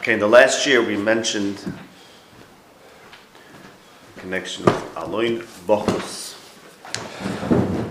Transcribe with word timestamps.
Okay, 0.00 0.14
in 0.14 0.18
the 0.18 0.26
last 0.26 0.66
year 0.66 0.80
we 0.80 0.96
mentioned 0.96 1.60
connection 4.16 4.64
with 4.64 4.96
Aloin 4.96 5.40
Bochus. 5.66 6.38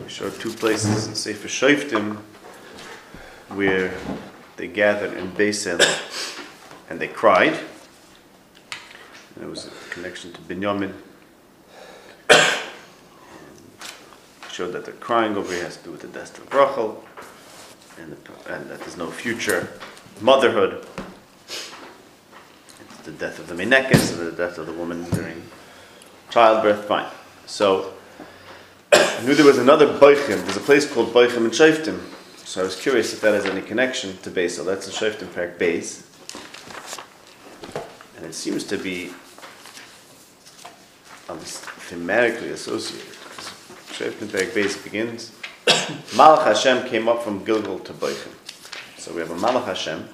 We 0.04 0.10
showed 0.10 0.34
two 0.40 0.50
places 0.50 1.06
in 1.06 1.14
Sefer 1.14 1.48
Shoftim 1.48 2.18
where 3.50 3.94
they 4.56 4.66
gathered 4.66 5.16
in 5.20 5.30
Beisel 5.34 5.80
and 6.90 7.00
they 7.00 7.08
cried. 7.08 7.54
And 9.36 9.44
it 9.44 9.48
was 9.48 9.68
a 9.68 9.72
connection 9.92 10.34
to 10.34 10.42
Binyamin. 10.42 10.94
showed 14.52 14.72
that 14.72 14.86
the 14.86 14.94
crying 14.94 15.38
over 15.38 15.54
here 15.54 15.64
has 15.64 15.78
to 15.78 15.84
do 15.84 15.92
with 15.92 16.02
the 16.02 16.08
death 16.08 16.36
of 16.40 16.52
Rachel 16.52 17.04
and, 18.00 18.14
the, 18.14 18.56
and 18.56 18.68
that 18.68 18.80
there's 18.80 18.98
no 18.98 19.12
future 19.12 19.70
motherhood. 20.22 20.84
The 23.10 23.26
death 23.26 23.40
of 23.40 23.48
the 23.48 23.56
Menekes 23.56 24.16
the 24.24 24.32
death 24.32 24.60
of 24.60 24.68
the 24.68 24.72
woman 24.72 25.04
during 25.10 25.42
childbirth. 26.30 26.86
Fine. 26.86 27.10
So 27.48 27.96
I 28.94 29.22
knew 29.26 29.34
there 29.34 29.48
was 29.48 29.58
another 29.58 29.88
Boichim. 29.98 30.44
There's 30.44 30.58
a 30.58 30.60
place 30.60 30.88
called 30.88 31.12
Boichim 31.12 31.38
and 31.38 31.52
Shoftim. 31.52 32.00
So 32.46 32.62
I 32.62 32.64
was 32.64 32.80
curious 32.80 33.12
if 33.12 33.22
that 33.22 33.34
has 33.34 33.46
any 33.48 33.64
connection 33.64 34.16
to 34.18 34.30
Beisel. 34.30 34.64
That's 34.64 34.86
in 34.86 34.94
Shoftim 34.94 35.26
Parak 35.30 35.58
Beis. 35.58 36.06
And 38.16 38.28
it 38.28 38.36
seems 38.36 38.64
to 38.66 38.78
be 38.78 39.08
um, 41.30 41.40
thematically 41.40 42.52
associated. 42.52 43.08
Shoftim 43.98 44.28
Parak 44.28 44.52
Beis 44.52 44.84
begins. 44.84 45.32
Malach 46.16 46.44
Hashem 46.44 46.88
came 46.88 47.10
up 47.10 47.24
from 47.24 47.44
Gilgal 47.44 47.80
to 47.80 47.92
Boichim. 47.92 48.36
So 49.00 49.12
we 49.14 49.22
have 49.22 49.32
a 49.32 49.36
Malach 49.36 49.66
Hashem, 49.66 50.08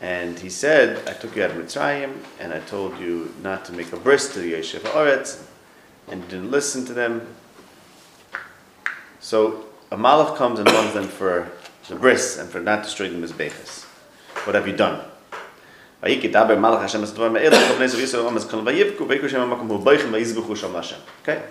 and 0.00 0.38
he 0.38 0.48
said, 0.48 1.06
I 1.08 1.12
took 1.12 1.36
you 1.36 1.44
out 1.44 1.50
of 1.50 1.56
Mitzrayim, 1.56 2.16
and 2.38 2.52
I 2.52 2.60
told 2.60 2.98
you 2.98 3.34
not 3.42 3.64
to 3.66 3.72
make 3.72 3.92
a 3.92 3.96
bris 3.96 4.32
to 4.32 4.40
the 4.40 4.54
Yeshiva 4.54 4.90
Oretz, 4.92 5.42
and 6.08 6.22
you 6.22 6.28
didn't 6.28 6.50
listen 6.50 6.86
to 6.86 6.94
them. 6.94 7.26
So 9.20 9.66
a 9.90 9.96
Malach 9.96 10.36
comes 10.36 10.58
and 10.58 10.70
warns 10.70 10.94
them 10.94 11.06
for 11.06 11.50
the 11.88 11.96
bris 11.96 12.38
and 12.38 12.48
for 12.48 12.60
not 12.60 12.84
destroying 12.84 13.20
the 13.20 13.26
Mizbeches. 13.26 13.84
What 14.46 14.54
have 14.54 14.66
you 14.66 14.74
done? 14.74 15.04
Okay? 21.22 21.42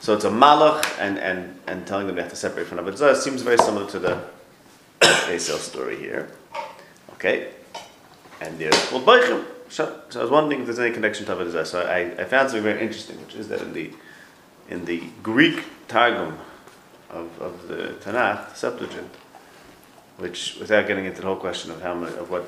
So 0.00 0.14
it's 0.14 0.24
a 0.24 0.30
malach 0.30 0.82
and, 0.98 1.18
and, 1.18 1.60
and 1.66 1.86
telling 1.86 2.06
them 2.06 2.16
they 2.16 2.22
have 2.22 2.30
to 2.30 2.36
separate 2.36 2.66
from 2.66 2.78
Avodah 2.78 3.12
It 3.12 3.16
seems 3.16 3.42
very 3.42 3.58
similar 3.58 3.86
to 3.90 3.98
the 3.98 4.22
Beisel 5.00 5.58
story 5.58 5.98
here. 5.98 6.30
Okay? 7.14 7.50
And 8.42 8.58
there's 8.58 8.88
called. 8.88 9.44
So, 9.68 10.02
so 10.10 10.20
I 10.20 10.22
was 10.22 10.30
wondering 10.30 10.60
if 10.60 10.66
there's 10.66 10.78
any 10.78 10.92
connection 10.92 11.24
to 11.26 11.34
Avodah 11.34 11.64
So 11.64 11.80
I, 11.80 12.20
I 12.20 12.24
found 12.24 12.50
something 12.50 12.62
very 12.62 12.82
interesting, 12.82 13.18
which 13.22 13.34
is 13.36 13.48
that 13.48 13.62
in 13.62 13.72
the 13.72 13.90
in 14.68 14.84
the 14.84 15.02
Greek 15.22 15.64
Targum 15.88 16.38
of, 17.10 17.40
of 17.40 17.68
the 17.68 17.94
Tanakh, 18.00 18.50
the 18.50 18.54
Septuagint, 18.54 19.14
which 20.18 20.56
without 20.58 20.86
getting 20.86 21.04
into 21.04 21.20
the 21.20 21.26
whole 21.26 21.36
question 21.36 21.70
of 21.70 21.82
how 21.82 21.94
much, 21.94 22.14
of 22.14 22.30
what 22.30 22.46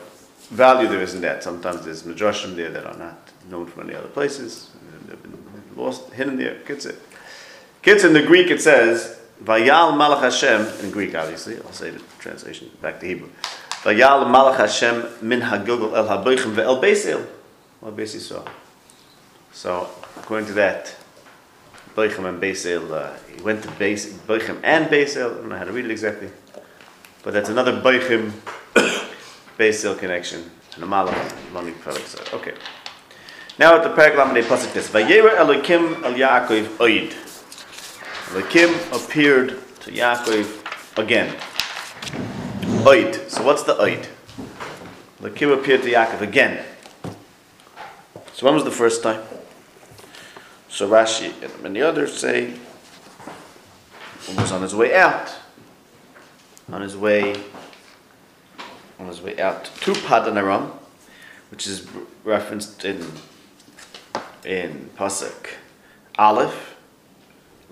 value 0.49 0.89
there 0.89 1.01
is 1.01 1.15
in 1.15 1.21
that, 1.23 1.43
sometimes 1.43 1.85
there's 1.85 2.03
midrashim 2.03 2.57
there 2.57 2.71
that 2.71 2.87
are 2.87 2.97
not 2.97 3.31
known 3.51 3.67
from 3.67 3.89
any 3.89 3.97
other 3.97 4.09
places, 4.09 4.71
they've 5.07 5.23
been 5.23 5.39
lost, 5.77 6.13
hidden 6.13 6.37
there. 6.37 6.57
Kids, 6.61 6.87
kids 7.83 8.05
in 8.05 8.13
the 8.13 8.23
Greek 8.23 8.51
it 8.51 8.63
says 8.63 9.21
Vayal 9.43 9.93
Malach 9.93 10.21
Hashem 10.21 10.85
in 10.85 10.91
Greek, 10.91 11.15
obviously. 11.15 11.57
I'll 11.57 11.73
say 11.73 11.91
the 11.91 12.03
translation 12.19 12.71
back 12.81 13.01
to 13.01 13.07
Hebrew. 13.07 13.29
Vayal 13.85 14.25
Malach 14.25 14.57
Hashem 14.57 15.07
min 15.21 15.43
Hagilgal 15.43 15.95
el 15.95 16.09
Haboichem 16.09 16.55
ve'el 16.55 16.83
Beisil. 16.83 17.27
What 17.81 17.95
Beis 17.95 18.17
Yisrael. 18.17 18.49
So, 19.53 19.91
according 20.17 20.47
to 20.47 20.55
that, 20.55 20.97
Boichem 21.95 22.27
and 22.27 22.41
Beisil, 22.43 22.91
uh, 22.91 23.13
he 23.37 23.43
went 23.43 23.63
to 23.63 23.69
Beis, 23.69 24.11
and 24.65 24.87
Beisil. 24.89 25.33
I 25.33 25.35
don't 25.35 25.49
know 25.51 25.59
how 25.59 25.65
to 25.65 25.73
read 25.73 25.85
it 25.85 25.91
exactly, 25.91 26.31
but 27.23 27.35
that's 27.35 27.51
another 27.51 27.79
Boichem 27.79 28.31
Beisil 29.59 29.99
connection 29.99 30.51
and 30.77 30.85
a 30.85 30.87
Malach 30.87 31.51
among 31.51 31.67
the 31.67 32.31
Okay. 32.33 32.55
Now 33.59 33.77
at 33.77 33.85
the 33.85 33.91
Paragraph 33.91 34.35
of 34.35 34.45
Pasuk 34.47 34.73
this. 34.73 34.89
Vayera 34.89 35.37
Elokim 35.37 36.03
el 36.03 36.15
Yaakov 36.15 36.79
Oid. 36.79 37.13
Elokim 38.31 39.07
appeared 39.07 39.51
to 39.81 39.91
Yaakov 39.91 40.99
again. 40.99 41.37
So 42.85 43.43
what's 43.43 43.63
the 43.63 43.77
Oid? 43.77 44.07
Elokim 45.19 45.59
appeared 45.59 45.81
to 45.85 45.91
Yaakov 45.91 46.21
again. 46.21 46.63
So 48.35 48.45
when 48.45 48.53
was 48.55 48.65
the 48.65 48.71
first 48.71 49.03
time? 49.03 49.23
So 50.69 50.87
Rashi 50.87 51.33
and 51.43 51.63
many 51.63 51.81
others 51.81 52.15
say 52.15 52.53
he 54.27 54.37
was 54.37 54.53
on 54.53 54.61
his 54.61 54.75
way 54.75 54.95
out. 54.95 55.35
On 56.71 56.83
his 56.83 56.95
way 56.95 57.35
on 58.99 59.07
his 59.07 59.23
way 59.23 59.41
out 59.41 59.65
to 59.65 59.95
Padan 59.95 60.37
Aram, 60.37 60.71
which 61.51 61.67
is 61.67 61.89
referenced 62.23 62.85
in 62.85 63.03
in 64.45 64.91
Pasuk 64.95 65.55
Aleph, 66.19 66.77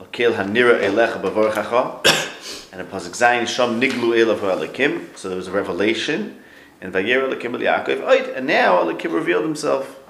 Lokil 0.00 0.36
Hanira 0.36 0.80
Elecha 0.80 1.20
Bavorchacha, 1.20 2.31
and 2.72 2.81
in 2.81 2.87
Pasuk 2.87 3.10
Zayin 3.10 3.47
Sham 3.47 3.81
Niglu 3.81 4.16
Elav 4.16 4.38
Elikim. 4.38 5.15
So 5.16 5.28
there 5.28 5.37
was 5.37 5.47
a 5.47 5.53
revelation, 5.53 6.43
and 6.81 6.93
Vayer 6.93 7.28
Elikim 7.28 7.55
El 7.55 7.60
Yaakov, 7.60 8.37
and 8.37 8.47
now 8.47 8.83
Elikim 8.83 9.12
revealed 9.12 9.44
himself 9.44 10.00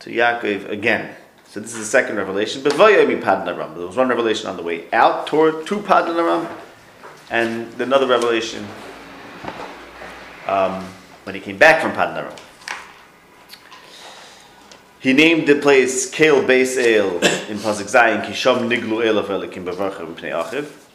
to 0.00 0.10
Yaakov 0.10 0.68
again. 0.68 1.14
So 1.46 1.60
this 1.60 1.72
is 1.72 1.78
the 1.78 1.84
second 1.84 2.16
revelation. 2.16 2.62
But 2.62 2.72
Vayomi 2.72 3.22
Padanaram. 3.22 3.76
There 3.76 3.86
was 3.86 3.96
one 3.96 4.08
revelation 4.08 4.48
on 4.48 4.56
the 4.56 4.64
way 4.64 4.90
out 4.92 5.28
toward 5.28 5.64
to 5.68 5.76
Padanaram, 5.76 6.50
and 7.30 7.80
another 7.80 8.08
revelation 8.08 8.66
um, 10.48 10.84
when 11.22 11.36
he 11.36 11.40
came 11.40 11.56
back 11.56 11.80
from 11.80 11.92
Padanaram. 11.92 12.36
He 14.98 15.12
named 15.12 15.46
the 15.46 15.54
place 15.54 16.10
Kale 16.10 16.42
Beis 16.42 16.76
in 17.48 17.58
Pasuk 17.58 17.88
Zayin 17.88 18.24
Kisham 18.24 18.68
Niglu 18.68 19.04
Elav 19.04 19.26
Elikim 19.26 19.64
Bavarcha 19.64 20.04
Pnei 20.16 20.32
Achiv 20.32 20.85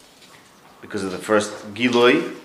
because 0.82 1.04
of 1.04 1.12
the 1.12 1.18
first 1.18 1.74
Giloi, 1.74 2.36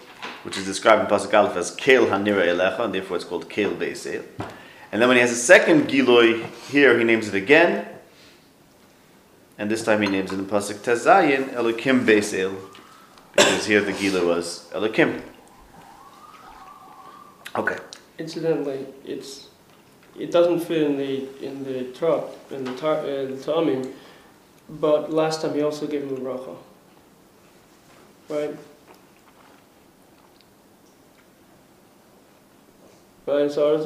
which 0.44 0.56
is 0.56 0.64
described 0.64 1.02
in 1.02 1.06
Pasuk 1.08 1.34
Aleph 1.34 1.56
as 1.56 1.70
Kale 1.70 2.06
Hanira 2.06 2.46
Elecha, 2.46 2.80
and 2.80 2.94
therefore 2.94 3.16
it's 3.16 3.24
called 3.24 3.48
Kale 3.48 3.74
Beis 3.74 4.06
El. 4.06 4.22
And 4.92 5.02
then 5.02 5.08
when 5.08 5.16
he 5.16 5.20
has 5.20 5.32
a 5.32 5.36
second 5.36 5.88
Giloi 5.88 6.44
here, 6.70 6.96
he 6.98 7.04
names 7.04 7.28
it 7.28 7.34
again, 7.34 7.88
and 9.58 9.70
this 9.70 9.84
time 9.84 10.02
he 10.02 10.08
names 10.08 10.32
it 10.32 10.38
in 10.38 10.46
Pasuk 10.46 10.76
Tezayin 10.76 11.50
Elokim 11.54 12.04
Beis 12.04 12.38
El, 12.38 12.54
because 13.34 13.66
here 13.66 13.80
the 13.80 13.92
Giloi 13.92 14.26
was 14.26 14.68
Elokim. 14.72 15.22
Okay. 17.56 17.78
Incidentally, 18.18 18.86
it's 19.04 19.48
it 20.18 20.30
doesn't 20.30 20.60
fit 20.60 20.82
in 20.82 20.96
the 20.96 21.44
in 21.44 21.64
the 21.64 21.84
Torah 21.92 22.24
in 22.50 22.64
the 22.64 22.74
tar, 22.76 22.98
uh, 22.98 23.26
the 23.26 23.40
Talmud, 23.42 23.92
but 24.68 25.12
last 25.12 25.42
time 25.42 25.54
he 25.54 25.62
also 25.62 25.86
gave 25.86 26.02
him 26.02 26.16
a 26.16 26.20
bracha 26.20 26.56
right? 28.28 28.56
Right, 33.26 33.50
so 33.50 33.76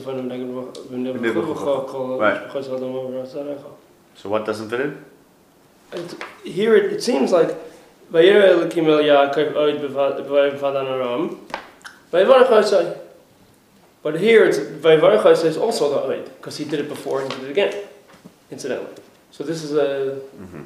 fun 0.00 0.28
we 0.90 0.96
never 0.96 1.18
So 4.14 4.28
what 4.28 4.46
doesn't 4.46 4.70
fit 4.70 4.80
in? 4.80 5.04
Here 6.44 6.74
it, 6.76 6.92
it 6.92 7.02
seems 7.02 7.32
like 7.32 7.56
Vayera 8.10 8.48
El 8.48 8.68
Yaakov 8.68 9.54
Oid 9.54 9.80
Aram 10.86 11.40
Vayvarach 12.12 12.98
But 14.02 14.20
here 14.20 14.44
it's 14.44 14.58
Vayvarach 14.58 15.44
is 15.44 15.56
also 15.56 15.90
the 15.90 16.14
Oid 16.14 16.24
because 16.24 16.56
he 16.58 16.64
did 16.64 16.80
it 16.80 16.88
before 16.88 17.22
and 17.22 17.32
he 17.32 17.40
did 17.40 17.48
it 17.48 17.52
again, 17.52 17.84
incidentally. 18.50 18.94
So 19.32 19.42
this 19.42 19.64
is 19.64 19.72
a. 19.72 20.20
Mm-hmm. 20.40 20.62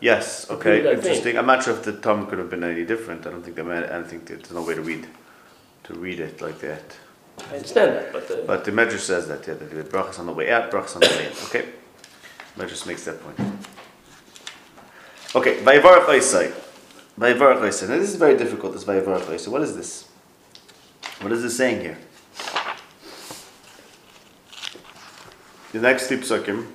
Yes. 0.00 0.50
Okay. 0.50 0.94
Interesting. 0.94 1.38
I'm 1.38 1.46
not 1.46 1.62
sure 1.62 1.74
if 1.74 1.84
the 1.84 1.92
Tom 1.92 2.26
could 2.26 2.38
have 2.38 2.50
been 2.50 2.64
any 2.64 2.84
different. 2.84 3.26
I 3.26 3.30
don't 3.30 3.42
think 3.42 3.56
the 3.56 3.62
I 3.62 3.86
don't 3.86 4.08
think 4.08 4.26
there's 4.26 4.50
no 4.50 4.62
way 4.64 4.74
to 4.74 4.80
read 4.80 5.06
to 5.84 5.94
read 5.94 6.18
it 6.18 6.40
like 6.40 6.58
that. 6.60 6.96
I 7.50 7.56
understand 7.56 7.96
that, 7.96 8.12
but 8.12 8.26
the 8.26 8.44
but 8.46 8.64
the 8.64 8.70
Medrash 8.72 9.00
says 9.00 9.28
that 9.28 9.46
yeah, 9.46 9.54
that 9.54 9.70
the 9.70 9.84
brachas 9.84 10.18
on 10.18 10.26
the 10.26 10.32
way 10.32 10.50
out, 10.50 10.70
brachas 10.70 10.96
on 10.96 11.00
the 11.02 11.08
way 11.08 11.26
in. 11.26 11.32
Okay, 11.44 11.68
Medrash 12.56 12.86
makes 12.86 13.04
that 13.04 13.20
point. 13.22 13.38
Okay, 15.34 15.58
Vayivarach 15.58 16.06
Oisai. 16.06 16.52
Vayivarach 17.18 17.60
Oisai. 17.60 17.88
Now 17.88 17.98
this 17.98 18.10
is 18.10 18.16
very 18.16 18.36
difficult, 18.36 18.72
this 18.72 18.84
Vayivarach 18.84 19.24
Oisai. 19.24 19.48
What 19.48 19.62
is 19.62 19.76
this? 19.76 20.08
What 21.20 21.32
is 21.32 21.42
this 21.42 21.56
saying 21.56 21.80
here? 21.80 21.98
The 25.72 25.80
next 25.80 26.08
three 26.08 26.18
psukim 26.18 26.66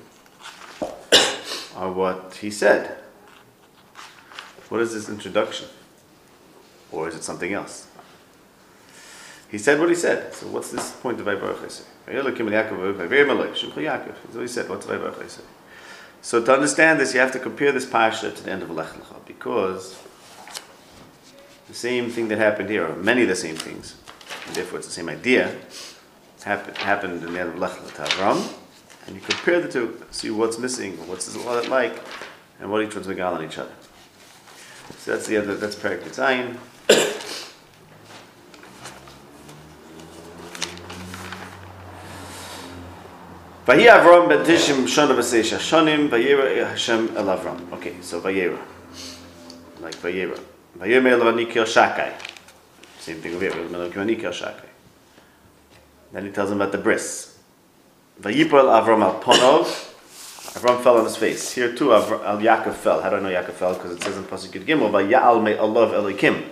are 1.77 1.91
what 1.91 2.33
he 2.41 2.49
said. 2.49 2.97
What 4.69 4.81
is 4.81 4.93
this 4.93 5.07
introduction? 5.07 5.67
Or 6.91 7.07
is 7.07 7.15
it 7.15 7.23
something 7.23 7.53
else? 7.53 7.87
He 9.49 9.57
said 9.57 9.79
what 9.79 9.89
he 9.89 9.95
said. 9.95 10.33
So 10.33 10.47
what's 10.47 10.71
this 10.71 10.91
point 10.91 11.19
of 11.19 11.27
Vayvarach 11.27 11.59
Oisai? 11.59 11.85
That's 12.05 12.25
what 14.35 14.41
he 14.41 14.47
said. 14.47 14.67
What's 14.69 14.85
Oisai? 14.87 15.41
So 16.21 16.43
to 16.43 16.53
understand 16.53 16.99
this, 16.99 17.13
you 17.13 17.19
have 17.19 17.31
to 17.33 17.39
compare 17.39 17.71
this 17.71 17.85
parsha 17.85 18.35
to 18.35 18.43
the 18.43 18.51
end 18.51 18.63
of 18.63 18.71
Lech 18.71 18.87
Lecha 18.87 19.25
because 19.25 19.97
the 21.67 21.73
same 21.73 22.09
thing 22.09 22.27
that 22.29 22.39
happened 22.39 22.69
here, 22.69 22.87
or 22.87 22.95
many 22.95 23.21
of 23.21 23.27
the 23.27 23.35
same 23.35 23.55
things, 23.55 23.95
and 24.47 24.55
therefore 24.55 24.79
it's 24.79 24.87
the 24.87 24.93
same 24.93 25.09
idea, 25.09 25.55
happened, 26.43 26.77
happened 26.77 27.23
in 27.23 27.33
the 27.33 27.39
end 27.39 27.49
of 27.49 27.59
Lech 27.59 27.71
Lecha 27.71 27.95
to 27.95 28.01
Avram, 28.03 28.56
and 29.07 29.15
you 29.15 29.21
compare 29.21 29.61
the 29.61 29.69
two, 29.69 30.01
see 30.11 30.29
what's 30.29 30.59
missing, 30.59 30.97
what's 31.07 31.33
what 31.37 31.67
like, 31.69 31.99
and 32.59 32.69
what 32.69 32.83
each 32.83 32.93
one's 32.93 33.07
megal 33.07 33.33
on 33.33 33.43
each 33.43 33.57
other. 33.57 33.71
So 34.99 35.11
that's 35.13 35.27
the 35.27 35.37
other, 35.37 35.55
that's 35.55 35.75
Perik 35.75 36.01
Zayin. 36.03 36.57
Vayi 43.65 43.87
Avram 43.87 44.29
ben 44.29 44.45
Tishim 44.45 44.83
Shana 44.83 45.13
V'Seisha 45.13 45.57
Shanim 45.57 46.07
Vayera 46.07 46.69
Hashem 46.69 47.17
El 47.17 47.25
Avram. 47.25 47.73
Okay, 47.73 47.95
so 48.01 48.21
Vayera, 48.21 48.59
like 49.81 49.95
Vayera. 49.95 50.39
Vayera 50.77 51.03
Me'el 51.03 51.19
Vanikir 51.19 51.65
Shakai. 51.65 52.13
Same 52.99 53.21
thing 53.21 53.35
over 53.35 53.43
here. 53.43 53.51
Vayera 53.51 53.91
Vanikir 53.91 54.31
Shakai. 54.31 54.69
Then 56.13 56.25
he 56.25 56.31
tells 56.31 56.49
him 56.49 56.61
about 56.61 56.71
the 56.71 56.77
bris. 56.77 57.26
Vayipol 58.21 58.49
Avram 58.49 59.03
Al 59.03 59.19
Ponov. 59.21 59.65
Avram 60.53 60.81
fell 60.81 60.97
on 60.97 61.05
his 61.05 61.15
face. 61.15 61.51
Here 61.51 61.75
too, 61.75 61.89
Avram, 61.89 62.23
Al 62.25 62.37
Yaakov 62.39 62.73
fell. 62.73 63.01
How 63.01 63.09
do 63.11 63.17
I 63.17 63.19
know 63.19 63.29
Yaakov 63.29 63.53
fell? 63.53 63.73
Because 63.75 63.91
it 63.91 64.01
says 64.01 64.17
in 64.17 64.23
Pasuk 64.23 64.59
Yud 64.59 64.65
Gimel, 64.65 64.89
Vayal 64.89 65.43
Me 65.43 65.53
Allah 65.53 65.87
Elikim. 65.93 66.43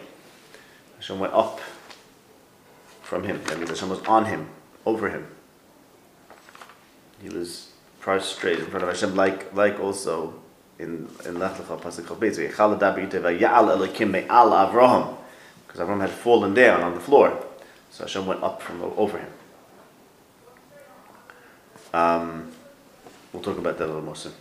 Hashem 0.97 1.19
went 1.19 1.33
up 1.33 1.59
from 3.01 3.23
him. 3.23 3.41
That 3.45 3.57
means 3.57 3.69
Hashem 3.69 3.89
was 3.89 4.01
on 4.01 4.25
him, 4.25 4.47
over 4.85 5.09
him. 5.09 5.27
He 7.21 7.29
was 7.29 7.71
prostrate 7.99 8.59
in 8.59 8.65
front 8.67 8.83
of 8.83 8.89
Hashem, 8.89 9.15
like 9.15 9.53
like 9.55 9.79
also 9.79 10.35
in 10.77 11.09
in 11.25 11.39
Lech 11.39 11.53
Lecha 11.53 11.79
Pasuk 11.81 12.03
Chol 12.03 12.17
Beis. 12.17 12.37
Vayal 12.37 13.77
Elikim 13.77 14.11
Me 14.11 14.25
Al 14.29 14.51
Avraham, 14.51 15.17
because 15.65 15.81
Avram 15.81 16.01
had 16.01 16.11
fallen 16.11 16.53
down 16.53 16.81
on 16.81 16.93
the 16.93 16.99
floor, 16.99 17.43
so 17.89 18.03
Hashem 18.03 18.27
went 18.27 18.43
up 18.43 18.61
from 18.61 18.83
over 18.83 19.17
him. 19.17 19.31
Um, 21.95 22.51
we'll 23.31 23.41
talk 23.41 23.57
about 23.57 23.77
that 23.77 23.85
a 23.85 23.87
little 23.87 24.01
more 24.01 24.17
soon. 24.17 24.33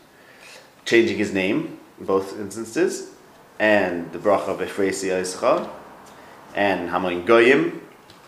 Changing 0.84 1.16
his 1.16 1.32
name 1.32 1.78
in 2.00 2.06
both 2.06 2.38
instances, 2.38 3.12
and 3.60 4.10
the 4.12 4.18
bracha 4.18 4.48
of 4.48 4.58
Efresi 4.58 5.10
Yischa, 5.10 5.70
and 6.56 6.90
Hamoin 6.90 7.24
Goyim, 7.24 7.80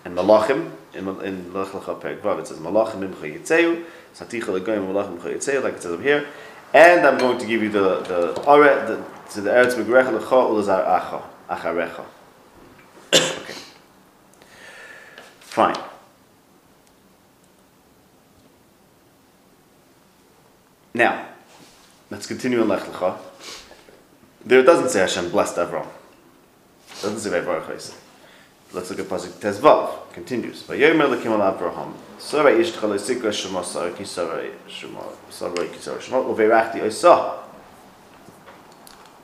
and 0.05 0.17
Malachim. 0.17 0.71
In, 0.95 1.09
in 1.21 1.53
Lech 1.53 1.69
Lecha 1.69 2.01
Vav 2.01 2.39
it 2.39 2.47
says 2.47 2.59
Malachim 2.59 3.07
Imcha 3.07 3.39
Yitzeu, 3.39 3.85
Saticha 4.15 4.59
Legoyim 4.59 4.87
Malachim 4.87 5.19
Imcha 5.19 5.35
Yitzeu, 5.35 5.63
like 5.63 5.75
it 5.75 5.83
says 5.83 5.93
up 5.93 6.01
here. 6.01 6.27
And 6.73 7.05
I'm 7.05 7.19
going 7.19 7.39
to 7.39 7.47
give 7.47 7.63
you 7.63 7.69
the 7.69 8.01
the 8.01 8.33
the 8.33 9.05
to 9.33 9.41
the 9.41 9.51
Eretz 9.51 9.75
Megrecha 9.75 10.19
Lecha 10.19 10.23
Ulazar 10.23 10.87
Acha 10.87 11.23
Acharecha. 11.51 12.05
Okay. 13.43 13.55
Fine. 15.41 15.96
Now, 20.97 21.29
let's 22.11 22.27
continue 22.27 22.63
in 22.63 22.69
Lech 22.69 22.81
Lecha. 22.85 23.19
There 24.47 24.61
it 24.61 24.63
doesn't 24.63 24.89
say 24.89 25.01
Hashem 25.01 25.29
blessed 25.29 25.57
Avram. 25.57 25.85
It 25.85 27.03
doesn't 27.03 27.19
say 27.19 27.29
Vayvarach 27.29 27.67
Chayis. 27.67 27.95
Let's 28.73 28.89
look 28.89 29.01
at 29.01 29.05
Pasuk 29.05 29.33
Tezvav. 29.33 30.11
Continues. 30.15 30.63
Vayomer 30.63 31.15
lekim 31.15 31.39
al 31.39 31.53
Avraham. 31.53 31.93
Sora 32.19 32.51
ish 32.51 32.73
tchalo 32.73 32.99
sikra 32.99 33.31
shema 33.31 33.63
ki 33.93 34.05
sara 34.07 34.49
shema 34.67 35.03
sara 35.29 35.69
ki 35.69 35.79
sara 35.79 36.01
shema 36.01 36.17
uverachti 36.17 36.81
oisa. 36.81 37.41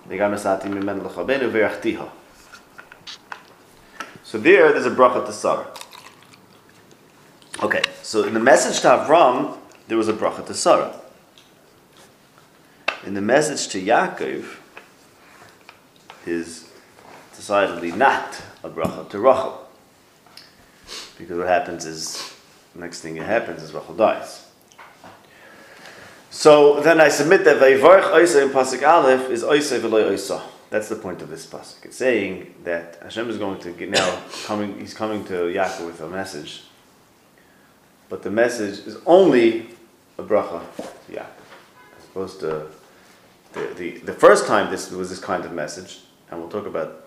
Vegam 0.06 0.34
esati 0.34 0.68
mimen 0.68 1.00
lechabenu 1.00 1.50
uverachtiha. 1.50 2.06
So 4.24 4.36
there, 4.36 4.72
there's 4.72 4.84
a 4.84 4.90
bracha 4.90 5.24
to 5.24 5.32
Sarah. 5.32 5.68
Okay, 7.62 7.82
so 8.02 8.24
in 8.24 8.34
the 8.34 8.40
message 8.40 8.82
to 8.82 8.88
Avram, 8.88 9.56
there 9.88 9.96
was 9.96 10.08
a 10.08 10.12
bracha 10.12 10.44
to 10.44 10.52
Sarah. 10.52 10.98
In 13.12 13.16
the 13.16 13.20
message 13.20 13.68
to 13.72 13.78
Yaakov, 13.78 14.46
is 16.24 16.66
decidedly 17.36 17.92
not 17.92 18.40
a 18.64 18.70
bracha 18.70 19.06
to 19.10 19.18
Rachel. 19.18 19.68
Because 21.18 21.36
what 21.36 21.46
happens 21.46 21.84
is, 21.84 22.32
the 22.72 22.80
next 22.80 23.02
thing 23.02 23.16
that 23.16 23.26
happens 23.26 23.62
is 23.62 23.74
Rachel 23.74 23.94
dies. 23.94 24.46
So 26.30 26.80
then 26.80 27.02
I 27.02 27.10
submit 27.10 27.44
that 27.44 27.58
Vayvarch 27.58 28.14
Oisa 28.14 28.44
in 28.44 28.48
Pasuk 28.48 28.82
Aleph 28.82 29.28
is 29.28 29.42
Oisa 29.42 29.78
v'loy 29.78 30.12
Oisa. 30.12 30.40
That's 30.70 30.88
the 30.88 30.96
point 30.96 31.20
of 31.20 31.28
this 31.28 31.44
pasuk. 31.44 31.84
It's 31.84 31.98
saying 31.98 32.54
that 32.64 32.98
Hashem 33.02 33.28
is 33.28 33.36
going 33.36 33.60
to 33.60 33.72
get 33.72 33.90
now 33.90 34.22
coming. 34.46 34.80
He's 34.80 34.94
coming 34.94 35.22
to 35.26 35.34
Yaakov 35.34 35.84
with 35.84 36.00
a 36.00 36.08
message, 36.08 36.62
but 38.08 38.22
the 38.22 38.30
message 38.30 38.86
is 38.86 38.96
only 39.04 39.68
a 40.16 40.22
bracha 40.22 40.62
to 40.78 41.12
Yaakov, 41.12 41.98
as 41.98 42.04
opposed 42.06 42.40
to 42.40 42.68
the, 43.52 43.74
the, 43.76 43.90
the 43.98 44.12
first 44.12 44.46
time 44.46 44.70
this 44.70 44.90
was 44.90 45.10
this 45.10 45.18
kind 45.18 45.44
of 45.44 45.52
message, 45.52 46.00
and 46.30 46.40
we'll 46.40 46.50
talk 46.50 46.66
about 46.66 47.06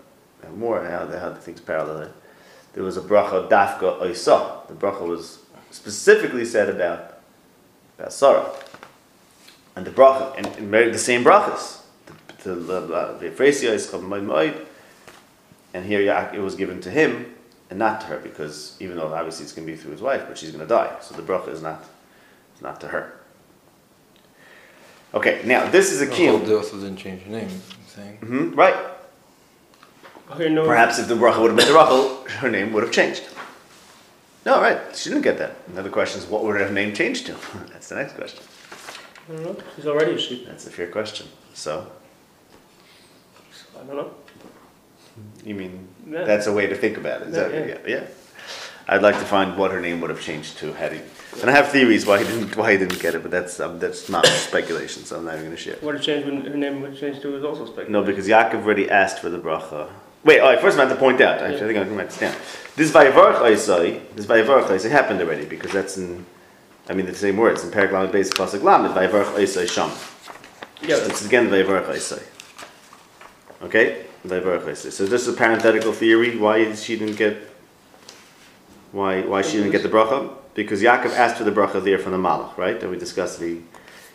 more 0.54 0.84
how 0.84 1.04
the, 1.04 1.18
how 1.18 1.30
the 1.30 1.40
things 1.40 1.60
parallel. 1.60 2.12
There 2.72 2.84
was 2.84 2.96
a 2.96 3.00
bracha 3.00 3.48
dafka 3.48 4.00
oisa. 4.00 4.66
The 4.68 4.74
bracha 4.74 5.06
was 5.06 5.40
specifically 5.70 6.44
said 6.44 6.68
about 6.68 7.18
about 7.98 8.12
Sarah, 8.12 8.50
and 9.74 9.86
the 9.86 9.90
bracha 9.90 10.36
and, 10.36 10.46
and 10.46 10.94
the 10.94 10.98
same 10.98 11.24
brachas. 11.24 11.80
The 12.42 12.54
Ephrasia 13.22 13.70
is 13.70 13.90
called 13.90 14.04
and 15.74 15.84
here 15.84 16.00
it 16.32 16.38
was 16.38 16.54
given 16.54 16.80
to 16.82 16.90
him 16.90 17.34
and 17.70 17.78
not 17.78 18.00
to 18.02 18.06
her 18.06 18.18
because 18.18 18.76
even 18.78 18.96
though 18.96 19.12
obviously 19.12 19.44
it's 19.44 19.52
going 19.52 19.66
to 19.66 19.72
be 19.72 19.78
through 19.78 19.92
his 19.92 20.00
wife, 20.00 20.24
but 20.28 20.38
she's 20.38 20.50
going 20.50 20.62
to 20.62 20.68
die, 20.68 20.96
so 21.00 21.14
the 21.14 21.22
bracha 21.22 21.48
is 21.48 21.60
not 21.60 21.84
is 22.54 22.62
not 22.62 22.80
to 22.82 22.88
her. 22.88 23.15
Okay, 25.16 25.40
now 25.46 25.66
this 25.70 25.90
is 25.92 26.02
a 26.02 26.06
key. 26.06 26.28
Rachel 26.28 26.56
also 26.58 26.76
didn't 26.78 26.98
change 26.98 27.22
her 27.22 27.30
name. 27.30 27.48
I'm 27.48 27.86
saying. 27.86 28.16
hmm 28.18 28.54
right. 28.54 28.76
Okay, 30.32 30.50
no, 30.50 30.66
Perhaps 30.66 30.98
if 30.98 31.08
the 31.08 31.14
bracha 31.14 31.40
would 31.40 31.48
have 31.52 31.56
been 31.56 31.68
the 31.68 31.74
Rachel, 31.74 32.24
her 32.40 32.50
name 32.50 32.72
would 32.74 32.82
have 32.82 32.92
changed. 32.92 33.22
No, 34.44 34.60
right. 34.60 34.78
She 34.94 35.08
didn't 35.08 35.22
get 35.22 35.38
that. 35.38 35.56
Another 35.68 35.88
question 35.88 36.20
is, 36.20 36.26
what 36.28 36.44
would 36.44 36.60
her 36.60 36.70
name 36.70 36.92
change 36.94 37.24
to? 37.24 37.32
That's 37.72 37.88
the 37.88 37.94
next 37.94 38.12
question. 38.14 38.42
I 39.28 39.32
don't 39.32 39.42
know. 39.44 39.56
She's 39.74 39.86
already 39.86 40.12
a 40.12 40.18
sheep. 40.18 40.46
That's 40.46 40.66
a 40.66 40.70
fair 40.70 40.88
question. 40.88 41.26
So, 41.54 41.90
I 43.74 43.84
don't 43.86 43.96
know. 43.96 44.10
you 45.44 45.54
mean 45.54 45.88
Yeah. 46.08 46.24
that's 46.24 46.46
a 46.46 46.52
way 46.52 46.66
to 46.66 46.76
think 46.76 46.96
about 46.98 47.22
it? 47.22 47.28
Is 47.28 47.36
Yeah, 47.36 47.48
that, 47.48 47.68
yeah. 47.68 47.78
yeah. 47.86 47.96
yeah. 47.96 48.06
I'd 48.86 49.02
like 49.02 49.18
to 49.18 49.24
find 49.24 49.56
what 49.56 49.70
her 49.72 49.80
name 49.80 50.00
would 50.02 50.10
have 50.10 50.20
changed 50.20 50.58
to 50.58 50.72
had 50.74 50.92
he. 50.92 51.00
And 51.40 51.50
I 51.50 51.52
have 51.52 51.68
theories 51.68 52.06
why 52.06 52.22
he 52.22 52.24
didn't 52.24 52.56
why 52.56 52.72
he 52.72 52.78
didn't 52.78 53.00
get 53.00 53.14
it, 53.14 53.22
but 53.22 53.30
that's 53.30 53.60
um, 53.60 53.78
that's 53.78 54.08
not 54.08 54.26
speculation, 54.48 55.04
so 55.04 55.18
I'm 55.18 55.24
not 55.24 55.34
even 55.34 55.46
going 55.46 55.56
to 55.56 55.62
share. 55.62 55.76
What 55.76 55.94
it 55.94 56.02
changed 56.02 56.26
when 56.26 56.40
her 56.40 56.56
name 56.56 56.80
would 56.80 56.96
change 56.96 57.20
to 57.20 57.28
was 57.28 57.44
also 57.44 57.66
speculative. 57.66 57.90
No, 57.90 58.02
because 58.02 58.26
Yaakov 58.26 58.64
already 58.64 58.88
asked 58.88 59.18
for 59.18 59.28
the 59.28 59.38
bracha. 59.38 59.90
Wait, 60.26 60.40
all 60.40 60.50
right, 60.50 60.60
first 60.60 60.76
I 60.76 60.80
have 60.80 60.90
to 60.90 60.96
point 60.96 61.20
out, 61.20 61.38
actually, 61.38 61.56
I 61.56 61.66
think 61.74 61.78
I'm 61.78 61.94
going 61.94 62.04
to 62.04 62.12
stand. 62.12 62.36
This 62.74 62.90
Vayavarach 62.90 63.38
Oisai, 63.42 64.00
this 64.16 64.26
Vayavarach 64.26 64.64
Oisai 64.64 64.90
happened 64.90 65.20
already, 65.20 65.44
because 65.44 65.70
that's 65.70 65.98
in, 65.98 66.26
I 66.88 66.94
mean, 66.94 67.06
the 67.06 67.14
same 67.14 67.36
words, 67.36 67.62
in 67.62 67.70
Paragraph 67.70 68.10
base 68.10 68.30
Pasuk 68.30 68.62
Lamed, 68.64 68.92
Vayavarach 68.92 69.34
Oisai 69.34 69.70
Sham. 69.70 69.88
Yeah, 70.82 70.96
It's 71.06 71.24
again 71.24 71.48
Vayavarach 71.48 71.86
Oisai. 71.86 72.24
Okay? 73.62 74.06
Vayavarach 74.26 74.64
Oisai. 74.64 74.90
So 74.90 75.06
this 75.06 75.28
is 75.28 75.32
a 75.32 75.36
parenthetical 75.36 75.92
theory, 75.92 76.36
why 76.36 76.74
she 76.74 76.98
didn't 76.98 77.14
get, 77.14 77.36
why, 78.90 79.20
why 79.20 79.42
she 79.42 79.58
didn't 79.58 79.70
get 79.70 79.84
the 79.84 79.88
bracha? 79.88 80.34
Because 80.56 80.82
Yaakov 80.82 81.12
asked 81.12 81.36
for 81.36 81.44
the 81.44 81.52
bracha 81.52 81.84
there 81.84 81.98
from 81.98 82.12
the 82.12 82.18
Malach, 82.18 82.56
right? 82.56 82.80
That 82.80 82.88
we 82.88 82.98
discussed, 82.98 83.40
he, 83.40 83.56
he 83.56 83.62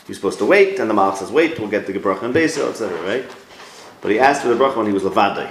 was 0.07 0.17
supposed 0.17 0.39
to 0.39 0.45
wait, 0.45 0.79
and 0.79 0.89
the 0.89 0.93
Malach 0.93 1.17
says, 1.17 1.31
wait, 1.31 1.59
we'll 1.59 1.69
get 1.69 1.85
the 1.85 1.93
bracha 1.93 2.23
and 2.23 2.33
Beis, 2.33 2.57
etc., 2.57 2.99
right? 3.03 3.25
But 4.01 4.09
he 4.09 4.19
asked 4.19 4.41
for 4.41 4.47
the 4.49 4.55
bracha 4.55 4.77
when 4.77 4.87
he 4.87 4.91
was 4.91 5.03
Levadai. 5.03 5.47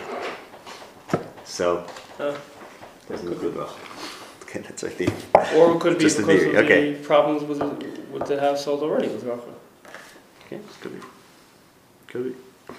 So, 1.45 1.87
doesn't 3.09 3.31
look 3.31 3.41
good 3.41 3.55
bracha. 3.55 3.79
Okay, 4.51 4.63
that's 4.63 4.83
right 4.83 4.99
there. 4.99 5.09
or 5.55 5.77
it 5.77 5.81
could 5.81 5.97
be 5.97 6.03
Just 6.07 6.17
because 6.17 6.41
theory, 6.41 6.57
of 6.57 6.65
okay. 6.65 6.95
the 6.95 7.05
problems 7.05 7.45
with 7.45 7.61
the, 7.61 8.01
with 8.11 8.27
the 8.27 8.41
household 8.41 8.83
already 8.83 9.07
with 9.07 9.23
Rachel. 9.23 9.55
Okay, 10.45 10.59
could 10.81 11.01
be. 11.01 11.07
Could 12.09 12.25
be. 12.25 12.75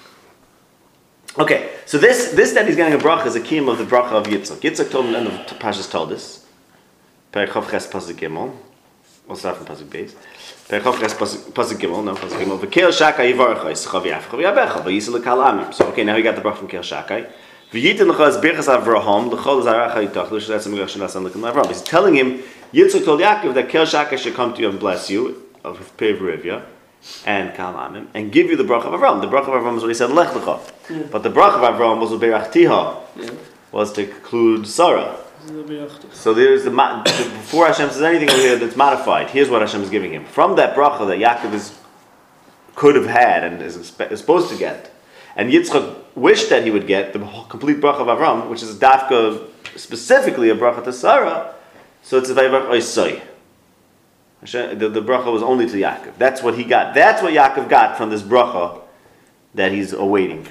Okay, 1.40 1.70
so 1.86 1.98
this 1.98 2.34
this 2.34 2.52
that 2.52 2.68
he's 2.68 2.76
getting 2.76 2.94
a 2.94 3.02
bracha 3.02 3.28
is 3.28 3.38
a 3.38 3.40
kiyum 3.40 3.72
of 3.72 3.78
the 3.78 3.86
bracha 3.86 4.12
of 4.12 4.26
Yitzchak. 4.26 4.58
Yitzchak 4.58 4.92
told 4.92 5.06
him, 5.06 5.16
and 5.16 5.28
the 5.28 5.56
Pashas 5.56 5.90
told 5.90 6.12
us. 6.12 6.41
Perikov 7.32 7.70
ches 7.70 7.88
pasuk 7.88 8.16
gimel. 8.16 8.52
We'll 9.28 9.38
start 9.38 9.58
from 9.58 9.66
pasuk 9.68 9.90
base. 9.90 10.16
Perikov 10.68 11.00
ches 11.00 11.14
pasuk 11.14 11.78
gimel. 11.80 12.04
No 12.04 12.16
pasuk 12.16 12.40
gimel. 12.44 12.60
V'kel 12.60 12.92
shakai 12.92 13.34
yivarachai 13.34 13.72
s'chav 13.72 14.04
yaf 14.06 14.24
chav 14.24 14.40
yabecha 14.40 14.84
v'yisel 14.84 15.20
lekal 15.20 15.44
amim. 15.44 15.74
So 15.74 15.88
okay, 15.88 16.04
now 16.04 16.16
we 16.16 16.22
got 16.22 16.36
the 16.36 16.42
bracha 16.42 16.58
from 16.58 16.68
Kel 16.68 16.82
shakai. 16.82 17.32
V'yitin 17.72 18.10
l'cha 18.12 18.26
es 18.26 18.38
birchas 18.38 18.68
Avraham, 18.68 19.32
l'chol 19.32 19.64
zaracha 19.64 20.06
yitach, 20.06 20.30
l'sh 20.30 20.48
that's 20.48 20.66
a 20.66 20.70
shenasan 20.70 21.24
l'kim 21.24 21.42
Avraham. 21.42 21.68
He's 21.68 21.82
telling 21.82 22.16
him, 22.16 22.44
Yitzchak 22.74 23.06
told 23.06 23.22
Yaakov 23.22 23.54
that 23.54 23.70
Kel 23.70 23.86
Shaka 23.86 24.18
should 24.18 24.34
come 24.34 24.54
to 24.54 24.62
you 24.62 24.70
and 24.70 24.78
bless 24.78 25.10
you, 25.10 25.50
of 25.64 25.96
Pevrivya, 25.96 26.64
and 27.26 27.54
Kalamim, 27.54 28.08
and 28.14 28.30
give 28.32 28.50
you 28.50 28.58
the 28.58 28.64
bracha 28.64 28.86
of 28.86 29.00
Avraham. 29.00 29.22
The 29.22 29.28
bracha 29.28 29.48
of 29.48 29.62
Avraham 29.62 29.78
is 29.78 29.84
what 29.84 29.88
he 29.88 29.94
said, 29.94 30.10
Lech 30.10 30.36
l'cha. 30.36 30.60
But 31.12 31.24
the 31.24 31.30
bracha 31.30 31.56
of 31.56 31.76
Avraham 31.76 32.02
was 32.02 32.12
Berachtiha, 32.12 32.98
Yeah. 33.16 33.30
was 33.72 33.94
to 33.94 34.10
include 34.10 34.68
Sarah. 34.68 35.18
So 36.12 36.34
there's 36.34 36.66
the, 36.66 36.70
before 36.70 37.66
Hashem 37.68 37.90
says 37.90 38.02
anything 38.02 38.30
over 38.30 38.40
here 38.40 38.58
that's 38.58 38.76
modified. 38.76 39.30
Here's 39.30 39.50
what 39.50 39.62
Hashem 39.62 39.82
is 39.82 39.90
giving 39.90 40.14
him 40.14 40.26
from 40.26 40.56
that 40.58 40.76
bracha 40.76 41.08
that 41.08 41.18
Yaakov 41.18 41.54
is 41.54 41.78
could 42.76 42.96
have 42.96 43.08
had 43.08 43.44
and 43.44 43.62
is, 43.62 43.76
is 43.76 44.20
supposed 44.20 44.50
to 44.50 44.58
get, 44.58 44.92
and 45.36 45.52
Yitzchak 45.52 45.96
wished 46.16 46.50
that 46.50 46.64
he 46.64 46.72
would 46.72 46.88
get 46.88 47.14
the 47.14 47.20
complete 47.50 47.78
bracha 47.78 48.02
of 48.02 48.08
Avram, 48.08 48.50
which 48.50 48.62
is 48.62 48.76
dafka 48.76 49.48
specifically 49.76 50.50
a 50.50 50.56
bracha 50.56 50.84
to 50.84 50.94
Sarah. 50.94 51.54
So 52.04 52.18
it's 52.18 52.30
a 52.30 52.36
vayvach 52.36 52.68
oisai. 52.68 53.22
The, 54.42 54.90
the 54.90 55.02
bracha 55.02 55.32
was 55.32 55.44
only 55.44 55.68
to 55.68 55.78
Yaakov. 55.78 56.18
That's 56.18 56.42
what 56.42 56.56
he 56.56 56.64
got. 56.64 56.94
That's 56.94 57.22
what 57.22 57.34
Yaakov 57.34 57.70
got 57.70 57.98
from 57.98 58.10
this 58.10 58.22
bracha 58.22 58.82
that 59.54 59.72
he's 59.72 59.94
awaiting. 59.94 60.48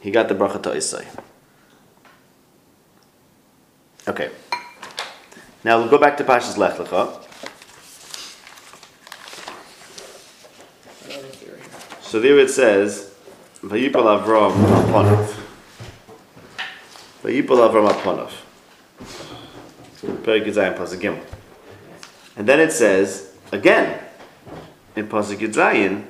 He 0.00 0.10
got 0.10 0.28
the 0.28 0.34
bracha 0.34 0.62
to 0.62 0.70
Isai. 0.70 1.06
Okay. 4.08 4.30
Now 5.64 5.78
we'll 5.78 5.88
go 5.88 5.98
back 5.98 6.16
to 6.16 6.24
Pashas 6.24 6.56
Lech 6.56 6.74
Lecha. 6.74 7.22
So 12.00 12.20
there 12.20 12.38
it 12.40 12.50
says, 12.50 13.14
Vayipal 13.62 14.04
Avram 14.04 14.52
Aponov. 14.52 15.34
Vayipal 17.22 17.70
Avram 17.70 17.88
Aponov. 17.90 18.32
Perik 20.24 20.44
Gimel. 20.44 21.24
And 22.36 22.48
then 22.48 22.58
it 22.58 22.72
says, 22.72 23.32
again, 23.52 24.00
in 24.96 25.06
Pasuk 25.06 25.38
Yizayim, 25.38 26.04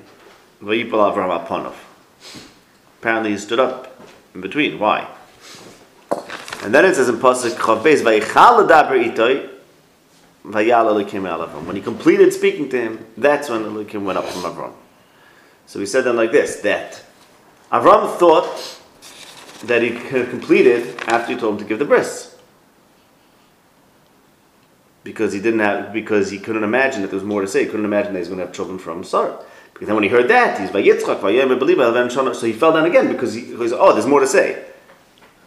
Vayipal 0.63 1.15
Avram 1.15 1.47
Aponov. 1.47 1.75
Apparently 3.01 3.33
he 3.33 3.37
stood 3.37 3.61
up 3.61 4.01
in 4.35 4.41
between. 4.41 4.79
Why? 4.79 5.07
And 6.63 6.73
then 6.73 6.85
it 6.85 6.95
says 6.95 7.09
in 7.09 7.17
Pasuk 7.17 7.57
Chavez, 7.59 8.03
Vayichal 8.03 8.67
Adaber 8.67 9.13
Itoi, 9.13 9.49
Vayal 10.45 11.05
Elokim 11.05 11.29
El 11.29 11.47
Avram. 11.47 11.67
When 11.67 11.75
he 11.75 11.83
completed 11.83 12.33
speaking 12.33 12.69
to 12.69 12.81
him, 12.81 13.07
that's 13.17 13.49
when 13.49 13.65
Elokim 13.65 14.05
went 14.05 14.19
up 14.19 14.27
from 14.27 14.43
Avram. 14.43 14.73
So 15.67 15.81
he 15.81 15.87
said 15.87 16.05
then 16.05 16.17
like 16.17 16.31
this 16.31 16.61
that 16.61 17.03
Avram 17.73 18.17
thought 18.17 18.79
that 19.65 19.83
he 19.83 19.91
completed 19.91 21.01
after 21.07 21.33
he 21.33 21.39
told 21.39 21.55
him 21.55 21.59
to 21.59 21.65
give 21.65 21.81
the 21.81 21.85
bris. 21.85 22.37
Because 25.03 25.33
he 25.33 25.41
didn't 25.41 25.61
have 25.61 25.93
because 25.93 26.31
he 26.31 26.39
couldn't 26.39 26.63
imagine 26.63 27.03
that 27.03 27.09
there 27.09 27.19
was 27.19 27.25
more 27.25 27.41
to 27.41 27.49
say. 27.49 27.65
He 27.65 27.67
couldn't 27.67 27.85
imagine 27.85 28.13
that 28.13 28.21
he's 28.21 28.29
going 28.29 28.39
to 28.39 28.47
have 28.47 28.55
children 28.55 28.79
from 28.79 29.03
Sarah. 29.03 29.45
Because 29.73 29.87
then 29.87 29.97
when 29.97 30.05
he 30.05 30.11
heard 30.11 30.29
that, 30.29 30.61
he's 30.61 30.71
by 30.71 30.81
Yitzchak, 30.81 31.23
Elven 31.23 32.09
Shana, 32.09 32.35
so 32.37 32.47
he 32.47 32.53
fell 32.53 32.73
down 32.73 32.85
again 32.85 33.09
because 33.09 33.35
he, 33.35 33.41
he 33.41 33.69
said, 33.69 33.79
Oh, 33.81 33.93
there's 33.93 34.07
more 34.07 34.21
to 34.21 34.29
say. 34.29 34.72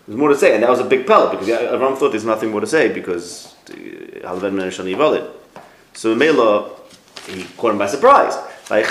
There's 0.07 0.17
more 0.17 0.29
to 0.29 0.38
say, 0.38 0.53
and 0.53 0.62
that 0.63 0.69
was 0.69 0.79
a 0.79 0.85
big 0.85 1.07
pellet 1.07 1.31
because 1.31 1.47
Avram 1.47 1.97
thought 1.97 2.12
there's 2.12 2.25
nothing 2.25 2.51
more 2.51 2.62
to 2.62 2.67
say 2.67 2.89
because 2.93 3.55
uh, 3.69 3.74
Yivalid. 3.74 5.31
So 5.93 6.13
Mela, 6.13 6.69
he 7.27 7.45
caught 7.57 7.71
him 7.71 7.77
by 7.79 7.88
surprise. 7.88 8.35
When 8.67 8.83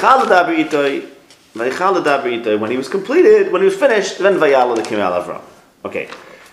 he 2.70 2.76
was 2.76 2.88
completed, 2.88 3.52
when 3.52 3.60
he 3.60 3.66
was 3.66 3.76
finished, 3.76 4.18
then 4.18 4.34
Vayala 4.34 4.74
the 4.74 4.82
Kimal 4.82 5.22
Avram. 5.22 5.42
Okay, 5.84 6.08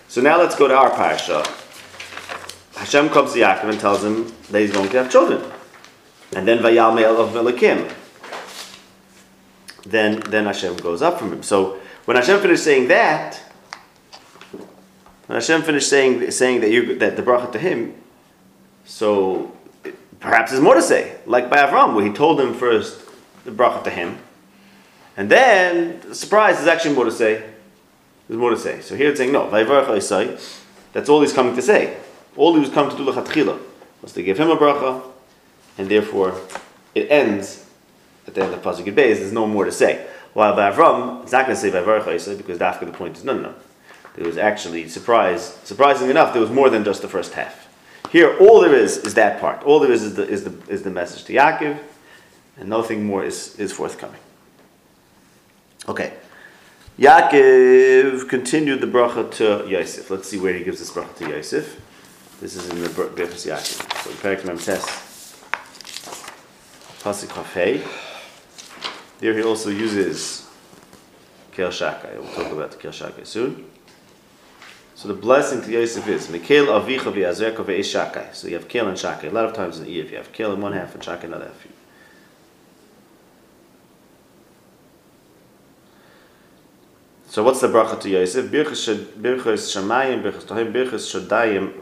so 0.06 0.20
now 0.20 0.38
let's 0.38 0.54
go 0.54 0.68
to 0.68 0.76
our 0.76 0.90
parasha. 0.90 1.42
Hashem 2.76 3.08
comes 3.10 3.32
to 3.32 3.40
Yaakov 3.40 3.68
and 3.70 3.80
tells 3.80 4.04
him 4.04 4.32
that 4.50 4.60
he's 4.60 4.72
going 4.72 4.90
to 4.90 4.98
have 4.98 5.10
children. 5.10 5.42
And 6.34 6.46
then 6.46 6.58
Vayal 6.58 6.94
Me'el 6.94 7.16
of 7.20 7.30
Melikim. 7.30 7.92
Then, 9.84 10.20
then 10.20 10.44
Hashem 10.44 10.76
goes 10.76 11.02
up 11.02 11.18
from 11.18 11.32
him. 11.32 11.42
So 11.42 11.80
when 12.04 12.16
Hashem 12.16 12.40
finished 12.40 12.62
saying 12.62 12.88
that, 12.88 13.40
when 15.32 15.40
Hashem 15.40 15.62
finished 15.62 15.88
saying, 15.88 16.30
saying 16.30 16.60
that, 16.60 16.70
you, 16.70 16.98
that 16.98 17.16
the 17.16 17.22
bracha 17.22 17.50
to 17.52 17.58
him, 17.58 17.94
so 18.84 19.56
perhaps 20.20 20.50
there's 20.50 20.62
more 20.62 20.74
to 20.74 20.82
say, 20.82 21.16
like 21.24 21.48
by 21.48 21.56
Avram, 21.56 21.94
where 21.94 22.04
he 22.04 22.12
told 22.12 22.38
him 22.38 22.52
first 22.52 23.00
the 23.46 23.50
bracha 23.50 23.82
to 23.84 23.88
him, 23.88 24.18
and 25.16 25.30
then 25.30 26.12
surprise, 26.12 26.56
there's 26.56 26.68
actually 26.68 26.94
more 26.94 27.06
to 27.06 27.10
say. 27.10 27.48
There's 28.28 28.38
more 28.38 28.50
to 28.50 28.58
say. 28.58 28.82
So 28.82 28.94
here 28.94 29.08
it's 29.08 29.18
saying 29.18 29.32
no. 29.32 29.48
That's 29.48 31.08
all 31.08 31.22
he's 31.22 31.32
coming 31.32 31.56
to 31.56 31.62
say. 31.62 31.96
All 32.36 32.52
he 32.52 32.60
was 32.60 32.68
coming 32.68 32.94
to 32.94 33.02
do 33.02 33.10
lechatchila 33.10 33.58
was 34.02 34.12
to 34.12 34.22
give 34.22 34.38
him 34.38 34.50
a 34.50 34.56
bracha, 34.58 35.02
and 35.78 35.88
therefore 35.88 36.38
it 36.94 37.10
ends 37.10 37.64
at 38.26 38.34
the 38.34 38.42
end 38.42 38.52
of 38.52 38.60
pasuk 38.60 38.84
Beis. 38.84 39.16
There's 39.16 39.32
no 39.32 39.46
more 39.46 39.64
to 39.64 39.72
say. 39.72 40.06
While 40.34 40.54
by 40.54 40.70
Avram, 40.70 41.22
it's 41.22 41.32
not 41.32 41.46
going 41.46 41.56
to 41.56 41.62
say 41.62 41.70
Isai 41.70 42.36
because 42.36 42.60
after 42.60 42.84
the 42.84 42.92
point 42.92 43.16
is 43.16 43.24
no, 43.24 43.32
no, 43.32 43.40
no. 43.40 43.54
There 44.14 44.26
was 44.26 44.36
actually 44.36 44.88
surprise. 44.88 45.58
Surprisingly 45.64 46.10
enough, 46.10 46.32
there 46.32 46.42
was 46.42 46.50
more 46.50 46.68
than 46.68 46.84
just 46.84 47.02
the 47.02 47.08
first 47.08 47.32
half. 47.34 47.68
Here, 48.10 48.36
all 48.38 48.60
there 48.60 48.74
is 48.74 48.98
is 48.98 49.14
that 49.14 49.40
part. 49.40 49.62
All 49.62 49.80
there 49.80 49.90
is 49.92 50.02
is 50.02 50.14
the, 50.16 50.28
is 50.28 50.44
the, 50.44 50.70
is 50.70 50.82
the 50.82 50.90
message 50.90 51.24
to 51.24 51.32
Yaakov, 51.32 51.78
and 52.58 52.68
nothing 52.68 53.06
more 53.06 53.24
is, 53.24 53.58
is 53.58 53.72
forthcoming. 53.72 54.20
Okay. 55.88 56.12
Yaakov 56.98 58.28
continued 58.28 58.82
the 58.82 58.86
bracha 58.86 59.30
to 59.32 59.66
Yosef. 59.66 60.10
Let's 60.10 60.28
see 60.28 60.38
where 60.38 60.52
he 60.52 60.62
gives 60.62 60.78
this 60.78 60.90
bracha 60.90 61.16
to 61.16 61.30
Yosef. 61.30 61.80
This 62.40 62.56
is 62.56 62.68
in 62.68 62.82
the 62.82 62.88
Berachos 62.88 63.46
Yaakov. 63.46 64.04
So, 64.04 64.10
Perak 64.20 64.44
Mem 64.44 64.58
Tes, 64.58 64.82
Pasuk. 67.02 67.82
There 69.20 69.34
he 69.34 69.42
also 69.42 69.70
uses 69.70 70.46
Kel 71.52 71.70
Shakai. 71.70 72.18
We'll 72.18 72.34
talk 72.34 72.52
about 72.52 72.72
the 72.72 72.76
Kel 72.76 72.90
Shakai 72.90 73.26
soon. 73.26 73.70
So 74.94 75.08
the 75.08 75.14
blessing 75.14 75.62
to 75.62 75.70
Yosef 75.70 76.06
is 76.06 76.28
Mikhail 76.28 76.66
Avicha 76.66 77.12
v'Azerka 77.12 77.64
v'Eshakai. 77.64 78.34
So 78.34 78.46
you 78.48 78.54
have 78.54 78.68
Kel 78.68 78.86
and 78.88 78.96
Shakai. 78.96 79.30
A 79.30 79.30
lot 79.30 79.46
of 79.46 79.54
times 79.54 79.78
in 79.78 79.84
the 79.84 79.90
Eve, 79.90 80.10
you 80.10 80.16
have 80.16 80.32
Kel 80.32 80.52
in 80.52 80.60
one 80.60 80.74
half 80.74 80.94
and 80.94 81.02
Shakai 81.02 81.24
in 81.24 81.30
the 81.30 81.36
other 81.36 81.46
half. 81.46 81.66
So 87.28 87.42
what's 87.42 87.60
the 87.62 87.68
bracha 87.68 87.98
to 88.00 88.08
Yosef? 88.10 88.50
Shamayim, 88.50 90.22
Tohim, 90.22 90.72
Shadayim. 90.72 91.72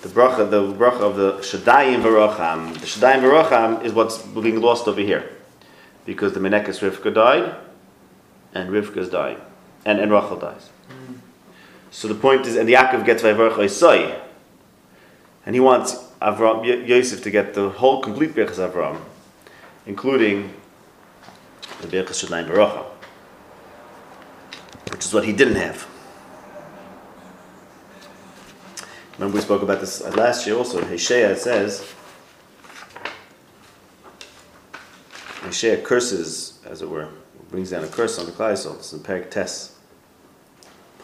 The 0.00 0.08
bracha, 0.08 0.50
the 0.50 0.72
bracha 0.72 1.00
of 1.00 1.16
the 1.16 1.32
Shadayim 1.34 2.02
v'Rocham. 2.02 2.72
The 2.72 2.86
Shadayim 2.86 3.20
v'Rocham 3.20 3.84
is 3.84 3.92
what's 3.92 4.18
being 4.22 4.60
lost 4.62 4.88
over 4.88 5.00
here, 5.02 5.28
because 6.06 6.32
the 6.32 6.40
Menekes 6.40 6.80
Rivka 6.80 7.12
died, 7.14 7.54
and 8.54 8.70
Rivka 8.70 8.96
is 8.96 9.08
dying, 9.10 9.38
and 9.84 9.98
and 10.00 10.10
Rachel 10.12 10.36
dies. 10.36 10.70
So 11.90 12.08
the 12.08 12.14
point 12.14 12.46
is, 12.46 12.56
and 12.56 12.68
the 12.68 12.74
Yaakov 12.74 13.04
gets 13.04 13.22
Vayvarach 13.22 13.56
Isai, 13.56 14.18
and 15.46 15.54
he 15.54 15.60
wants 15.60 15.94
Avram, 16.20 16.60
Y- 16.60 16.84
Yosef 16.86 17.22
to 17.22 17.30
get 17.30 17.54
the 17.54 17.68
whole 17.68 18.00
complete 18.00 18.34
Birchas 18.34 18.58
Avram, 18.58 18.98
including 19.86 20.52
the 21.80 21.86
Birchas 21.86 22.24
Shadayim 22.24 22.48
Baruch, 22.48 22.86
which 24.90 25.04
is 25.04 25.14
what 25.14 25.24
he 25.24 25.32
didn't 25.32 25.56
have. 25.56 25.86
Remember 29.18 29.36
we 29.36 29.42
spoke 29.42 29.62
about 29.62 29.78
this 29.80 30.00
last 30.16 30.44
year 30.46 30.56
also. 30.56 30.80
Heshea 30.80 31.30
it 31.30 31.38
says, 31.38 31.86
Heshea 35.42 35.84
curses, 35.84 36.58
as 36.64 36.82
it 36.82 36.88
were, 36.88 37.08
brings 37.50 37.70
down 37.70 37.84
a 37.84 37.86
curse 37.86 38.18
on 38.18 38.26
the 38.26 38.32
Klaisol. 38.32 38.74
It's 38.76 38.92
in 38.92 38.98
Perik 38.98 39.30
Tes, 39.30 39.73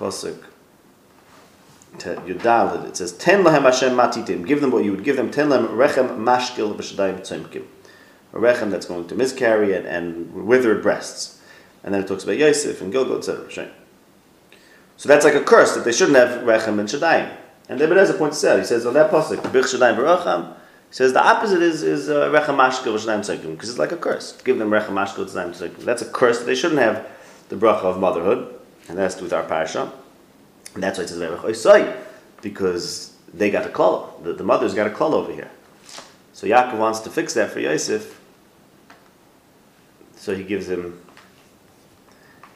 Pasuk 0.01 0.43
Yudalid. 1.99 2.87
It 2.87 2.97
says, 2.97 3.13
Ten 3.13 3.45
lahem 3.45 3.63
Hashem 3.63 3.93
matitim. 3.93 4.47
Give 4.47 4.61
them 4.61 4.71
what 4.71 4.85
you 4.85 4.91
would 4.93 5.05
give 5.05 5.17
them. 5.17 5.31
Ten 5.31 5.49
lahem 5.49 5.69
rechem 5.69 6.17
mashkil 6.19 6.75
b'shadayim 6.75 7.21
tzomkim 7.21 7.65
a 8.33 8.39
rechem 8.39 8.71
that's 8.71 8.87
going 8.87 9.07
to 9.09 9.15
miscarry 9.15 9.75
and, 9.75 9.87
and 9.87 10.47
withered 10.47 10.83
breasts. 10.83 11.41
And 11.83 11.95
then 11.95 12.03
it 12.03 12.09
talks 12.09 12.25
about 12.25 12.37
Yosef 12.37 12.81
and 12.81 12.93
Gilgal, 12.93 13.19
etc. 13.19 13.71
So 14.97 15.09
that's 15.09 15.25
like 15.25 15.35
a 15.35 15.43
curse 15.43 15.75
that 15.75 15.85
they 15.85 15.93
shouldn't 15.93 16.17
have 16.17 16.43
rechem 16.43 16.79
and 16.79 16.89
shadayim. 16.89 17.35
And 17.69 17.81
Ibn 17.81 17.97
Ezra 17.97 18.19
points 18.19 18.45
out, 18.45 18.59
he 18.59 18.65
says 18.65 18.85
on 18.85 18.95
that 18.95 19.11
pasuk, 19.11 19.37
Bich 19.37 19.75
shadayim 19.75 20.57
he 20.89 20.95
says 20.97 21.13
the 21.13 21.25
opposite 21.25 21.63
is, 21.63 21.85
is 21.85 22.09
uh, 22.09 22.29
rechem 22.31 22.57
mashkel 22.57 22.95
v'shadayim 22.95 23.21
tzeikim, 23.21 23.53
because 23.53 23.71
it's 23.71 23.79
like 23.79 23.93
a 23.93 23.97
curse. 23.97 24.33
Give 24.43 24.59
them 24.59 24.71
rechem 24.71 24.91
mashkel 24.91 25.25
v'shadayim 25.25 25.51
tzeikim. 25.51 25.85
That's 25.85 26.03
a 26.03 26.11
curse 26.11 26.41
that 26.41 26.45
they 26.45 26.55
shouldn't 26.55 26.81
have 26.81 27.07
the 27.49 27.57
bracha 27.57 27.85
of 27.85 27.99
motherhood, 27.99 28.60
and 28.91 28.99
that's 28.99 29.21
with 29.21 29.33
our 29.33 29.45
parasha. 29.45 29.93
And 30.75 30.83
that's 30.83 30.99
why 30.99 31.05
it 31.05 31.09
says 31.09 31.19
Vayvach 31.19 31.43
Oisai, 31.43 31.97
because 32.43 33.17
they 33.33 33.51
got 33.51 33.65
a 33.65 33.69
klal. 33.69 34.23
The, 34.23 34.33
the 34.35 34.45
mother's 34.45 34.75
got 34.75 34.87
a 34.87 34.91
klal 34.91 35.13
over 35.13 35.33
here. 35.33 35.51
So 36.33 36.47
Yaakov 36.47 36.79
wants 36.79 37.01
to 37.01 37.11
fix 37.11 37.35
that 37.35 37.51
for 37.51 37.61
Yosef. 37.61 38.21
So 40.17 40.35
he 40.35 40.43
gives 40.43 40.69
him 40.69 41.01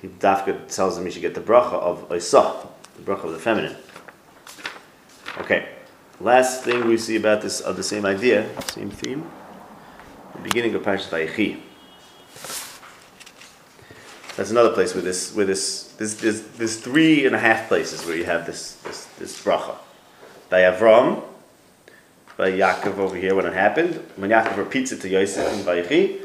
he 0.02 0.08
Dafka 0.08 0.68
tells 0.68 0.98
him 0.98 1.06
he 1.06 1.10
should 1.10 1.22
get 1.22 1.34
the 1.34 1.40
bracha 1.40 1.72
of 1.72 2.12
Isah, 2.12 2.66
the 2.96 3.02
bracha 3.02 3.24
of 3.24 3.32
the 3.32 3.38
feminine. 3.38 3.74
Okay, 5.38 5.68
last 6.20 6.62
thing 6.62 6.86
we 6.86 6.98
see 6.98 7.16
about 7.16 7.40
this 7.40 7.60
of 7.60 7.76
the 7.76 7.82
same 7.82 8.04
idea, 8.04 8.46
same 8.66 8.90
theme, 8.90 9.24
the 10.34 10.42
beginning 10.42 10.74
of 10.74 10.82
Parashat 10.82 11.08
Vayechi. 11.08 11.58
That's 14.36 14.50
another 14.50 14.72
place 14.72 14.94
where 14.94 15.02
this, 15.02 15.32
where 15.34 15.46
this, 15.46 15.84
this, 15.98 16.14
there's, 16.14 16.42
there's 16.42 16.76
three 16.76 17.24
and 17.24 17.36
a 17.36 17.38
half 17.38 17.68
places 17.68 18.04
where 18.04 18.16
you 18.16 18.24
have 18.24 18.46
this, 18.46 18.74
this, 18.84 19.04
this 19.18 19.42
bracha. 19.42 19.76
By 20.50 20.62
Avram, 20.62 21.22
by 22.36 22.50
Yaakov 22.50 22.98
over 22.98 23.14
here 23.14 23.36
when 23.36 23.46
it 23.46 23.52
happened, 23.52 23.94
when 24.16 24.30
Yaakov 24.30 24.56
repeats 24.56 24.90
it 24.90 25.00
to 25.02 25.08
Yosef 25.08 25.52
in 25.52 25.60
Vayechi, 25.60 26.22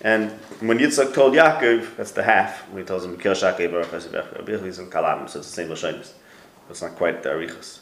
and 0.00 0.30
when 0.60 0.78
Yitzchak 0.78 1.12
told 1.12 1.34
Yaakov, 1.34 1.96
that's 1.96 2.12
the 2.12 2.22
half, 2.22 2.66
when 2.70 2.82
he 2.82 2.86
tells 2.86 3.04
him, 3.04 3.18
Kil 3.18 3.34
Shakei 3.34 3.70
Baruch 3.70 3.90
Hashem, 3.90 4.64
he's 4.64 4.78
in 4.78 4.86
Kalam, 4.86 5.28
so 5.28 5.40
it's 5.40 5.48
the 5.48 5.54
same 5.54 5.68
Lashonis. 5.68 6.12
It's 6.70 6.80
not 6.80 6.96
quite 6.96 7.22
the 7.22 7.28
Arichas. 7.28 7.80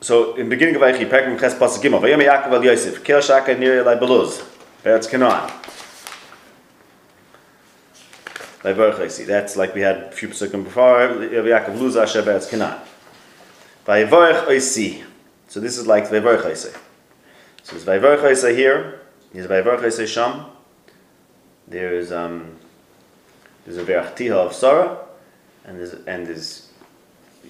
So 0.00 0.34
in 0.34 0.48
the 0.48 0.56
beginning 0.56 0.74
of 0.74 0.82
Vayechi, 0.82 1.08
Perkim 1.08 1.38
Ches 1.38 1.54
Pasuk 1.54 1.80
Gimel, 1.80 2.00
Vayom 2.00 2.26
Yaakov 2.26 2.52
al 2.52 2.64
Yosef, 2.64 3.04
Kil 3.04 3.18
Shakei 3.18 3.56
Nir 3.56 3.84
Elai 3.84 4.00
Beluz, 4.00 4.44
Beretz 4.82 5.08
Canaan. 5.08 5.48
That's 8.62 9.56
like 9.56 9.74
we 9.74 9.80
had 9.80 9.96
a 9.96 10.10
few 10.12 10.28
pasukim 10.28 10.64
before. 10.64 11.08
Yaakov 11.08 11.80
Luz 11.80 11.96
Asher 11.96 12.22
Beretz 12.22 12.48
Canaan. 12.48 12.78
By 13.84 14.04
Baruch 14.04 14.62
So 15.48 15.60
this 15.60 15.76
is 15.76 15.86
like 15.86 16.08
Vayvarch 16.08 16.44
Hasi. 16.44 16.70
So 17.64 17.76
there's 17.76 17.84
Vayvarch 17.84 18.20
Hasi 18.20 18.54
here. 18.54 19.00
There's 19.32 19.48
Vayvarch 19.48 19.82
Hasi 19.82 20.06
Sham. 20.06 20.46
There 21.66 21.94
is 21.94 22.12
um. 22.12 22.56
There's 23.64 23.78
a 23.78 23.84
Verach 23.84 24.16
Tiha 24.16 24.32
of 24.32 24.54
Sarah, 24.54 24.98
and 25.64 25.78
there's 25.78 25.92
and 26.06 26.26
there's 26.26 26.68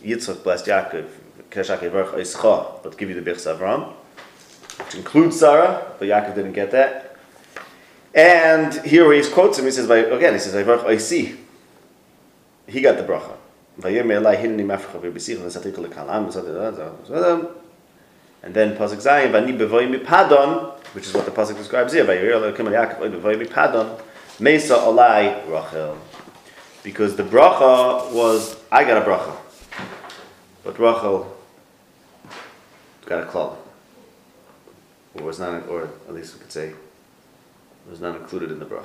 Yitzchak 0.02 0.42
blessed 0.42 0.66
Yaakov. 0.66 1.08
Keshak 1.50 1.80
Vayvarch 1.80 2.14
Ischa, 2.14 2.82
but 2.82 2.96
give 2.96 3.10
you 3.10 3.14
the 3.14 3.20
Birch 3.20 3.44
Avram, 3.44 3.92
which 4.78 4.94
includes 4.94 5.38
Sarah, 5.38 5.92
but 5.98 6.08
Yaakov 6.08 6.34
didn't 6.34 6.52
get 6.52 6.70
that. 6.70 7.11
And 8.14 8.74
here 8.84 9.10
he 9.12 9.22
quotes 9.30 9.58
him, 9.58 9.64
he 9.64 9.70
says, 9.70 9.88
again, 9.88 10.34
he 10.34 10.38
says, 10.38 10.54
Vayvarch 10.54 10.84
Oisi. 10.84 11.36
He 12.66 12.80
got 12.80 12.96
the 12.96 13.04
bracha. 13.04 13.36
And 18.42 18.54
then 18.54 18.76
Pasuk 18.76 19.00
Zayin, 19.00 19.32
bevoy 19.58 19.86
which 20.92 21.06
is 21.06 21.14
what 21.14 21.24
the 21.24 21.30
Pasuk 21.30 21.56
describes 21.56 21.94
here, 21.94 22.04
Vayir 22.04 22.54
bevoy 22.54 23.98
Mesa 24.40 24.74
Rachel. 25.48 25.98
Because 26.82 27.16
the 27.16 27.22
bracha 27.22 28.12
was, 28.12 28.56
I 28.70 28.84
got 28.84 28.98
a 29.02 29.06
bracha. 29.08 29.36
But 30.64 30.78
Rachel 30.78 31.34
got 33.06 33.22
a 33.22 33.26
klal. 33.26 33.56
Or 35.14 35.22
was 35.24 35.38
not, 35.38 35.66
or 35.68 35.84
at 35.84 36.14
least 36.14 36.34
we 36.34 36.40
could 36.40 36.52
say, 36.52 36.72
was 37.88 38.00
not 38.00 38.16
included 38.16 38.50
in 38.50 38.58
the 38.58 38.66
bracha. 38.66 38.84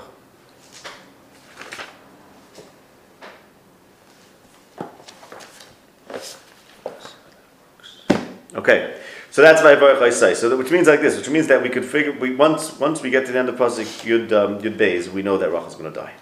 Okay, 8.55 8.99
so 9.29 9.43
that's 9.43 9.61
Vayvarach 9.61 10.01
I 10.01 10.09
say. 10.09 10.33
So 10.33 10.49
that, 10.49 10.57
which 10.57 10.71
means 10.71 10.87
like 10.87 10.99
this, 10.99 11.15
which 11.15 11.29
means 11.29 11.47
that 11.47 11.61
we 11.61 11.69
could 11.69 11.85
figure 11.85 12.11
we 12.11 12.33
once 12.33 12.79
once 12.79 13.01
we 13.03 13.11
get 13.11 13.27
to 13.27 13.31
the 13.31 13.37
end 13.37 13.49
of 13.49 13.55
pasuk 13.55 13.85
Yud 14.03 14.31
um, 14.31 14.59
Yud 14.59 14.77
Beis, 14.77 15.09
we 15.09 15.21
know 15.21 15.37
that 15.37 15.51
Rachel's 15.51 15.75
going 15.75 15.93
to 15.93 15.99
die. 15.99 16.13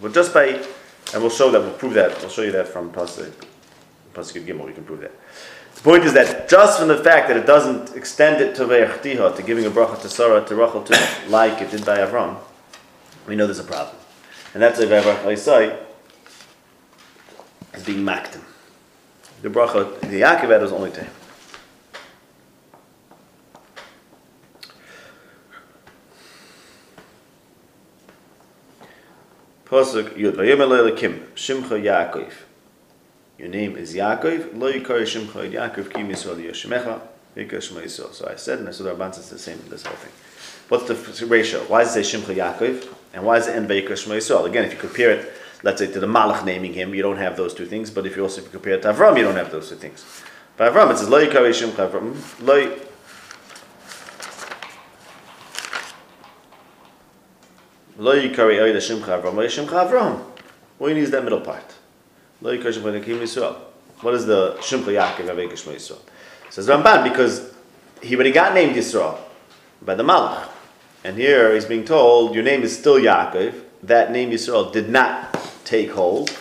But 0.00 0.14
just 0.14 0.32
by, 0.32 0.46
and 1.12 1.20
we'll 1.20 1.30
show 1.30 1.50
that, 1.50 1.60
we'll 1.60 1.72
prove 1.72 1.94
that. 1.94 2.16
We'll 2.20 2.30
show 2.30 2.42
you 2.42 2.52
that 2.52 2.68
from 2.68 2.92
pasuk 2.92 3.32
pasuk 4.14 4.40
Yud 4.40 4.46
Gimel. 4.46 4.66
We 4.66 4.72
can 4.72 4.84
prove 4.84 5.00
that. 5.00 5.12
The 5.84 5.90
point 5.90 6.04
is 6.04 6.14
that 6.14 6.48
just 6.48 6.78
from 6.78 6.88
the 6.88 6.96
fact 6.96 7.28
that 7.28 7.36
it 7.36 7.44
doesn't 7.44 7.94
extend 7.94 8.40
it 8.40 8.54
to 8.54 8.64
Ve'echtiha, 8.64 9.36
to 9.36 9.42
giving 9.42 9.66
a 9.66 9.70
bracha 9.70 10.00
to 10.00 10.08
Sarah, 10.08 10.42
to 10.42 10.56
Rachel, 10.56 10.82
to 10.82 11.08
like 11.28 11.60
it 11.60 11.70
did 11.70 11.84
by 11.84 11.98
Avram, 11.98 12.38
we 13.28 13.36
know 13.36 13.46
there's 13.46 13.58
a 13.58 13.64
problem. 13.64 13.94
And 14.54 14.62
that's 14.62 14.78
why 14.78 14.86
Ve'evach 14.86 15.24
Isai 15.24 15.78
is 17.74 17.84
being 17.84 17.98
maktim. 17.98 18.40
The 19.42 19.50
bracha, 19.50 20.00
the 20.00 20.22
Yaakov 20.22 20.48
had 20.48 20.62
was 20.62 20.72
only 20.72 20.90
to 20.92 21.02
him. 21.02 21.12
Pasuk 29.66 30.16
Yud. 30.16 30.32
Vayomer 30.36 30.66
Le'elekim, 30.66 31.28
Shimcha 31.34 31.78
Yaakov. 31.78 32.32
Your 33.38 33.48
name 33.48 33.76
is 33.76 33.94
Yaakov. 33.94 34.56
Lo 34.56 34.72
yikar 34.72 35.02
Shimcha 35.02 35.50
Yaakov 35.50 35.92
Kim 35.92 36.08
Yisrael 36.08 36.36
Yoshemecha. 36.36 37.00
Yikar 37.36 37.60
Shema 37.60 37.80
Yisrael. 37.80 38.12
So 38.12 38.28
I 38.28 38.36
said, 38.36 38.60
and 38.60 38.68
I 38.68 38.70
said 38.70 38.86
the 38.86 38.94
Ramban 38.94 39.14
says 39.14 39.30
the 39.30 39.38
same, 39.38 39.58
this 39.68 39.84
whole 39.84 39.96
thing. 39.96 40.12
What's 40.68 40.86
the 40.86 41.26
ratio? 41.26 41.60
Why 41.64 41.82
does 41.84 41.96
it 41.96 42.04
say 42.04 42.18
Shimcha 42.18 42.34
Yaakov? 42.34 42.94
And 43.12 43.24
why 43.24 43.38
does 43.38 43.48
it 43.48 43.56
end 43.56 43.68
Vayikar 43.68 43.96
Shema 43.96 44.16
Yisrael? 44.16 44.46
Again, 44.46 44.64
if 44.64 44.72
you 44.72 44.78
compare 44.78 45.10
it, 45.10 45.32
let's 45.62 45.80
say 45.80 45.90
to 45.90 46.00
the 46.00 46.06
Malach 46.06 46.44
naming 46.44 46.72
him, 46.72 46.94
you 46.94 47.02
don't 47.02 47.18
have 47.18 47.36
those 47.36 47.54
two 47.54 47.66
things. 47.66 47.90
But 47.90 48.06
if 48.06 48.16
you 48.16 48.22
also 48.22 48.40
if 48.40 48.46
you 48.46 48.52
compare 48.52 48.74
it 48.74 48.82
to 48.82 48.92
Avram, 48.92 49.16
you 49.16 49.24
don't 49.24 49.36
have 49.36 49.50
those 49.50 49.68
two 49.68 49.76
things. 49.76 50.04
By 50.56 50.68
Avram, 50.70 50.92
it 50.92 50.98
says 50.98 51.08
Lo 51.08 51.24
yikar 51.24 51.48
Shimcha 51.50 51.90
Avram. 51.90 52.16
Lo 52.40 52.76
Lo 57.96 58.12
yikari 58.12 58.58
oida 58.58 58.78
shimcha 58.78 59.22
Avram, 59.22 59.34
lo 59.34 59.46
shimcha 59.46 59.88
Avram. 59.88 60.20
Do 60.80 60.88
you 60.88 60.94
need 60.94 61.06
that 61.06 61.22
middle 61.22 61.40
part. 61.40 61.73
What 62.44 62.52
is 62.52 62.76
the 62.76 62.84
shimcha 64.60 64.92
Yaakov 64.92 65.30
Avek 65.30 65.56
Shema 65.56 65.76
Yisrael? 65.76 65.98
Says 66.50 66.68
Ramban, 66.68 67.02
because 67.02 67.54
he 68.02 68.14
already 68.16 68.32
got 68.32 68.52
named 68.52 68.76
Yisrael 68.76 69.16
by 69.80 69.94
the 69.94 70.02
Malach. 70.02 70.50
And 71.04 71.16
here 71.16 71.54
he's 71.54 71.64
being 71.64 71.86
told, 71.86 72.34
your 72.34 72.44
name 72.44 72.60
is 72.60 72.78
still 72.78 72.96
Yaakov. 72.96 73.58
That 73.84 74.12
name 74.12 74.30
Yisrael 74.30 74.70
did 74.70 74.90
not 74.90 75.34
take 75.64 75.92
hold. 75.92 76.36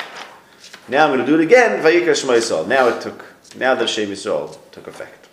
Now 0.90 1.06
I'm 1.06 1.12
going 1.12 1.22
to 1.22 1.26
do 1.26 1.40
it 1.40 1.44
again, 1.46 1.82
Vayikar 1.82 2.20
Shema 2.20 2.34
Yisrael. 2.34 2.68
Now 2.68 2.90
it 2.90 3.02
took, 3.02 3.24
now 3.56 3.74
the 3.74 3.88
Shem 3.88 4.10
Yisrael 4.10 4.58
took 4.74 4.88
effect. 4.88 5.30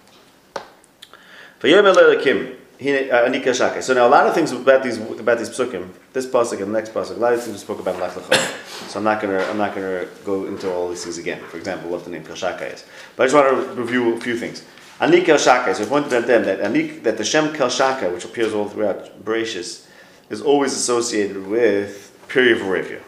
Vayom 1.59 2.59
Uh, 2.81 3.81
so 3.83 3.93
now 3.93 4.07
a 4.07 4.09
lot 4.09 4.27
of 4.27 4.35
things 4.35 4.53
about 4.53 4.83
these 4.83 4.97
about 4.97 5.37
these 5.37 5.51
psukim, 5.51 5.91
this 6.15 6.27
pasuk 6.27 6.63
and 6.63 6.75
the 6.75 6.79
next 6.79 6.95
pasuk, 6.95 7.15
a 7.15 7.21
lot 7.21 7.35
of 7.35 7.43
things 7.43 7.53
we 7.53 7.59
spoke 7.59 7.79
about 7.79 7.97
in 7.97 8.01
Lech 8.01 8.13
Lecha. 8.13 8.89
So 8.89 8.99
I'm 8.99 9.05
not 9.05 9.21
gonna 9.21 9.39
I'm 9.51 9.59
not 9.59 9.75
gonna 9.75 10.07
go 10.25 10.47
into 10.47 10.73
all 10.73 10.89
these 10.89 11.05
things 11.05 11.19
again. 11.19 11.43
For 11.43 11.59
example, 11.59 11.91
what 11.91 12.05
the 12.05 12.11
name 12.11 12.25
Kelshaka 12.25 12.73
is, 12.73 12.87
but 13.17 13.25
I 13.25 13.27
just 13.27 13.35
want 13.35 13.49
to 13.51 13.75
review 13.75 14.15
a 14.15 14.21
few 14.21 14.35
things. 14.35 14.65
Anik 14.99 15.27
Kelshaka. 15.27 15.75
So 15.75 15.83
we 15.83 15.91
pointed 15.91 16.15
at 16.15 16.27
them 16.27 16.45
that 16.45 16.61
Anik 16.61 17.03
that 17.03 17.19
the 17.19 17.25
Shem 17.25 17.53
Kelshaka, 17.53 18.11
which 18.15 18.25
appears 18.25 18.55
all 18.55 18.67
throughout 18.67 19.23
Bereshis, 19.23 19.87
is 20.31 20.41
always 20.41 20.73
associated 20.73 21.47
with 21.47 22.17
period 22.29 22.63
of 22.63 22.67
review. 22.67 23.03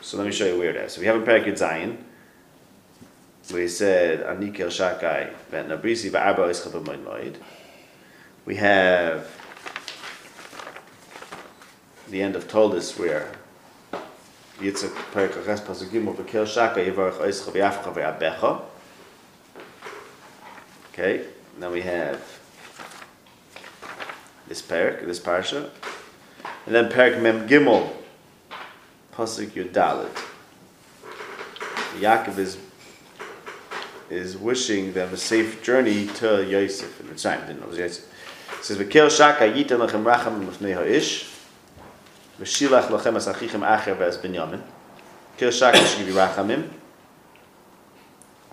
So 0.00 0.16
let 0.16 0.24
me 0.24 0.32
show 0.32 0.46
you 0.46 0.58
where 0.58 0.70
it 0.70 0.76
is. 0.76 0.92
So 0.92 1.02
we 1.02 1.06
have 1.06 1.16
in 1.16 1.22
Parakid 1.22 1.58
Zion, 1.58 2.02
he 3.46 3.68
said 3.68 4.24
Anik 4.24 4.56
Kelshaka, 4.56 5.34
Nabrisi 5.50 6.10
Va'arba 6.10 6.48
Ischab 6.48 6.82
Moed 6.82 7.36
we 8.46 8.54
have 8.54 9.28
the 12.08 12.22
end 12.22 12.36
of 12.36 12.46
Toldus 12.46 12.96
where 12.98 13.32
Yitzchak 14.60 14.94
Perikaches 15.12 15.60
Pasugim 15.60 16.08
of 16.08 16.16
Bekel 16.16 16.46
Shaka 16.46 16.80
Yivarach 16.80 17.18
Oischa 17.18 17.50
V'Yafcha 17.50 17.92
V'Abecha. 17.92 18.62
Okay, 20.92 21.26
now 21.58 21.70
we 21.70 21.82
have 21.82 22.22
this 24.46 24.62
parak, 24.62 25.04
this 25.04 25.18
parsha, 25.18 25.68
and 26.64 26.74
then 26.74 26.88
parak 26.88 27.20
Mem 27.20 27.48
Gimel 27.48 27.90
Pasuk 29.12 29.48
Yudalit. 29.48 30.16
Yaakov 31.98 32.38
is 32.38 32.58
is 34.08 34.36
wishing 34.36 34.92
them 34.92 35.12
a 35.12 35.16
safe 35.16 35.64
journey 35.64 36.06
to 36.06 36.46
Yosef 36.46 37.00
in 37.00 37.08
Mitzrayim. 37.08 37.44
Didn't 37.48 37.58
know 37.58 37.66
it 37.66 37.70
was 37.70 37.78
Yosef 37.78 38.04
says 38.62 38.78
v'kel 38.78 39.10
shaka 39.10 39.44
yitem 39.44 39.86
lechem 39.86 40.04
racham 40.04 40.48
l'fnei 40.48 40.74
ha'ish 40.74 41.32
v'shilach 42.40 42.88
lochem 42.88 43.16
as 43.16 43.26
achichem 43.26 43.60
acher 43.60 43.96
v'as 43.96 44.18
binyamin. 44.18 44.62
Kel 45.36 45.50
shaka 45.50 45.78
you 45.78 46.12
rachamim 46.12 46.68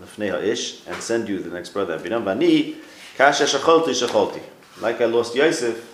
l'fnei 0.01 0.31
ha'ish 0.31 0.85
and 0.87 1.01
send 1.01 1.27
you 1.29 1.39
the 1.39 1.49
next 1.49 1.69
brother 1.69 1.97
binyamin. 1.99 2.23
V'ani 2.23 2.75
kasha 3.17 3.43
shacholti 3.43 3.89
shacholti. 3.89 4.41
Like 4.81 5.01
I 5.01 5.05
lost 5.05 5.35
Yosef 5.35 5.93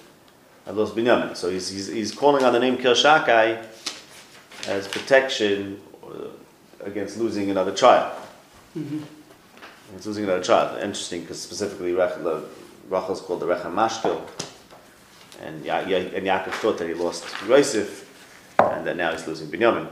I 0.69 0.72
lost 0.72 0.95
Binyamin. 0.95 1.36
So 1.36 1.50
he's, 1.50 1.69
he's, 1.69 1.88
he's 1.88 2.12
calling 2.12 2.45
on 2.45 2.54
the 2.54 2.60
name 2.60 2.78
Kel 2.78 2.93
Shakai 2.93 3.65
as 4.67 4.88
protection 4.88 5.82
against 6.82 7.17
losing 7.17 7.50
another 7.50 7.74
child. 7.74 8.15
Mm-hmm. 8.78 9.00
It's 9.95 10.06
losing 10.06 10.26
another 10.26 10.43
child. 10.43 10.78
Interesting 10.84 11.22
because 11.22 11.41
specifically 11.41 11.93
Rachel 11.93 12.43
is 12.91 13.21
called 13.21 13.39
the 13.39 13.45
Rechem 13.45 13.73
Mashkel, 13.73 14.21
and, 15.41 15.63
ya- 15.65 15.80
ya- 15.82 15.97
and 15.97 16.25
Yaakov 16.25 16.52
thought 16.54 16.78
that 16.80 16.88
he 16.88 16.93
lost 16.93 17.25
Yosef, 17.47 18.06
and 18.60 18.86
that 18.86 18.97
now 18.97 19.12
he's 19.12 19.28
losing 19.28 19.47
Binyamin. 19.49 19.88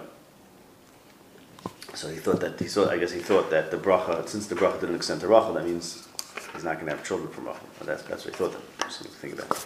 So 1.93 2.09
he 2.09 2.17
thought 2.17 2.39
that 2.41 2.59
he 2.59 2.65
thought. 2.67 2.89
I 2.89 2.97
guess 2.97 3.11
he 3.11 3.19
thought 3.19 3.49
that 3.49 3.71
the 3.71 3.77
bracha, 3.77 4.27
since 4.27 4.47
the 4.47 4.55
bracha 4.55 4.79
didn't 4.81 4.95
extend 4.97 5.21
to 5.21 5.27
Rachel, 5.27 5.53
that 5.53 5.65
means 5.65 6.07
he's 6.53 6.63
not 6.63 6.75
going 6.75 6.85
to 6.87 6.95
have 6.95 7.03
children 7.05 7.29
from 7.31 7.47
Rachel. 7.47 7.61
That's 7.85 8.03
that's 8.03 8.25
what 8.25 8.35
he 8.35 8.37
thought. 8.37 8.51
That. 8.79 8.91
Something 8.91 9.11
to 9.11 9.17
think 9.17 9.33
about. 9.33 9.57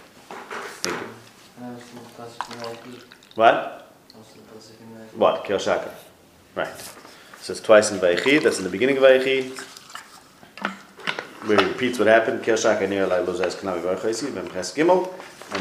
Thank 0.83 1.01
you. 1.01 1.07
What? 3.35 3.91
What? 5.15 5.61
Shaka. 5.61 5.93
Right. 6.55 6.73
So 7.41 7.51
it's 7.51 7.61
twice 7.61 7.91
in 7.91 7.99
Vayechi. 7.99 8.41
That's 8.41 8.59
in 8.59 8.63
the 8.63 8.69
beginning 8.69 8.97
of 8.97 9.03
Vayechi. 9.03 9.70
Where 11.45 11.59
he 11.59 11.65
repeats 11.65 11.97
what 11.97 12.07
happened. 12.07 12.47
And 12.47 12.49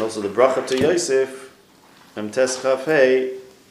also 0.02 0.20
the 0.20 0.28
bracha 0.28 0.66
to 0.66 0.78
Yosef. 0.78 1.50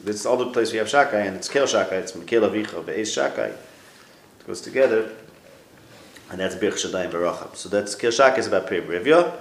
This 0.02 0.16
is 0.16 0.26
all 0.26 0.38
the 0.38 0.50
place 0.50 0.72
we 0.72 0.78
have 0.78 0.88
Shakai, 0.88 1.26
and 1.26 1.36
it's 1.36 1.48
Kel 1.48 1.66
Shakai. 1.66 1.92
It's 1.92 2.12
Mekel 2.12 2.48
Avicha 2.48 2.82
Ve'ez 2.82 3.06
Shakai. 3.06 3.50
It 3.50 4.46
goes 4.46 4.60
together. 4.60 5.10
And 6.30 6.40
that's 6.40 6.54
Birch 6.54 6.80
Shaddai 6.80 7.08
Baracham. 7.08 7.54
So 7.54 7.68
that's 7.68 7.94
Kel 7.94 8.10
Shakai 8.10 8.38
is 8.38 8.46
about 8.46 8.66
Pei 8.66 8.80
Rivya. 8.80 9.36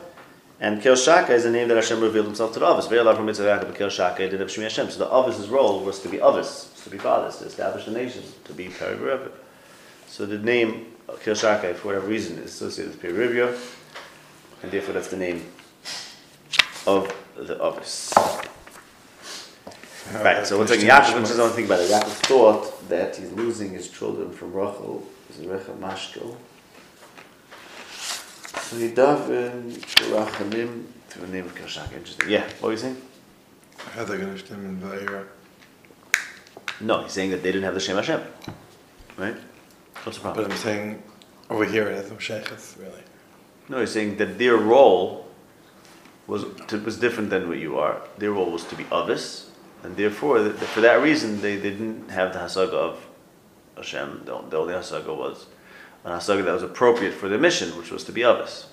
And 0.60 0.82
Kel 0.82 0.98
Shaka 0.98 1.34
is 1.34 1.44
the 1.44 1.52
name 1.52 1.70
that 1.70 1.76
Hashem 1.76 2.02
revealed 2.02 2.26
himself 2.26 2.52
to 2.54 2.60
the 2.60 2.68
Avis. 2.68 2.88
Ve'elav 2.88 3.16
from 3.16 3.28
Mitzvah 3.28 3.46
Yaakov 3.46 3.76
Kel 3.76 3.90
Shaka 3.90 4.30
did 4.30 4.42
Shmi 4.42 4.64
Hashem. 4.64 4.90
So 4.90 5.00
the 5.00 5.06
Avis's 5.06 5.48
role 5.48 5.86
was 5.86 6.02
to 6.02 6.10
be 6.10 6.20
Avis, 6.20 6.82
to 6.84 6.90
be 6.90 6.98
fathers, 6.98 7.38
to 7.38 7.46
establish 7.46 7.86
the 7.86 7.92
nation, 7.92 8.24
to 8.44 8.54
be 8.54 8.68
Peri 8.68 9.20
So 10.08 10.26
the 10.26 10.38
name 10.38 10.88
Kel 11.22 11.36
Shaka, 11.36 11.74
for 11.74 11.88
whatever 11.88 12.08
reason, 12.08 12.38
is 12.40 12.52
associated 12.52 12.94
with 12.94 13.02
Peri 13.02 13.42
and 14.62 14.72
therefore 14.72 14.94
that's 14.94 15.08
the 15.08 15.18
name 15.18 15.46
of 16.86 17.14
the 17.36 17.62
Avis. 17.64 18.14
Right, 20.14 20.46
so 20.46 20.58
what's 20.58 20.72
like 20.72 20.80
Yaakov, 20.80 21.40
one 21.40 21.52
thing 21.52 21.66
about 21.66 21.80
it. 21.82 21.90
Yaakov 21.92 22.26
thought 22.26 22.90
that 22.90 23.16
he's 23.16 23.32
losing 23.32 23.72
his 23.72 23.90
children 23.90 24.32
from 24.32 24.54
Rachel, 24.54 25.06
Rechel 25.40 25.78
Mashkel. 25.78 26.36
So 28.62 28.78
he 28.78 28.90
davened 28.90 29.86
to 29.96 30.04
Rachamim 30.06 30.86
to 31.10 31.20
the 31.20 31.28
name 31.28 31.46
of 31.46 31.56
Kershak. 31.56 31.94
Interesting. 31.94 32.30
Yeah, 32.30 32.44
what 32.60 32.64
were 32.64 32.72
you 32.72 32.78
saying? 32.78 33.02
How 33.78 34.04
they 34.04 34.18
going 34.18 34.34
to 34.34 34.40
stem 34.40 34.66
in 34.66 34.82
Vayera? 34.82 35.26
No, 36.82 37.04
he's 37.04 37.12
saying 37.12 37.32
that 37.32 37.44
they 37.44 37.52
didn't 37.52 37.64
have 37.64 37.74
the 37.74 37.80
Shem 37.80 37.96
Hashem. 37.96 38.22
Right? 39.18 39.36
What's 40.10 40.18
the 40.18 40.32
But? 40.32 40.52
I'm 40.52 40.58
saying 40.58 41.04
over 41.52 41.66
here 41.66 41.88
it 41.88 41.96
has 41.96 42.10
no 42.10 42.18
sheikhs, 42.18 42.76
really. 42.80 43.04
No, 43.68 43.80
he's 43.80 43.92
saying 43.92 44.18
that 44.18 44.40
their 44.40 44.58
role 44.58 45.28
was 46.26 46.46
to, 46.70 46.80
was 46.80 46.98
different 46.98 47.30
than 47.30 47.48
what 47.48 47.60
you 47.60 47.78
are. 47.78 48.02
Their 48.18 48.32
role 48.32 48.52
was 48.52 48.64
to 48.66 48.76
be 48.76 48.88
Avis, 48.92 49.52
and 49.84 49.96
therefore, 49.96 50.40
th- 50.40 50.56
for 50.56 50.82
that 50.82 51.04
reason, 51.04 51.42
they, 51.42 51.58
they 51.58 51.70
didn't 51.70 52.10
have 52.10 52.34
the 52.34 52.40
Hasaga 52.40 52.74
of 52.74 53.08
Hashem. 53.78 54.24
The, 54.26 54.42
the 54.50 54.58
only 54.58 54.74
Hasaga 54.74 55.16
was 55.16 55.46
an 56.04 56.12
Hasaga 56.14 56.44
that 56.44 56.54
was 56.54 56.64
appropriate 56.64 57.14
for 57.14 57.30
their 57.30 57.38
mission, 57.38 57.78
which 57.78 57.92
was 57.92 58.04
to 58.06 58.12
be 58.12 58.24
Avis. 58.24 58.66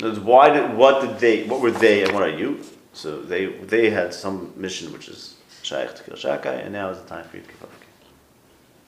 Words, 0.00 0.18
why 0.18 0.50
did 0.50 0.74
what 0.74 1.02
did 1.02 1.20
they 1.20 1.44
what 1.44 1.60
were 1.60 1.70
they 1.70 2.02
and 2.02 2.12
what 2.12 2.24
are 2.24 2.36
you? 2.36 2.64
So 2.94 3.22
they 3.22 3.46
they 3.46 3.90
had 3.90 4.12
some 4.12 4.52
mission 4.56 4.92
which 4.92 5.08
is 5.08 5.36
Shaykh 5.62 5.94
to 5.94 6.02
kill 6.02 6.16
Shakai, 6.16 6.64
and 6.64 6.72
now 6.72 6.90
is 6.90 7.00
the 7.00 7.08
time 7.08 7.28
for 7.28 7.36
you 7.36 7.44
to 7.44 7.48
kill 7.48 7.68
Shakai. 7.68 7.83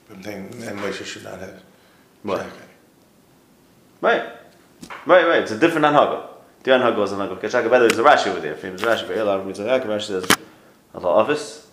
I'm 0.09 0.23
saying 0.23 0.49
and 0.63 0.79
Moshe 0.79 1.03
should 1.05 1.23
not 1.23 1.39
have 1.39 1.61
What? 2.23 2.41
sheikhs. 2.41 2.55
Right, 3.99 4.23
right, 5.05 5.27
right. 5.27 5.41
It's 5.41 5.51
a 5.51 5.57
different 5.57 5.85
anhaga. 5.85 6.27
The 6.63 6.71
anhaga 6.71 6.97
was 6.97 7.11
anhaga. 7.11 7.39
Kachaka. 7.39 7.69
By 7.69 7.79
the 7.79 7.85
way, 7.85 7.87
there's 7.89 7.99
a 7.99 8.03
Rashi 8.03 8.27
over 8.27 8.39
there. 8.39 8.55
Famous 8.55 8.81
Rashi. 8.81 9.07
Very 9.07 9.21
large. 9.21 9.45
Mitzvah 9.45 9.65
Yaakov. 9.65 9.85
Rashi 9.85 10.01
says 10.07 10.29
Allah 10.93 11.07
office. 11.09 11.67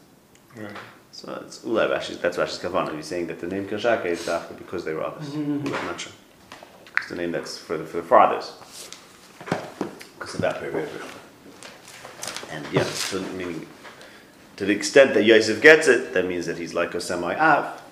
Right. 0.57 0.71
So 1.13 1.43
it's 1.45 1.59
Ulai 1.61 1.91
Rashi. 1.91 2.21
That's 2.21 2.37
Rashi's 2.39 2.59
kavanah. 2.59 2.95
He's 2.97 3.07
saying 3.07 3.27
that 3.29 3.41
the 3.41 3.47
name 3.47 3.67
Kachaka 3.69 4.07
is 4.07 4.27
dafka 4.27 4.57
because 4.57 4.85
they 4.85 4.95
were 4.95 5.05
office. 5.05 5.33
I'm 5.35 5.63
not 5.65 6.01
sure. 6.01 6.13
It's 6.97 7.09
the 7.09 7.17
name 7.17 7.33
that's 7.33 7.59
for 7.59 7.77
the 7.77 7.85
for 7.85 7.99
the 7.99 8.03
fathers. 8.03 8.53
Because 10.19 10.35
of 10.35 10.41
that 10.41 10.61
very 10.61 10.73
very. 10.73 10.89
And 12.51 12.67
yeah, 12.73 12.85
so 12.85 13.21
meaning 13.33 13.67
to 14.57 14.65
the 14.65 14.73
extent 14.73 15.15
that 15.15 15.25
Yosef 15.25 15.61
gets 15.61 15.89
it, 15.89 16.15
that 16.15 16.25
means 16.27 16.47
that 16.47 16.57
he's 16.57 16.73
like 16.73 16.95
a 16.95 17.01
semi 17.01 17.35
av. 17.35 17.83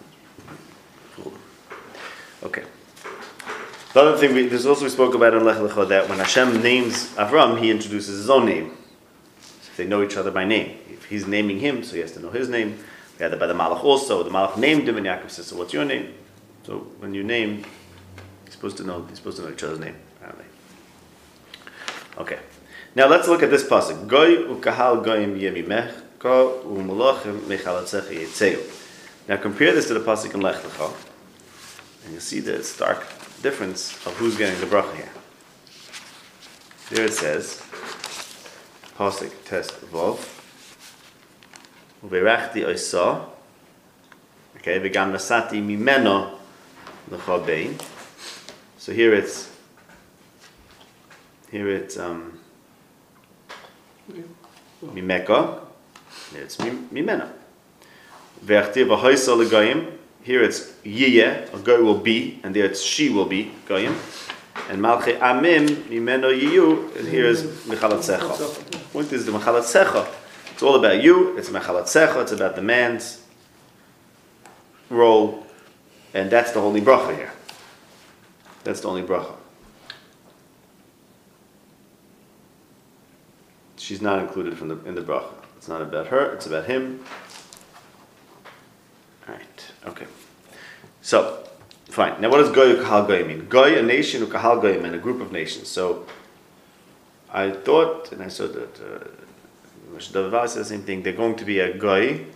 Okay. 2.44 2.64
The 3.92 4.00
other 4.00 4.16
thing 4.16 4.34
we, 4.34 4.48
there's 4.48 4.64
also 4.64 4.84
we 4.84 4.90
spoke 4.90 5.14
about 5.14 5.34
in 5.34 5.44
Lech 5.44 5.58
Lecha 5.58 5.86
that 5.88 6.08
when 6.08 6.18
Hashem 6.18 6.62
names 6.62 7.14
Avram, 7.16 7.60
he 7.60 7.70
introduces 7.70 8.18
his 8.18 8.30
own 8.30 8.46
name. 8.46 8.76
So 9.40 9.70
they 9.76 9.86
know 9.86 10.02
each 10.02 10.16
other 10.16 10.30
by 10.30 10.44
name, 10.44 10.78
if 10.88 11.04
he's 11.04 11.26
naming 11.26 11.60
him, 11.60 11.84
so 11.84 11.94
he 11.94 12.00
has 12.00 12.12
to 12.12 12.20
know 12.20 12.30
his 12.30 12.48
name. 12.48 12.78
We 13.18 13.22
had 13.22 13.32
that 13.32 13.38
by 13.38 13.46
the 13.46 13.54
Malach 13.54 13.84
also. 13.84 14.22
The 14.22 14.30
Malach 14.30 14.56
named 14.56 14.88
him, 14.88 14.96
and 14.96 15.06
Yaakov 15.06 15.30
says, 15.30 15.46
"So 15.46 15.56
what's 15.56 15.74
your 15.74 15.84
name?" 15.84 16.14
So 16.64 16.78
when 17.00 17.12
you 17.12 17.22
name, 17.22 17.64
you're 18.44 18.52
supposed 18.52 18.78
to 18.78 18.84
know. 18.84 19.04
You're 19.06 19.16
supposed 19.16 19.36
to 19.36 19.42
know 19.42 19.50
each 19.50 19.62
other's 19.62 19.78
name. 19.78 19.96
Apparently. 20.16 20.46
Okay. 22.16 22.38
Now 22.94 23.08
let's 23.08 23.28
look 23.28 23.42
at 23.42 23.50
this 23.50 23.64
pasuk. 23.64 24.06
Goy 24.06 24.36
ukahal 24.36 25.04
goyim 25.04 25.38
yemimech 25.38 25.92
ko 26.18 26.62
yitzeu. 26.64 28.60
Now 29.28 29.36
compare 29.36 29.72
this 29.72 29.88
to 29.88 29.94
the 29.94 30.00
pasuk 30.00 30.34
in 30.34 30.40
Lech 30.40 30.56
Lecha, 30.56 30.92
and 32.04 32.12
you'll 32.12 32.20
see 32.20 32.40
the 32.40 32.62
stark 32.64 33.06
difference 33.42 33.94
of 34.06 34.16
who's 34.16 34.36
getting 34.36 34.58
the 34.60 34.66
bracha 34.66 34.94
here. 34.94 35.08
There 36.90 37.06
it 37.06 37.14
says, 37.14 37.62
pasuk 38.98 39.32
test 39.44 39.72
vov, 39.90 40.18
uberachti 42.04 42.64
oisa, 42.66 43.24
okay, 44.56 44.78
v'gam 44.78 45.12
nasati 45.12 45.62
mimeno 45.62 46.38
lecha 47.10 47.46
bein. 47.46 47.78
So 48.78 48.92
here 48.92 49.14
it's, 49.14 49.50
here 51.50 51.68
it's 51.68 51.96
um, 51.98 52.38
mimeka, 54.84 55.60
here 56.32 56.42
it's 56.42 56.58
mim- 56.58 56.88
mimena. 56.92 57.32
V'achti 58.44 58.84
v'hoisa 58.84 59.36
legoyim, 59.36 59.98
here 60.22 60.42
it's 60.42 60.70
yiyeh, 60.84 61.52
a 61.52 61.58
goy 61.58 61.82
will 61.82 61.98
be, 61.98 62.40
and 62.42 62.54
there 62.54 62.64
it's 62.64 62.82
she 62.82 63.08
will 63.08 63.26
be, 63.26 63.52
goyim. 63.66 63.96
And 64.68 64.80
malche 64.80 65.18
amim, 65.18 65.66
mimeno 65.88 66.30
yiyu, 66.32 66.96
and 66.96 67.08
here 67.08 67.26
is 67.26 67.42
mechalat 67.66 68.00
secha. 68.00 68.92
Point 68.92 69.12
is 69.12 69.26
the 69.26 69.32
mechalat 69.32 69.62
secha. 69.62 70.06
It's 70.52 70.62
all 70.62 70.76
about 70.76 71.02
you, 71.02 71.36
it's 71.36 71.50
mechalat 71.50 71.84
secha, 71.84 72.22
it's 72.22 72.32
about 72.32 72.54
the 72.54 72.62
man's 72.62 73.24
role, 74.90 75.44
and 76.14 76.30
that's 76.30 76.52
the 76.52 76.60
only 76.60 76.80
bracha 76.80 77.16
here. 77.16 77.32
That's 78.62 78.80
the 78.80 78.88
only 78.88 79.02
bracha. 79.02 79.34
She's 83.76 84.00
not 84.00 84.20
included 84.20 84.56
from 84.56 84.68
the, 84.68 84.78
in 84.84 84.94
the 84.94 85.00
bracha. 85.00 85.32
It's 85.56 85.66
not 85.66 85.82
about 85.82 86.06
her, 86.08 86.32
it's 86.34 86.46
about 86.46 86.66
him. 86.66 87.04
Alright, 89.28 89.72
okay. 89.86 90.06
So, 91.00 91.48
fine. 91.86 92.20
Now 92.20 92.30
what 92.30 92.38
does 92.38 92.50
Goy 92.50 92.74
Ukahal 92.74 93.06
Goy 93.06 93.24
mean? 93.24 93.48
Goy, 93.48 93.78
a 93.78 93.82
nation, 93.82 94.24
Ukahal 94.24 94.60
Goy 94.60 94.80
mean 94.80 94.94
a 94.94 94.98
group 94.98 95.20
of 95.20 95.32
nations. 95.32 95.68
So, 95.68 96.06
I 97.32 97.50
thought, 97.50 98.12
and 98.12 98.22
I 98.22 98.28
saw 98.28 98.46
that 98.46 98.80
uh, 98.80 99.98
said 100.00 100.24
the 100.24 100.64
same 100.64 100.82
thing, 100.82 101.02
they're 101.02 101.12
going 101.12 101.36
to 101.36 101.44
be 101.44 101.60
a 101.60 101.76
Goy, 101.76 102.26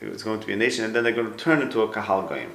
it's 0.00 0.22
going 0.22 0.40
to 0.40 0.46
be 0.46 0.52
a 0.52 0.56
nation, 0.56 0.84
and 0.84 0.94
then 0.94 1.04
they're 1.04 1.12
going 1.12 1.30
to 1.30 1.36
turn 1.36 1.62
into 1.62 1.82
a 1.82 1.88
Kahal 1.88 2.28
Goyim. 2.28 2.50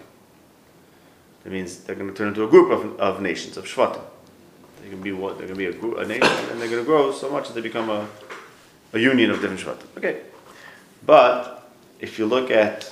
That 1.43 1.54
means 1.54 1.78
they're 1.78 1.95
going 1.95 2.10
to 2.10 2.13
turn 2.13 2.28
into 2.28 2.43
a 2.43 2.47
group 2.47 2.71
of, 2.71 3.00
of 3.00 3.21
nations, 3.21 3.56
of 3.56 3.65
Shvatim. 3.65 4.02
They 4.84 4.89
can 4.89 5.02
be 5.02 5.13
what? 5.13 5.38
They're 5.38 5.47
going 5.47 5.60
to 5.60 5.71
be 5.71 5.78
a, 5.78 5.80
group, 5.80 5.97
a 5.97 6.06
nation, 6.06 6.28
and 6.52 6.60
they're 6.60 6.69
going 6.69 6.84
to 6.84 6.86
grow 6.86 7.13
so 7.13 7.32
much 7.32 7.47
that 7.47 7.54
they 7.54 7.62
become 7.62 7.89
a, 7.89 8.08
a 8.93 9.00
union 9.00 9.32
of 9.32 9.39
different 9.39 9.62
Shvatim. 9.62 9.97
Okay. 9.97 10.21
But, 11.06 11.71
if 12.00 12.19
you 12.19 12.26
look 12.26 12.52
at 12.52 12.91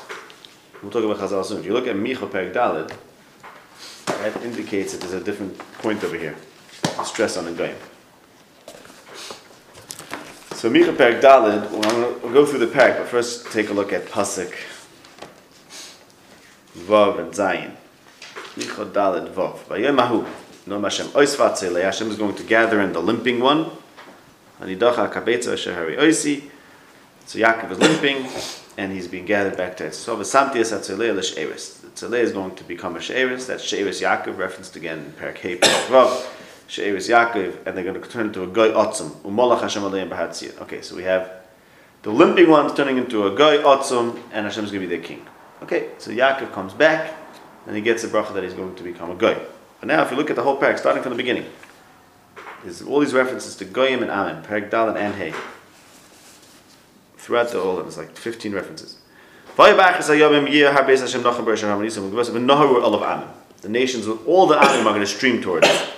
We'll 0.81 0.91
talk 0.91 1.03
about 1.03 1.17
Chazal 1.17 1.45
soon. 1.45 1.59
If 1.59 1.65
you 1.65 1.73
look 1.73 1.87
at 1.87 1.95
Micha 1.95 2.29
Perek 2.29 2.53
Dalid, 2.53 2.91
that 4.05 4.43
indicates 4.43 4.93
that 4.93 5.01
there's 5.01 5.13
a 5.13 5.23
different 5.23 5.57
point 5.79 6.03
over 6.03 6.17
here. 6.17 6.35
The 6.83 7.03
stress 7.03 7.37
on 7.37 7.45
the 7.45 7.51
goyim. 7.51 7.77
So 10.53 10.69
Micha 10.69 10.95
Perek 10.95 11.21
Dalid, 11.21 11.71
well, 11.71 12.19
we'll 12.23 12.33
go 12.33 12.45
through 12.45 12.59
the 12.59 12.67
parak, 12.67 12.97
but 12.97 13.07
first 13.07 13.51
take 13.51 13.69
a 13.69 13.73
look 13.73 13.93
at 13.93 14.05
Pasuk 14.05 14.53
Vav 16.75 17.19
and 17.19 17.31
Zayin. 17.31 17.75
Micha 18.55 18.91
Dalid 18.91 19.33
Vav. 19.33 19.59
Vayemahu. 19.65 20.27
No 20.67 20.81
Hashem. 20.81 21.07
Oisvatzele. 21.07 21.83
Hashem 21.83 22.09
is 22.09 22.17
going 22.17 22.35
to 22.35 22.43
gather 22.43 22.81
in 22.81 22.93
the 22.93 23.01
limping 23.01 23.39
one. 23.39 23.69
Anidacha 24.59 25.11
Kabetza 25.11 25.55
Shehari 25.55 25.97
Oisi. 25.97 26.49
So 27.25 27.39
Yaakov 27.39 27.71
is 27.71 27.79
limping, 27.79 28.27
and 28.77 28.91
he's 28.91 29.07
being 29.07 29.25
gathered 29.25 29.57
back 29.57 29.77
to 29.77 29.87
L'She'eris. 29.87 31.81
The 31.81 31.87
Tzaleh 31.87 32.19
is 32.19 32.31
going 32.31 32.55
to 32.55 32.63
become 32.63 32.95
a 32.95 33.01
She'eris. 33.01 33.47
That's 33.47 33.63
She'eris 33.63 34.01
Yaakov, 34.01 34.37
referenced 34.37 34.75
again 34.75 34.99
in 34.99 35.11
Perak 35.13 35.39
Vav. 35.39 36.27
She'eris 36.67 37.07
Yaakov, 37.09 37.65
and 37.65 37.75
they're 37.75 37.83
going 37.83 37.99
to 37.99 38.09
turn 38.09 38.27
into 38.27 38.43
a 38.43 38.47
Goy 38.47 38.71
Otzum. 38.71 39.09
Umolach 39.23 39.61
Hashem 39.61 39.81
Aleim. 39.81 40.61
Okay, 40.61 40.81
so 40.81 40.95
we 40.95 41.03
have 41.03 41.31
The 42.05 42.11
limping 42.11 42.47
one's 42.51 42.71
turning 42.75 42.97
into 42.97 43.25
a 43.25 43.35
guy, 43.35 43.57
Otzum, 43.57 44.21
and 44.31 44.45
Hashem's 44.45 44.69
going 44.69 44.83
to 44.83 44.87
be 44.87 44.95
their 44.95 45.03
king. 45.03 45.25
Okay, 45.63 45.89
so 45.97 46.11
Yaakov 46.11 46.53
comes 46.53 46.71
back, 46.71 47.11
and 47.65 47.75
he 47.75 47.81
gets 47.81 48.03
a 48.03 48.07
bracha 48.07 48.31
that 48.35 48.43
he's 48.43 48.53
going 48.53 48.75
to 48.75 48.83
become 48.83 49.09
a 49.09 49.15
guy. 49.15 49.35
But 49.79 49.87
now, 49.87 50.03
if 50.03 50.11
you 50.11 50.17
look 50.17 50.29
at 50.29 50.35
the 50.35 50.43
whole 50.43 50.61
parak, 50.61 50.77
starting 50.77 51.01
from 51.01 51.13
the 51.13 51.17
beginning, 51.17 51.47
there's 52.63 52.83
all 52.83 52.99
these 52.99 53.15
references 53.15 53.55
to 53.55 53.65
Goyim 53.65 54.03
and 54.03 54.11
Amen, 54.11 54.43
parak 54.43 54.69
Dalet 54.69 54.95
and 54.97 55.15
Hey. 55.15 55.33
Throughout 57.25 57.49
the 57.49 57.59
whole, 57.59 57.77
there's 57.77 57.97
like 57.97 58.15
15 58.15 58.53
references. 58.53 58.97
The 59.55 59.73
nations, 63.67 64.07
with 64.07 64.27
all 64.27 64.45
the 64.45 64.59
Amen 64.59 64.77
are 64.77 64.83
going 64.83 64.99
to 64.99 65.07
stream 65.07 65.41
towards 65.41 65.67
it. 65.67 65.89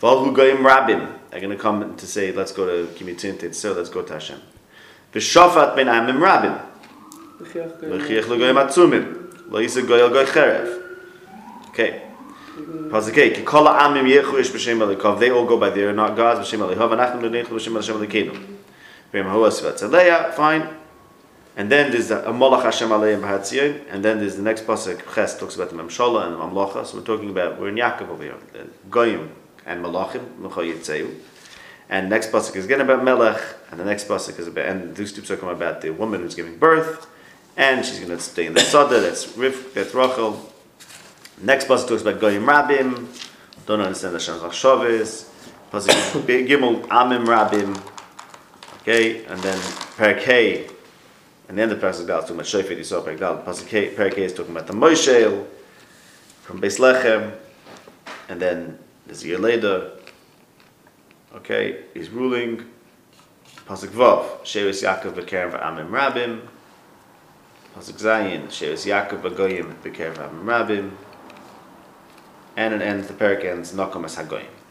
Rabim, 0.00 1.18
they're 1.30 1.40
going 1.40 1.56
to 1.56 1.56
come 1.56 1.94
to 1.94 2.04
say, 2.04 2.32
let's 2.32 2.50
go 2.50 2.66
to 2.66 2.88
Kimitin 2.94 3.54
so 3.54 3.74
let's 3.74 3.90
go 3.90 4.02
to 4.02 4.12
Hashem. 4.14 4.40
V'shafat 5.12 5.76
ben 5.76 5.86
Amim 5.86 6.18
Rabim, 6.18 6.60
v'chiach 7.42 8.26
l'goyim 8.26 8.58
atzumim, 8.66 9.52
lo 9.52 9.60
yisa 9.60 9.82
goyal 9.86 10.10
goy 10.12 10.24
cherev. 10.24 10.82
Okay. 11.68 12.02
Pasukei, 12.90 13.32
ki 13.32 13.42
kol 13.44 13.66
ha'amim 13.66 14.06
yechu 14.08 14.40
ish 14.40 14.50
b'shem 14.50 15.20
they 15.20 15.30
all 15.30 15.46
go 15.46 15.56
by 15.56 15.70
their 15.70 15.92
not 15.92 16.16
gods, 16.16 16.40
b'shem 16.40 16.58
alikov, 16.58 16.90
anachnu 16.90 17.22
l'neichu 17.22 17.50
b'shem 17.50 17.76
Hashem 17.76 17.96
alikenu. 17.98 18.58
Fine. 19.12 20.68
And 21.54 21.70
then 21.70 21.90
there's 21.90 22.10
a 22.10 22.22
Molach 22.22 22.62
Hashem 22.62 22.88
Aleim 22.88 23.20
B'Hatzion, 23.20 23.84
and 23.90 24.02
then 24.02 24.20
there's 24.20 24.36
the 24.36 24.42
next 24.42 24.66
pasuk, 24.66 25.14
Ches, 25.14 25.38
talks 25.38 25.54
about 25.54 25.68
the 25.68 25.76
Memshola 25.76 26.26
and 26.26 26.34
the 26.34 26.38
Mamlocha, 26.38 26.86
so 26.86 26.96
we're 26.96 27.04
talking 27.04 27.28
about, 27.28 27.60
we're 27.60 27.68
in 27.68 27.74
Yaakov 27.74 28.08
over 28.08 28.22
here, 28.22 28.36
the 28.54 28.66
Goyim 28.88 29.30
and 29.66 29.84
Malachim, 29.84 30.38
Mecho 30.40 30.64
Yitzeu. 30.64 31.14
And 31.90 32.08
next 32.08 32.32
pasuk 32.32 32.56
is 32.56 32.64
again 32.64 32.80
about 32.80 33.04
Melech, 33.04 33.38
and 33.70 33.78
the 33.78 33.84
next 33.84 34.08
pasuk 34.08 34.38
is 34.38 34.48
about, 34.48 34.64
and 34.64 34.96
these 34.96 35.12
two 35.12 35.20
talking 35.20 35.46
about 35.46 35.82
the 35.82 35.90
woman 35.90 36.22
who's 36.22 36.34
giving 36.34 36.56
birth, 36.56 37.06
and 37.54 37.84
she's 37.84 37.98
going 37.98 38.16
to 38.16 38.18
stay 38.18 38.46
in 38.46 38.54
the 38.54 38.60
Sada, 38.60 38.98
that's 39.00 39.36
Rif, 39.36 39.74
that's 39.74 39.94
Rachel. 39.94 40.40
Next 41.42 41.66
pasuk 41.68 41.88
talks 41.88 42.00
about 42.00 42.18
Goyim 42.18 42.46
Rabim, 42.46 43.08
don't 43.66 43.80
understand 43.80 44.14
the 44.14 44.20
Shem 44.20 44.38
Chashavis. 44.38 45.28
Pasuk 45.70 46.22
Gimel 46.46 46.86
Amim 46.88 47.26
Rabim, 47.26 47.76
okay, 48.82 49.24
and 49.24 49.40
then 49.40 49.58
Perak 49.96 50.22
Hey, 50.22 50.66
and 51.48 51.56
the 51.56 51.62
end 51.62 51.72
of 51.72 51.80
the 51.80 51.86
Pasuk 51.86 52.06
Dal 52.06 52.18
is 52.18 52.24
talking 52.24 52.36
about 52.36 52.46
Shofet 52.46 52.78
Yisrael 52.78 53.04
Perak 53.04 53.18
Dal. 53.18 53.38
Pasuk 53.38 53.68
Hey- 53.68 53.86
is 54.22 54.34
talking 54.34 54.52
about 54.54 54.66
the 54.66 54.72
Moshe 54.72 55.46
from 56.42 56.60
Beis 56.60 56.78
Lechem, 56.78 57.32
and 58.28 58.40
then 58.40 58.78
there's 59.06 59.22
a 59.24 59.28
year 59.28 59.38
later, 59.38 59.92
okay, 61.34 61.84
he's 61.94 62.10
ruling. 62.10 62.64
Pasuk 63.66 63.88
Vav, 63.90 64.40
Shevis 64.42 64.82
Yaakov 64.82 65.12
Bekerem 65.12 65.60
Amim 65.62 65.88
Rabim. 65.90 66.40
Pasuk 67.76 67.98
Zayin, 68.00 68.46
Shevis 68.48 68.84
Yaakov 68.86 69.22
Begoyim 69.22 69.74
Bekerem 69.82 70.16
Amim 70.16 70.44
Rabim. 70.44 70.90
And 72.56 72.74
it 72.74 72.82
ends, 72.82 73.06
the 73.06 73.14
parak 73.14 73.44
ends, 73.44 73.72
Nokom 73.72 74.04
as 74.04 74.16
Hagoyim. 74.16 74.61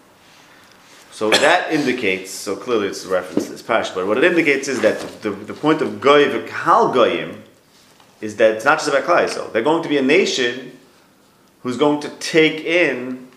So 1.12 1.30
that 1.30 1.71
indicates, 1.71 2.32
so 2.32 2.56
clearly 2.56 2.88
it's 2.88 3.06
a 3.06 3.10
reference 3.10 3.45
to 3.45 3.52
this 3.52 3.62
parish, 3.62 3.89
but 3.89 4.08
what 4.08 4.17
it 4.17 4.24
indicates 4.24 4.67
is 4.69 4.80
that 4.82 5.00
the, 5.21 5.32
the 5.32 5.54
point 5.54 5.82
of 5.82 6.00
Goy 6.00 6.26
V'Kal 6.26 6.93
Goyim 6.93 7.43
is 8.21 8.38
that 8.38 8.56
it's 8.56 8.65
not 8.65 8.80
just 8.80 8.88
about 8.88 9.04
Klai 9.04 9.26
Yisrael. 9.26 9.52
They're 9.52 9.62
going 9.62 9.84
to 9.84 9.89
be 9.89 9.97
a 9.97 10.02
nation 10.02 10.78
who's 11.63 11.78
going 11.78 12.00
to 12.02 12.10
take 12.17 12.63
in 12.63 13.28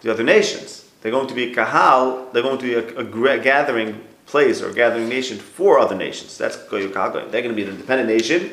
the 0.00 0.10
other 0.10 0.24
nations. 0.24 0.90
They're 1.00 1.12
going 1.12 1.28
to 1.28 1.34
be 1.34 1.54
kahal, 1.54 2.28
they're 2.32 2.42
going 2.42 2.58
to 2.58 2.64
be 2.64 2.74
a, 2.74 2.98
a 2.98 3.38
gathering 3.38 4.00
place 4.26 4.60
or 4.60 4.70
a 4.70 4.74
gathering 4.74 5.08
nation 5.08 5.38
for 5.38 5.78
other 5.78 5.96
nations. 5.96 6.36
That's 6.36 6.56
Goy 6.56 6.88
V'Kal 6.88 7.12
Goyim. 7.12 7.30
They're 7.30 7.42
going 7.42 7.54
to 7.54 7.56
be 7.56 7.62
an 7.62 7.70
independent 7.70 8.08
nation 8.08 8.50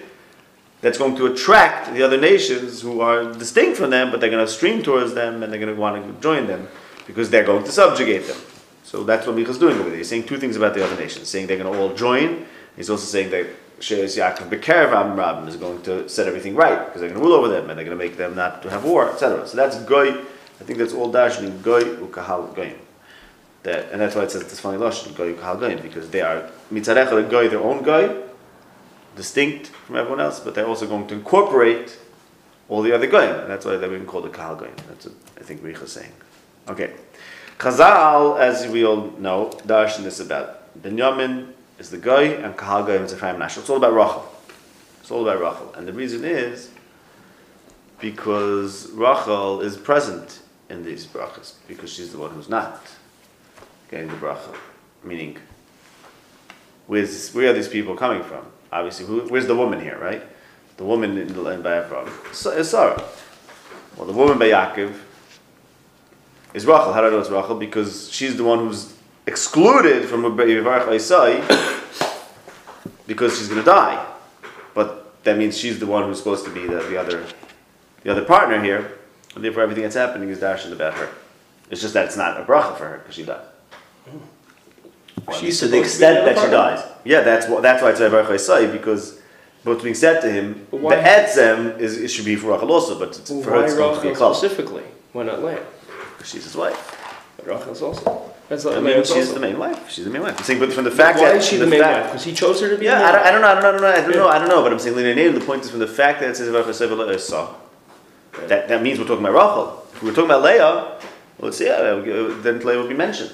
that's 0.81 0.99
going 0.99 1.15
to 1.15 1.25
attract 1.25 1.91
the 1.95 2.03
other 2.03 2.21
nations 2.21 2.81
who 2.81 3.01
are 3.01 3.33
distinct 3.33 3.77
from 3.77 3.89
them, 3.89 4.11
but 4.11 4.21
they're 4.21 4.29
going 4.29 4.45
to 4.45 4.51
stream 4.51 4.83
towards 4.83 5.15
them 5.15 5.41
and 5.41 5.51
they're 5.51 5.59
going 5.59 5.73
to 5.73 5.81
want 5.81 6.05
to 6.05 6.21
join 6.21 6.45
them 6.45 6.67
because 7.07 7.29
they're 7.29 7.45
going 7.45 7.63
to 7.63 7.71
subjugate 7.71 8.27
them. 8.27 8.37
So 8.83 9.03
that's 9.03 9.25
what 9.25 9.35
Micha's 9.35 9.57
doing 9.57 9.77
over 9.79 9.89
there. 9.89 9.97
He's 9.97 10.09
saying 10.09 10.25
two 10.25 10.37
things 10.37 10.55
about 10.55 10.73
the 10.73 10.85
other 10.85 10.95
nations. 10.95 11.27
Saying 11.27 11.47
they're 11.47 11.57
going 11.57 11.73
to 11.73 11.79
all 11.79 11.93
join. 11.93 12.45
He's 12.75 12.89
also 12.89 13.05
saying 13.05 13.31
that 13.31 13.47
Sheres 13.79 14.17
Yaakov 14.17 14.49
Bekerev 14.49 14.91
Am 14.93 15.17
Rabim 15.17 15.47
is 15.47 15.55
going 15.55 15.81
to 15.83 16.07
set 16.07 16.27
everything 16.27 16.55
right 16.55 16.85
because 16.85 17.01
they're 17.01 17.09
going 17.09 17.21
to 17.21 17.27
rule 17.27 17.35
over 17.35 17.47
them 17.47 17.69
and 17.69 17.77
they're 17.77 17.85
going 17.85 17.97
to 17.97 18.03
make 18.03 18.17
them 18.17 18.35
not 18.35 18.61
to 18.63 18.69
have 18.69 18.83
war, 18.83 19.11
etc. 19.11 19.47
So 19.47 19.57
that's 19.57 19.79
Goy. 19.83 20.11
I 20.11 20.63
think 20.63 20.79
that's 20.79 20.93
all 20.93 21.11
darshaning 21.11 21.61
Goy 21.61 21.81
Ukahal 21.81 22.55
Goyim. 22.55 22.79
That, 23.63 23.91
and 23.91 23.99
that's 23.99 24.15
why 24.15 24.23
it 24.23 24.31
says 24.31 24.43
this 24.43 24.59
funny 24.59 24.77
lashon 24.77 25.15
Goy 25.15 25.33
Ukahal 25.33 25.59
Goyim 25.59 25.81
because 25.81 26.09
they 26.09 26.21
are 26.21 26.49
mitzarecha 26.71 27.21
the 27.21 27.29
Goy 27.29 27.49
their 27.49 27.59
own 27.59 27.83
Goy, 27.83 28.23
distinct 29.15 29.67
from 29.67 29.97
everyone 29.97 30.21
else, 30.21 30.39
but 30.39 30.55
they're 30.55 30.67
also 30.67 30.87
going 30.87 31.07
to 31.07 31.15
incorporate 31.15 31.97
all 32.69 32.81
the 32.81 32.93
other 32.93 33.07
Goyim. 33.07 33.41
And 33.41 33.49
that's 33.49 33.65
why 33.65 33.75
they're 33.75 33.89
being 33.89 34.05
called 34.05 34.25
the 34.25 34.29
Kahal 34.29 34.55
Goyim. 34.55 34.75
That's 34.87 35.05
what 35.05 35.15
I 35.37 35.43
think 35.43 35.61
Richa 35.61 35.83
is 35.83 35.91
saying. 35.91 36.13
Okay. 36.69 36.93
Chazal, 37.57 38.39
as 38.39 38.67
we 38.67 38.85
all 38.85 39.11
know, 39.17 39.51
darshan 39.65 40.05
is 40.05 40.19
about 40.19 40.79
Binyamin 40.81 41.53
is 41.79 41.89
the 41.89 41.97
guy 41.97 42.23
and 42.23 42.55
Kahal 42.55 42.83
Goyim 42.85 43.03
is 43.03 43.13
Ephraim 43.13 43.37
Nashal. 43.37 43.59
It's 43.59 43.69
all 43.69 43.77
about 43.77 43.93
Rachel. 43.93 44.31
It's 44.99 45.09
all 45.09 45.27
about 45.27 45.41
Rachel. 45.41 45.73
And 45.75 45.87
the 45.87 45.93
reason 45.93 46.25
is 46.25 46.71
because 47.99 48.91
Rachel 48.91 49.61
is 49.61 49.77
present 49.77 50.41
in 50.69 50.83
these 50.83 51.05
brachas, 51.07 51.53
because 51.67 51.91
she's 51.91 52.11
the 52.11 52.17
one 52.17 52.31
who's 52.31 52.49
not 52.49 52.85
getting 53.89 54.09
the 54.09 54.15
bracha. 54.15 54.55
Meaning, 55.03 55.37
where's, 56.87 57.33
where 57.33 57.51
are 57.51 57.53
these 57.53 57.69
people 57.69 57.95
coming 57.95 58.23
from? 58.23 58.45
Obviously, 58.71 59.05
who, 59.05 59.21
where's 59.29 59.47
the 59.47 59.55
woman 59.55 59.79
here, 59.79 59.97
right? 59.97 60.21
The 60.75 60.83
woman 60.83 61.17
in 61.17 61.29
the 61.29 61.41
land 61.41 61.63
by 61.63 61.83
Ephraim 61.83 62.11
is 62.31 62.69
Sarah. 62.69 63.01
Well, 63.95 64.05
the 64.05 64.13
woman 64.13 64.37
by 64.37 64.49
Yaakov 64.49 64.93
is 66.53 66.65
Rachel. 66.65 66.93
How 66.93 67.01
do 67.01 67.07
I 67.07 67.09
know 67.09 67.19
it's 67.19 67.29
Rachel? 67.29 67.55
Because 67.55 68.11
she's 68.11 68.37
the 68.37 68.43
one 68.43 68.59
who's 68.59 68.95
excluded 69.25 70.05
from 70.07 70.23
Yivarach 70.23 70.85
Isai 70.87 71.43
because 73.05 73.37
she's 73.37 73.47
going 73.47 73.59
to 73.59 73.65
die. 73.65 74.05
But 74.73 75.23
that 75.23 75.37
means 75.37 75.57
she's 75.57 75.79
the 75.79 75.85
one 75.85 76.03
who's 76.03 76.17
supposed 76.17 76.45
to 76.45 76.51
be 76.53 76.65
the, 76.65 76.79
the 76.83 76.97
other 76.97 77.25
the 78.03 78.11
other 78.11 78.23
partner 78.23 78.61
here. 78.61 78.99
And 79.35 79.43
therefore, 79.43 79.63
everything 79.63 79.83
that's 79.83 79.95
happening 79.95 80.29
is 80.29 80.39
darshan 80.39 80.71
about 80.71 80.93
her. 80.95 81.09
It's 81.69 81.81
just 81.81 81.93
that 81.93 82.05
it's 82.05 82.17
not 82.17 82.39
a 82.39 82.43
bracha 82.45 82.77
for 82.77 82.87
her 82.87 82.97
because 82.99 83.15
she 83.15 83.23
died. 83.23 83.45
Well, 85.25 85.37
She's 85.37 85.59
to 85.59 85.67
the 85.67 85.77
supposed 85.83 85.99
to 85.99 85.99
be 85.99 86.05
extent 86.05 86.25
that 86.25 86.43
she 86.43 86.51
dies. 86.51 86.83
Yeah, 87.03 87.21
that's 87.21 87.47
what 87.47 87.61
that's 87.61 87.83
why 87.83 87.91
it's 87.91 87.99
Yivarach 87.99 88.27
Isai 88.27 88.71
because 88.71 89.19
what's 89.63 89.83
being 89.83 89.95
said 89.95 90.21
to 90.21 90.31
him, 90.31 90.65
the 90.71 90.77
etzem 90.77 91.79
is 91.79 91.97
it 91.97 92.07
should 92.07 92.25
be 92.25 92.35
for 92.35 92.51
Rachel 92.51 92.71
also, 92.71 92.97
but 92.97 93.09
it's, 93.09 93.29
for 93.29 93.51
her 93.51 93.65
it's 93.65 93.75
going 93.75 93.95
to 93.95 94.01
be 94.01 94.09
a 94.09 94.15
specifically? 94.15 94.83
Why 95.11 95.23
not 95.23 95.41
Leah? 96.17 96.25
She's 96.25 96.43
his 96.43 96.55
wife. 96.55 97.13
But 97.37 97.47
Rachel's 97.47 97.81
also. 97.81 98.31
That's 98.49 98.65
I 98.65 98.79
mean, 98.79 98.95
she's 99.03 99.11
also. 99.11 99.33
the 99.33 99.39
main 99.41 99.59
wife. 99.59 99.89
She's 99.89 100.05
the 100.05 100.11
main 100.11 100.21
wife. 100.21 100.37
I'm 100.37 100.43
saying, 100.43 100.59
but 100.59 100.71
from 100.71 100.85
the 100.85 100.91
fact 100.91 101.19
Why 101.19 101.25
that 101.29 101.37
is 101.37 101.45
she 101.45 101.57
the 101.57 101.65
the 101.65 101.71
main 101.71 101.81
fact- 101.81 101.99
wife? 102.03 102.11
Because 102.11 102.23
he 102.25 102.33
chose 102.33 102.61
her 102.61 102.69
to 102.69 102.77
be 102.77 102.85
Yeah, 102.85 103.01
I 103.03 103.11
don't, 103.11 103.25
I 103.25 103.31
don't 103.31 103.41
know, 103.41 103.47
I 103.47 103.53
don't 103.61 103.63
know, 103.63 103.69
I 103.69 103.71
don't 103.71 103.81
know, 103.81 103.87
I 103.87 104.01
don't 104.01 104.11
Yeah. 104.11 104.17
know, 104.17 104.27
I 104.29 104.39
don't 104.39 104.47
know, 104.47 104.63
but 104.63 104.71
I'm 104.71 104.79
saying 104.79 104.95
Lina 104.95 105.31
the 105.37 105.45
point 105.45 105.63
is 105.63 105.69
from 105.69 105.79
the 105.79 105.87
fact 105.87 106.21
that 106.21 106.29
it 106.29 106.37
says 106.37 106.47
about 106.47 106.65
Chesed 106.65 107.15
Isa, 107.15 107.35
uh, 107.37 107.47
that 108.47 108.67
that 108.69 108.81
means 108.81 108.99
we're 108.99 109.05
talking 109.05 109.25
about 109.25 109.33
Rachel. 109.35 109.83
If 109.93 110.01
we 110.01 110.09
were 110.09 110.15
talking 110.15 110.29
about 110.31 110.43
Leah, 110.43 110.99
well, 111.39 111.51
see, 111.51 111.65
yeah, 111.65 112.01
then 112.41 112.59
Leah 112.59 112.77
would 112.79 112.89
be 112.89 112.95
mentioned, 112.95 113.31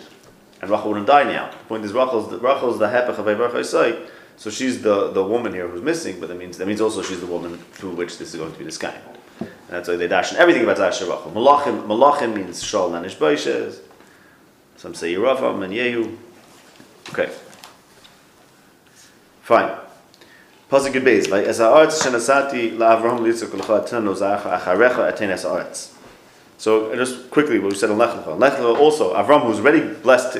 and 0.61 0.71
Rachel 0.71 0.89
wouldn't 0.89 1.07
die 1.07 1.23
now. 1.23 1.51
The 1.51 1.65
point 1.65 1.85
is 1.85 1.93
Rachel's 1.93 2.29
the, 2.29 2.39
Rachel's 2.39 2.79
the 2.79 2.87
hepech 2.87 3.17
of 3.19 3.25
Yivarach 3.25 4.09
so 4.35 4.49
she's 4.49 4.81
the, 4.81 5.11
the 5.11 5.23
woman 5.23 5.53
here 5.53 5.67
who's 5.67 5.81
missing, 5.81 6.19
but 6.19 6.27
that 6.29 6.37
means 6.37 6.57
that 6.57 6.67
means 6.67 6.81
also 6.81 7.01
she's 7.01 7.19
the 7.19 7.27
woman 7.27 7.57
through 7.73 7.91
which 7.91 8.17
this 8.17 8.33
is 8.33 8.39
going 8.39 8.51
to 8.51 8.57
be 8.57 8.65
described. 8.65 9.12
That's 9.73 9.89
why 9.89 9.95
they 9.95 10.07
dash 10.07 10.31
in 10.31 10.37
everything 10.37 10.61
about 10.61 10.77
Zasher 10.77 11.09
Rachel. 11.09 11.31
Malachim, 11.33 11.87
Malachim 11.87 12.35
means 12.35 12.63
Shaul 12.63 12.95
and 12.95 13.07
Ishbaishes. 13.07 13.79
Some 14.77 14.93
say 14.93 15.11
Yeravam 15.15 15.63
and 15.63 15.73
Yehu. 15.73 16.15
Okay. 17.09 17.31
Fine. 19.41 19.75
Pasuk 20.69 20.93
Beis, 21.01 21.27
like 21.27 21.47
as 21.47 21.57
haaretz 21.57 22.03
shenasati 22.03 22.77
la'Avraham 22.77 23.21
litzuk 23.21 23.51
l'cha 23.55 23.81
etenu 23.81 24.15
zacha 24.15 24.59
acharecha 24.59 25.11
etenes 25.11 25.43
haaretz. 25.43 25.91
So 26.59 26.95
just 26.95 27.31
quickly, 27.31 27.57
what 27.57 27.71
we 27.71 27.75
said 27.75 27.89
on 27.89 27.97
Lech 27.97 28.11
Lecha. 28.11 28.39
Lech 28.39 28.53
Lecha 28.53 28.77
also, 28.77 29.15
Avram, 29.15 29.41
who's 29.47 29.57
already 29.57 29.81
blessed, 29.81 30.37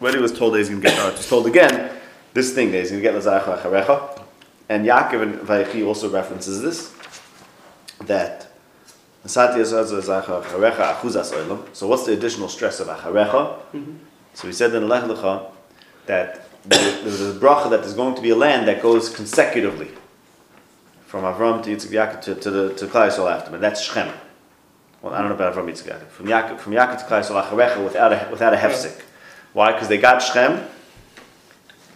already 0.00 0.18
was 0.18 0.32
told 0.32 0.54
that 0.54 0.58
he's 0.58 0.68
going 0.68 0.80
to 0.80 0.86
get 0.86 0.96
haaretz, 0.96 1.16
was 1.16 1.28
told 1.28 1.48
again 1.48 1.90
this 2.34 2.54
thing 2.54 2.70
that 2.70 2.78
he's 2.78 2.90
going 2.92 3.02
to 3.02 3.10
get 3.10 3.16
l'zacha 3.16 3.60
acharecha. 3.60 4.22
And 4.68 4.86
Yaakov 4.86 5.22
and 5.22 5.34
Vayechi 5.40 5.84
also 5.84 6.08
references 6.08 6.62
this 6.62 6.92
that 8.06 8.45
So 9.28 9.46
what's 11.88 12.06
the 12.06 12.12
additional 12.12 12.48
stress 12.48 12.80
of 12.80 12.88
acharecha? 12.88 13.60
Mm-hmm. 13.72 13.92
So 14.34 14.46
we 14.46 14.52
said 14.52 14.74
in 14.74 14.88
Lech 14.88 15.04
Lecha 15.04 15.50
that 16.06 16.46
there's 16.64 17.20
a 17.20 17.38
bracha 17.38 17.70
that 17.70 17.82
there's 17.82 17.94
going 17.94 18.14
to 18.14 18.22
be 18.22 18.30
a 18.30 18.36
land 18.36 18.66
that 18.68 18.82
goes 18.82 19.08
consecutively 19.08 19.88
from 21.06 21.22
Avram 21.22 21.62
to 21.62 21.70
Yitzchak 21.70 21.90
Yaakov 21.90 22.20
to, 22.22 22.34
to 22.34 22.50
the 22.50 22.74
to 22.74 22.86
Klai 22.86 23.08
Yisrael 23.08 23.32
after 23.32 23.48
him, 23.48 23.54
and 23.54 23.62
that's 23.62 23.80
Shechem. 23.80 24.12
Well, 25.00 25.14
I 25.14 25.18
don't 25.20 25.28
know 25.28 25.36
about 25.36 25.54
Avram 25.54 25.66
Yitzchak 25.66 25.88
Yaakov. 25.88 26.08
From 26.08 26.26
Yaakov, 26.26 26.58
from 26.58 26.72
Yaakov 26.72 26.98
to 26.98 27.04
Klai 27.04 27.20
Yisrael 27.22 27.44
Acharecha 27.44 27.84
without 27.84 28.12
a 28.12 28.28
without 28.30 28.52
a 28.52 28.56
hefsek. 28.56 29.00
Why? 29.52 29.72
Because 29.72 29.88
they 29.88 29.98
got 29.98 30.22
Shechem, 30.22 30.66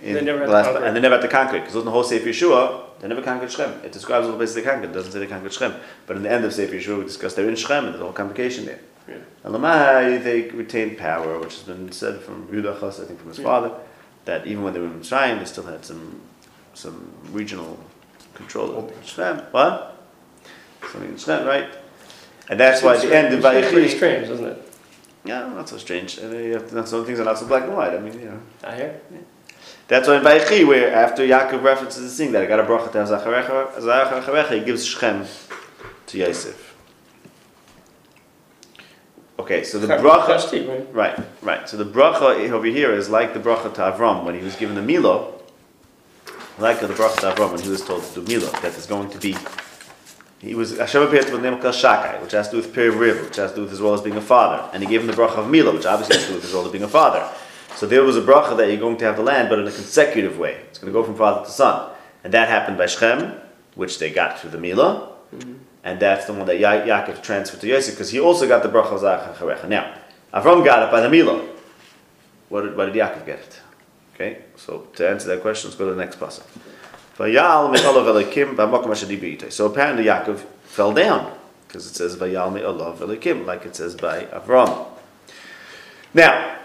in 0.02 0.14
They 0.14 0.22
never 0.22 0.40
had 0.40 0.48
the 0.48 0.52
last, 0.52 0.82
and 0.82 0.96
they 0.96 1.00
never 1.00 1.16
had 1.16 1.22
to 1.22 1.28
conquer 1.28 1.56
it 1.56 1.60
because 1.60 1.76
in 1.76 1.84
the 1.84 1.90
whole 1.90 2.04
Sefer 2.04 2.28
Yeshua 2.28 2.84
they 3.00 3.08
never 3.08 3.22
conquered 3.22 3.50
Shem. 3.50 3.70
It 3.84 3.92
describes 3.92 4.26
all 4.26 4.32
the 4.32 4.38
places 4.38 4.54
they 4.56 4.62
conquered. 4.62 4.90
It 4.90 4.92
doesn't 4.92 5.12
say 5.12 5.18
they 5.18 5.26
conquered 5.26 5.52
Shem. 5.52 5.74
But 6.06 6.16
in 6.16 6.22
the 6.22 6.30
end 6.30 6.44
of 6.44 6.52
Sefer 6.52 6.74
Yeshua, 6.74 6.98
we 6.98 7.04
discussed 7.04 7.36
they're 7.36 7.48
in 7.48 7.56
Shem 7.56 7.84
and 7.84 7.94
there's 7.94 8.00
a 8.00 8.04
whole 8.04 8.12
complication 8.12 8.66
there. 8.66 8.80
Yeah. 9.08 9.16
And 9.44 9.54
Lamai, 9.54 10.22
they 10.22 10.42
retained 10.50 10.98
power, 10.98 11.38
which 11.38 11.54
has 11.54 11.62
been 11.64 11.90
said 11.92 12.20
from 12.20 12.46
Yudachas, 12.48 13.02
I 13.02 13.06
think 13.06 13.18
from 13.20 13.28
his 13.30 13.38
Yeah. 13.38 13.44
father, 13.44 13.72
that 14.26 14.46
even 14.46 14.62
when 14.62 14.74
they 14.74 14.80
were 14.80 14.86
in 14.86 15.00
Mitzrayim, 15.00 15.38
they 15.38 15.44
still 15.46 15.64
had 15.64 15.84
some 15.84 16.20
some 16.74 17.10
regional 17.32 17.78
control 18.34 18.76
of 18.76 18.92
Shem. 19.06 19.38
What? 19.50 19.96
Something 20.92 21.10
in 21.10 21.18
Shem, 21.18 21.46
right? 21.46 21.68
And 22.48 22.58
that's 22.58 22.82
why 22.82 22.96
at 22.96 23.02
the 23.02 23.14
end 23.14 23.32
of 23.34 23.44
It's 23.44 23.72
pretty 23.72 23.88
strange, 23.88 24.28
isn't 24.28 24.46
it? 24.46 24.72
yeah, 25.24 25.48
not 25.54 25.68
so 25.68 25.78
strange. 25.78 26.18
And 26.18 26.32
you 26.32 26.52
have 26.54 26.68
to, 26.68 26.74
not 26.74 26.88
some 26.88 27.04
things 27.04 27.20
are 27.20 27.24
not 27.24 27.38
so 27.38 27.46
black 27.46 27.64
and 27.64 27.76
white. 27.76 27.94
I 27.94 27.98
mean, 27.98 28.18
you 28.18 28.26
know. 28.26 28.40
I 28.64 28.76
hear. 28.76 29.00
That's 29.90 30.07
why 30.07 30.18
in 30.18 30.22
Vayechi, 30.22 30.64
where 30.64 30.94
after 30.94 31.26
Yaakov 31.26 31.64
references 31.64 32.16
the 32.16 32.24
thing 32.24 32.31
that 32.31 32.42
I 32.42 32.46
got 32.46 32.61
a 32.61 32.62
bracha 32.62 32.92
to 32.92 32.98
Zacharecha, 32.98 34.53
he 34.57 34.64
gives 34.64 34.87
Shechem 34.87 35.26
to 36.07 36.18
Yosef. 36.18 36.76
Okay, 39.40 39.64
so 39.64 39.81
the 39.81 39.88
bracha. 39.88 40.94
Right? 40.94 41.18
Right. 41.42 41.68
So 41.68 41.76
the 41.76 41.85
bracha 41.85 42.48
over 42.53 42.66
here 42.66 42.92
is 42.92 43.11
like 43.11 43.35
the 43.35 43.40
bracha 43.40 43.74
to 43.74 43.81
Avram 43.81 44.24
when 44.24 44.37
he 44.37 44.44
was 44.44 44.55
given 44.55 44.76
the 44.76 44.83
Milo. 44.83 45.40
Like 46.57 46.79
the 46.79 46.87
bracha 46.87 47.16
to 47.22 47.33
Avram 47.33 47.50
when 47.50 47.61
he 47.61 47.68
was 47.68 47.85
told 47.85 48.05
to 48.05 48.24
do 48.24 48.38
Milo, 48.38 48.53
that 48.61 48.76
is 48.76 48.87
going 48.87 49.11
to 49.11 49.18
be. 49.18 49.37
He 50.38 50.55
was 50.55 50.79
Hashem 50.79 51.03
appeared 51.03 51.26
to 51.26 51.35
him 51.35 51.42
name 51.42 51.55
of 51.55 51.61
Shakai, 51.62 52.22
which 52.22 52.31
has 52.31 52.48
to 52.50 52.53
do 52.53 52.57
with 52.59 52.72
Peri 52.72 52.90
Riv, 52.90 53.24
which 53.24 53.37
has 53.38 53.50
to 53.50 53.57
do 53.57 53.62
with 53.62 53.72
his 53.72 53.81
role 53.81 53.94
as 53.94 54.03
being 54.03 54.16
a 54.16 54.20
father, 54.20 54.70
and 54.72 54.85
he 54.85 54.88
gave 54.88 55.00
him 55.00 55.09
the 55.09 55.14
bracha 55.14 55.38
of 55.38 55.50
Milo, 55.50 55.74
which 55.74 55.85
obviously 55.85 56.14
has 56.14 56.26
to 56.26 56.31
do 56.31 56.35
with 56.37 56.44
his 56.44 56.53
role 56.53 56.64
as 56.64 56.70
being 56.70 56.85
a 56.85 56.88
father. 56.88 57.29
So 57.76 57.87
there 57.87 58.02
was 58.02 58.16
a 58.16 58.20
bracha 58.20 58.56
that 58.56 58.68
you're 58.68 58.80
going 58.80 58.98
to 58.98 59.04
have 59.04 59.16
the 59.16 59.22
land, 59.22 59.48
but 59.48 59.59
in 59.59 59.66
a 59.66 59.72
consecutive 59.72 60.38
way. 60.38 60.61
It's 60.68 60.78
going 60.78 60.92
to 60.92 60.98
go 60.98 61.04
from 61.04 61.16
father 61.16 61.44
to 61.44 61.50
son, 61.50 61.90
and 62.24 62.35
that 62.35 62.48
happened 62.48 62.76
by 62.76 62.87
Shechem, 62.87 63.35
which 63.74 63.98
they 63.98 64.11
got 64.11 64.38
through 64.38 64.50
the 64.50 64.59
Milo, 64.59 65.16
mm-hmm. 65.35 65.54
and 65.85 65.98
that's 66.00 66.26
the 66.26 66.35
one 66.35 66.46
that 66.46 66.59
Ya- 66.59 66.85
Yaakov 66.85 67.22
transferred 67.22 67.61
to 67.61 67.66
Yosef 67.66 67.94
because 67.94 68.11
he 68.11 68.20
also 68.20 68.46
got 68.46 68.62
the 68.62 68.68
bracha 68.68 68.92
of 68.92 69.00
Zacharecha. 69.00 69.68
Now, 69.68 69.94
Avram 70.35 70.64
got 70.64 70.83
it 70.83 70.90
by 70.90 71.00
the 71.00 71.09
Mila. 71.09 71.46
What 72.50 72.62
did, 72.62 72.76
why 72.76 72.87
did 72.87 72.94
Yaakov 72.94 73.24
get 73.24 73.38
it? 73.38 73.61
Okay, 74.14 74.42
so 74.56 74.88
to 74.96 75.09
answer 75.09 75.28
that 75.28 75.40
question, 75.40 75.70
let's 75.70 75.78
go 75.78 75.87
to 75.87 75.94
the 75.94 76.00
next 76.00 76.20
passage. 76.20 76.44
Vayal 77.16 77.72
me'olav 77.72 78.04
elikim 78.04 78.56
b'makom 78.56 78.90
asher 78.90 79.06
diber 79.06 79.38
itay. 79.38 79.50
So 79.50 79.66
apparently 79.66 80.04
Yaakov 80.04 80.40
fell 80.64 80.92
down 80.92 81.33
because 81.66 81.87
it 81.87 81.94
says 81.94 82.16
Vayal 82.16 82.52
me'olav 82.52 82.98
elikim, 82.98 83.46
like 83.46 83.64
it 83.64 83.76
says 83.76 83.94
by 83.94 84.24
Avram. 84.24 84.88
Now, 86.12 86.59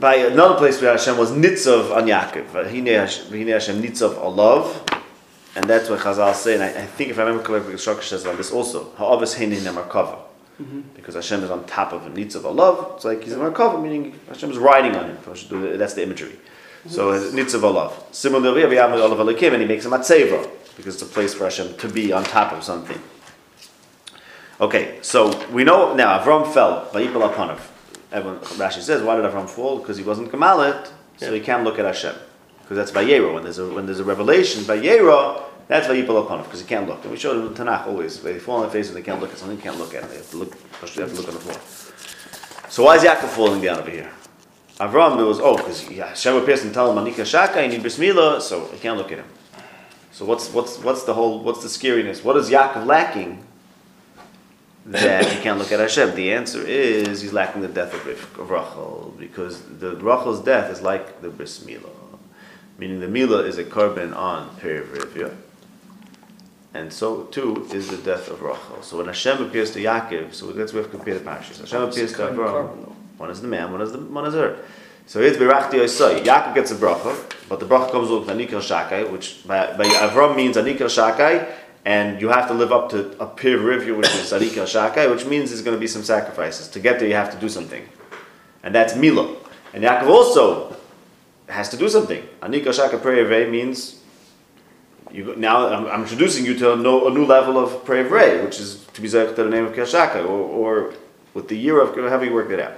by 0.00 0.16
another 0.16 0.56
place 0.56 0.80
where 0.80 0.92
Hashem 0.92 1.18
was 1.18 1.30
Nitzav 1.30 1.94
on 1.94 2.06
Yaakov, 2.06 2.46
V'hinei 2.46 3.52
Hashem 3.52 3.82
nitzov 3.82 4.16
olav, 4.18 4.82
and 5.54 5.66
that's 5.66 5.90
what 5.90 6.00
Chazal 6.00 6.34
say, 6.34 6.54
and 6.54 6.62
I, 6.62 6.68
I 6.68 6.86
think 6.86 7.10
if 7.10 7.18
I 7.18 7.22
remember 7.22 7.42
correctly, 7.44 7.76
structure 7.76 8.02
says 8.02 8.24
on 8.24 8.36
this 8.36 8.50
also, 8.50 8.90
ha'avis 8.96 9.36
heini 9.36 9.58
nemarkava. 9.58 10.18
Mm-hmm. 10.60 10.80
Because 10.94 11.14
Hashem 11.16 11.44
is 11.44 11.50
on 11.50 11.64
top 11.66 11.92
of 11.92 12.02
him, 12.02 12.14
nitzav 12.14 12.44
olav, 12.44 12.94
it's 12.96 13.04
like 13.04 13.22
he's 13.22 13.34
a 13.34 13.36
markava, 13.36 13.82
meaning 13.82 14.18
Hashem 14.28 14.50
is 14.50 14.58
riding 14.58 14.96
on 14.96 15.10
him. 15.10 15.18
That's 15.78 15.94
the 15.94 16.02
imagery. 16.02 16.30
Mm-hmm. 16.32 16.88
So 16.90 17.10
uh, 17.10 17.18
nitzav 17.32 17.62
olav. 17.62 18.02
Similarly, 18.10 18.64
we 18.66 18.76
have 18.76 18.92
olav 18.92 19.18
alikim, 19.18 19.52
and 19.52 19.60
he 19.60 19.68
makes 19.68 19.84
a 19.84 19.90
matzeva, 19.90 20.48
because 20.76 20.94
it's 20.94 21.02
a 21.02 21.06
place 21.06 21.34
for 21.34 21.44
Hashem 21.44 21.76
to 21.76 21.88
be 21.88 22.12
on 22.12 22.24
top 22.24 22.52
of 22.52 22.64
something. 22.64 23.00
Okay, 24.60 24.98
so 25.02 25.46
we 25.48 25.64
know 25.64 25.94
now 25.94 26.18
Avram 26.18 26.50
fell, 26.52 26.86
vayipal 26.92 27.32
apanav. 27.32 27.60
Everyone, 28.12 28.40
Rashi 28.40 28.80
says, 28.80 29.02
why 29.02 29.16
did 29.16 29.24
Avram 29.24 29.48
fall? 29.48 29.78
Because 29.78 29.96
he 29.96 30.02
wasn't 30.02 30.30
kamalit, 30.32 30.86
so 31.16 31.26
Yeah. 31.26 31.32
he 31.32 31.40
can't 31.40 31.64
look 31.64 31.78
at 31.78 31.84
Hashem. 31.84 32.14
Because 32.62 32.76
that's 32.76 32.90
Vayera. 32.92 33.32
When 33.32 33.42
there's 33.42 33.58
a 33.58 33.66
when 33.68 33.86
there's 33.86 34.00
a 34.00 34.04
revelation, 34.04 34.62
Vayera, 34.64 35.42
that's 35.68 35.86
Vayipal 35.86 36.26
Apanov, 36.26 36.44
because 36.44 36.60
he 36.60 36.66
can't 36.66 36.88
look. 36.88 37.02
And 37.02 37.12
we 37.12 37.16
showed 37.18 37.36
in 37.44 37.54
Tanakh 37.54 37.86
always, 37.86 38.20
they 38.22 38.38
fall 38.38 38.56
on 38.56 38.62
their 38.62 38.70
face 38.70 38.88
and 38.88 38.96
they 38.96 39.02
can't 39.02 39.20
look 39.20 39.30
at 39.32 39.38
something, 39.38 39.56
they 39.56 39.62
can't 39.62 39.78
look 39.78 39.94
at 39.94 40.02
it. 40.04 40.10
They 40.10 40.16
have 40.16 40.30
to 40.30 40.36
look, 40.38 40.50
they 40.94 41.02
have 41.02 41.10
to 41.10 41.16
look 41.16 41.28
on 41.28 41.34
the 41.34 41.40
floor. 41.40 42.68
So 42.68 42.84
why 42.84 42.96
is 42.96 43.02
Yaakov 43.02 43.28
falling 43.28 43.60
down 43.60 43.78
over 43.78 43.90
here? 43.90 44.10
Avram, 44.80 45.16
there 45.16 45.26
was, 45.26 45.38
oh, 45.40 45.56
because 45.56 45.82
Hashem 45.82 46.36
appears 46.36 46.62
and 46.64 46.72
tell 46.72 46.90
him, 46.90 47.04
Manika 47.04 47.26
Shaka, 47.26 47.62
you 47.62 47.68
need 47.68 47.82
Bismillah, 47.82 48.40
so 48.40 48.66
he 48.68 48.78
can't 48.78 48.96
look 48.96 49.12
at 49.12 49.18
him. 49.18 49.26
So 50.12 50.24
what's, 50.24 50.52
what's, 50.52 50.78
what's 50.78 51.04
the 51.04 51.14
whole, 51.14 51.42
what's 51.42 51.62
the 51.62 51.68
scariness? 51.68 52.24
What 52.24 52.36
is 52.36 52.48
Yaakov 52.50 52.86
lacking 52.86 53.44
that 54.86 55.26
he 55.26 55.40
can't 55.42 55.58
look 55.58 55.72
at 55.72 55.80
Hashem? 55.80 56.14
The 56.14 56.32
answer 56.32 56.60
is 56.66 57.20
he's 57.20 57.32
lacking 57.32 57.62
the 57.62 57.68
death 57.68 57.94
of, 57.94 58.06
Rif- 58.06 58.38
of 58.38 58.50
Rachel, 58.50 59.14
because 59.18 59.62
the 59.62 59.96
Rachel's 59.96 60.42
death 60.42 60.70
is 60.70 60.80
like 60.82 61.20
the 61.22 61.28
Bris 61.28 61.60
Milah. 61.60 61.90
Meaning 62.78 63.00
the 63.00 63.06
Milah 63.06 63.46
is 63.46 63.58
a 63.58 63.64
carbon 63.64 64.14
on 64.14 64.56
Peri 64.56 64.86
Rivya. 64.86 65.34
And 66.72 66.92
so 66.92 67.24
too 67.24 67.68
is 67.72 67.88
the 67.88 67.98
death 67.98 68.28
of 68.28 68.42
Rachel. 68.42 68.82
So 68.82 68.98
when 68.98 69.06
Hashem 69.06 69.42
appears 69.42 69.72
to 69.72 69.80
Yaakov, 69.80 70.32
so 70.32 70.52
that's 70.52 70.72
where 70.72 70.82
we 70.82 70.84
have 70.84 70.92
to 70.92 70.96
compare 70.96 71.18
the 71.18 71.24
parashas. 71.24 71.60
Hashem 71.60 71.82
appears 71.82 72.12
to 72.12 72.18
Avram. 72.18 72.94
One 73.18 73.30
is 73.30 73.42
the 73.42 73.48
man, 73.48 73.72
one 73.72 73.82
is 73.82 73.92
the 73.92 73.98
one 73.98 74.24
is 74.24 74.34
her. 74.34 74.56
So 75.06 75.20
it's 75.20 75.36
Berachti 75.36 75.72
Yosai. 75.72 76.22
Yaakov 76.22 76.54
gets 76.54 76.70
a 76.70 76.76
bracha, 76.76 77.18
but 77.48 77.58
the 77.58 77.66
bracha 77.66 77.90
comes 77.90 78.08
with 78.08 78.28
Anikar 78.28 78.60
Shakai, 78.60 79.10
which 79.10 79.44
by, 79.46 79.76
by 79.76 79.84
Avram 79.84 80.36
means 80.36 80.56
Anikar 80.56 80.86
Shakai, 80.86 81.52
and 81.84 82.20
you 82.20 82.28
have 82.28 82.48
to 82.48 82.54
live 82.54 82.72
up 82.72 82.90
to 82.90 83.18
a 83.22 83.26
Pir 83.26 83.58
Rivya, 83.58 83.96
which 83.96 84.08
is 84.08 84.32
Anikar 84.32 84.66
Shakai, 84.66 85.10
which 85.10 85.24
means 85.24 85.50
there's 85.50 85.62
going 85.62 85.76
to 85.76 85.80
be 85.80 85.86
some 85.86 86.02
sacrifices. 86.02 86.68
To 86.68 86.80
get 86.80 86.98
there, 86.98 87.08
you 87.08 87.14
have 87.14 87.32
to 87.32 87.38
do 87.38 87.48
something. 87.48 87.88
And 88.62 88.74
that's 88.74 88.94
Mila. 88.94 89.34
And 89.72 89.82
Yaakov 89.82 90.08
also 90.08 90.76
has 91.48 91.68
to 91.70 91.76
do 91.76 91.88
something. 91.88 92.22
Anikar 92.42 92.74
Shakai 92.74 93.02
Pir 93.02 93.50
means 93.50 94.00
you 95.12 95.34
now 95.36 95.66
I'm, 95.66 95.86
I'm 95.86 96.02
introducing 96.02 96.44
you 96.44 96.54
to 96.58 96.74
a, 96.74 96.76
no, 96.76 97.08
a 97.08 97.10
new 97.10 97.24
level 97.24 97.58
of 97.58 97.84
Pir 97.84 98.04
which 98.44 98.60
is 98.60 98.84
to 98.92 99.00
be 99.00 99.08
Zayach 99.08 99.34
to 99.36 99.44
the 99.44 99.50
name 99.50 99.64
of 99.64 99.72
Kashaka, 99.72 100.24
or, 100.24 100.28
or 100.28 100.94
with 101.34 101.48
the 101.48 101.56
year 101.56 101.80
of 101.80 101.96
however 101.96 102.24
you 102.24 102.34
work 102.34 102.50
it 102.50 102.60
out. 102.60 102.74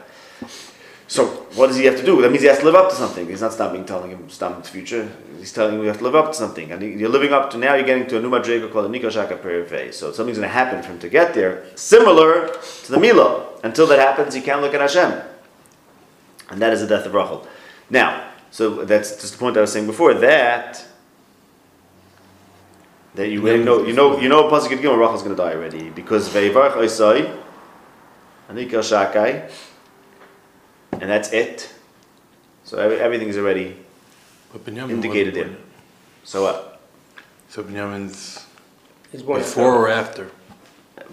So 1.13 1.27
what 1.57 1.67
does 1.67 1.77
he 1.77 1.85
have 1.85 1.99
to 1.99 2.07
do? 2.07 2.23
That 2.23 2.31
means 2.31 2.41
he 2.41 2.49
has 2.49 2.61
to 2.61 2.65
live 2.65 2.75
up 2.75 2.89
to 2.89 2.95
something. 2.95 3.29
He's 3.29 3.43
not 3.43 3.53
stopping 3.53 3.85
telling 3.85 4.13
him 4.13 4.31
stop 4.31 4.63
the 4.63 4.67
future. 4.67 5.13
He's 5.39 5.53
telling 5.53 5.75
him 5.75 5.83
you 5.83 5.89
have 5.89 5.99
to 5.99 6.05
live 6.05 6.15
up 6.15 6.29
to 6.29 6.35
something, 6.35 6.73
and 6.73 6.83
you're 6.99 7.11
living 7.11 7.35
up 7.35 7.51
to 7.51 7.59
now. 7.59 7.75
You're 7.75 7.85
getting 7.85 8.07
to 8.07 8.17
a 8.17 8.23
new 8.23 8.31
madriga 8.31 8.73
called 8.73 8.87
a 8.87 8.99
nikoshaka 8.99 9.37
perivei. 9.39 9.93
So 9.93 10.11
something's 10.13 10.39
going 10.39 10.49
to 10.49 10.55
happen 10.55 10.83
for 10.83 10.93
him 10.93 10.99
to 11.01 11.11
get 11.11 11.35
there, 11.35 11.67
similar 11.75 12.49
to 12.85 12.91
the 12.91 12.99
Milo. 12.99 13.61
Until 13.63 13.87
that 13.89 13.99
happens, 13.99 14.33
he 14.33 14.41
can't 14.41 14.63
look 14.63 14.73
at 14.73 14.81
Hashem, 14.81 15.21
and 16.49 16.63
that 16.63 16.73
is 16.73 16.81
the 16.81 16.87
death 16.87 17.05
of 17.05 17.13
Rachel. 17.13 17.47
Now, 17.91 18.31
so 18.51 18.83
that's 18.87 19.21
just 19.21 19.35
the 19.35 19.39
point 19.39 19.59
I 19.59 19.61
was 19.61 19.71
saying 19.71 19.87
before. 19.87 20.15
That 20.15 20.83
that 23.17 23.29
you 23.29 23.43
already 23.43 23.65
know, 23.65 23.85
you 23.85 23.93
know, 23.93 24.19
you 24.19 24.31
know, 24.31 24.49
Pasuk 24.49 24.79
Gimel, 24.79 24.99
Rachel's 24.99 25.23
going 25.23 25.37
to 25.37 25.43
die 25.43 25.53
already 25.53 25.91
because 25.91 26.31
veivarch 26.31 26.73
oisai, 26.73 27.39
anikal 28.49 28.81
shakai, 28.81 29.51
and 31.01 31.11
that's 31.11 31.33
it. 31.33 31.73
So 32.65 32.79
every, 32.79 32.99
everything 33.01 33.29
is 33.29 33.37
already 33.37 33.77
But 34.53 34.65
Binyamin 34.65 34.91
indicated 34.91 35.35
wasn't 35.37 35.53
there. 35.57 35.65
So 36.25 36.43
what? 36.45 36.81
So 37.49 37.63
Binyamin's 37.63 38.47
He's 39.11 39.23
born 39.23 39.41
before 39.41 39.75
or 39.75 39.89
after? 39.89 40.31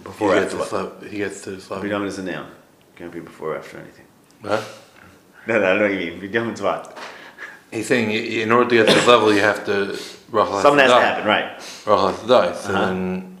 Before 0.02 0.30
or 0.30 0.34
he 0.36 0.40
after 0.40 0.56
gets 0.58 0.72
what? 0.72 0.90
this 0.90 1.00
level, 1.02 1.08
he 1.10 1.18
gets 1.18 1.42
to 1.42 1.50
this 1.50 1.70
level. 1.70 1.88
Binyamin 1.88 2.06
is 2.06 2.18
a 2.18 2.22
noun. 2.22 2.50
Can't 2.96 3.12
be 3.12 3.20
before 3.20 3.54
or 3.54 3.58
after 3.58 3.78
anything. 3.78 4.06
Huh? 4.42 4.62
No, 5.46 5.58
no, 5.58 5.64
I 5.64 5.68
don't 5.70 5.78
know 5.78 5.88
what 5.88 5.92
you 6.04 6.12
mean. 6.12 6.20
Binyamin's 6.20 6.62
what? 6.62 6.96
He's 7.70 7.86
saying 7.86 8.10
in 8.10 8.50
order 8.52 8.68
to 8.70 8.76
get 8.76 8.88
to 8.88 8.94
this 8.94 9.06
level, 9.06 9.32
you 9.32 9.40
have 9.40 9.64
to 9.66 9.98
Rachel 10.30 10.52
has 10.54 10.62
Something 10.62 10.86
to 10.86 10.92
has 10.92 10.92
to 10.92 11.00
happen, 11.00 11.26
right? 11.26 11.52
Rachel 11.86 12.08
has 12.08 12.20
to 12.20 12.26
die. 12.26 12.52
So 12.54 12.72
Uh-huh. 12.74 12.86
then, 12.86 13.38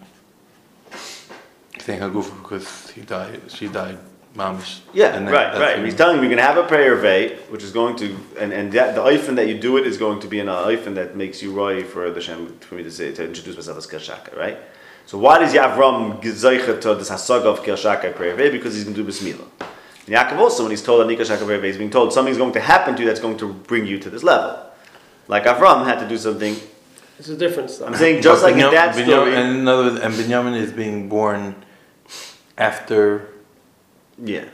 he's 1.74 1.84
saying 1.84 2.00
Hagufa 2.00 2.42
because 2.42 2.90
he 2.90 3.00
died. 3.02 3.40
She 3.48 3.68
died, 3.68 3.98
mamish. 4.36 4.80
Yeah, 4.92 5.16
And 5.16 5.26
then 5.26 5.34
right, 5.34 5.46
that's 5.48 5.58
right. 5.60 5.76
when- 5.76 5.84
He's 5.86 5.94
telling 5.96 6.16
you 6.16 6.20
we're 6.22 6.28
going 6.28 6.38
to 6.38 6.44
have 6.44 6.56
a 6.56 6.62
prayer 6.66 6.94
vay, 6.96 7.36
which 7.50 7.62
is 7.62 7.72
going 7.72 7.96
to, 7.96 8.16
and, 8.38 8.52
and 8.52 8.72
that, 8.72 8.94
the 8.94 9.00
oifen 9.02 9.36
that 9.36 9.48
you 9.48 9.58
do 9.58 9.76
it 9.76 9.86
is 9.86 9.96
going 9.98 10.20
to 10.20 10.28
be 10.28 10.38
an 10.40 10.46
oifen 10.46 10.94
that 10.94 11.16
makes 11.16 11.42
you 11.42 11.52
roy 11.52 11.82
for 11.84 12.10
the 12.10 12.20
Shem, 12.20 12.56
for 12.60 12.76
me 12.76 12.82
to 12.84 12.90
say, 12.90 13.12
to 13.12 13.24
introduce 13.26 13.56
myself 13.56 13.76
as 13.78 13.86
Kershaka, 13.86 14.36
right? 14.36 14.58
So 15.06 15.18
why 15.18 15.38
does 15.40 15.52
Yavram 15.52 16.22
gezeicha 16.22 16.80
to 16.82 16.94
this 16.94 17.10
hasaga 17.10 17.46
of 17.46 17.60
Kershaka 17.62 18.14
prayer 18.14 18.34
vay? 18.36 18.50
Because 18.50 18.74
he's 18.74 18.84
going 18.84 18.94
to 18.94 19.00
do 19.02 19.06
bismillah. 19.06 19.44
And 20.06 20.14
Yaakov 20.16 20.38
also, 20.38 20.62
when 20.62 20.70
he's 20.70 20.82
told 20.82 21.04
Anika 21.04 21.24
Shaka 21.26 21.44
prayer 21.44 21.58
vay, 21.58 21.66
he's 21.68 21.76
being 21.78 21.90
told 21.90 22.12
something's 22.12 22.36
going 22.38 22.52
to 22.52 22.60
happen 22.60 22.94
to 22.94 23.02
you 23.02 23.08
that's 23.08 23.20
going 23.20 23.36
to 23.38 23.52
bring 23.52 23.86
you 23.86 23.98
to 23.98 24.08
this 24.10 24.22
level. 24.22 24.56
Like 25.26 25.44
Avram 25.44 25.84
had 25.84 25.98
to 26.00 26.08
do 26.08 26.16
something. 26.16 26.54
It's 27.18 27.28
a 27.28 27.36
difference, 27.36 27.78
though. 27.78 27.86
I'm 27.86 27.94
saying 27.96 28.22
just 28.22 28.42
But 28.42 28.52
like 28.54 28.64
in 28.64 28.70
that 28.72 28.94
Binyam- 28.94 29.04
story. 29.04 29.34
And 29.34 29.58
in 29.58 29.68
other 29.68 29.90
words, 29.90 30.00
and 30.00 30.14
Binyamin 30.14 30.56
is 30.56 30.72
being 30.72 31.08
born 31.08 31.56
after. 32.56 33.28
Yeah. 34.22 34.44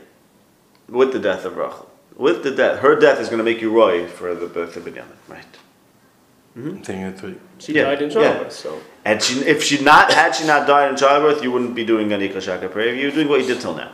With 0.89 1.11
the 1.11 1.19
death 1.19 1.45
of 1.45 1.57
Rachel. 1.57 1.89
With 2.15 2.43
the 2.43 2.51
death. 2.51 2.79
Her 2.79 2.95
death 2.95 3.19
is 3.19 3.27
going 3.27 3.37
to 3.39 3.43
make 3.43 3.61
you 3.61 3.71
roy 3.71 4.07
for 4.07 4.33
the 4.33 4.47
birth 4.47 4.75
of 4.77 4.83
Binyamin, 4.83 5.05
right? 5.27 5.45
Mm-hmm. 6.57 6.91
I'm 6.91 7.11
that's 7.11 7.21
what. 7.21 7.33
She 7.59 7.73
Yeah, 7.73 7.83
died 7.83 8.01
in 8.01 8.09
yeah. 8.09 8.15
childbirth, 8.15 8.51
so 8.53 8.81
And 9.05 9.21
she, 9.21 9.39
if 9.41 9.61
she 9.63 9.83
not 9.83 10.11
had 10.11 10.33
she 10.33 10.47
not 10.47 10.65
died 10.67 10.89
in 10.89 10.97
childbirth, 10.97 11.43
you 11.43 11.51
wouldn't 11.51 11.75
be 11.75 11.85
doing 11.85 12.09
Anika 12.09 12.41
Shaka 12.41 12.67
prayer. 12.69 12.95
You're 12.95 13.11
doing 13.11 13.29
what 13.29 13.41
you 13.41 13.47
did 13.47 13.61
till 13.61 13.75
now. 13.75 13.91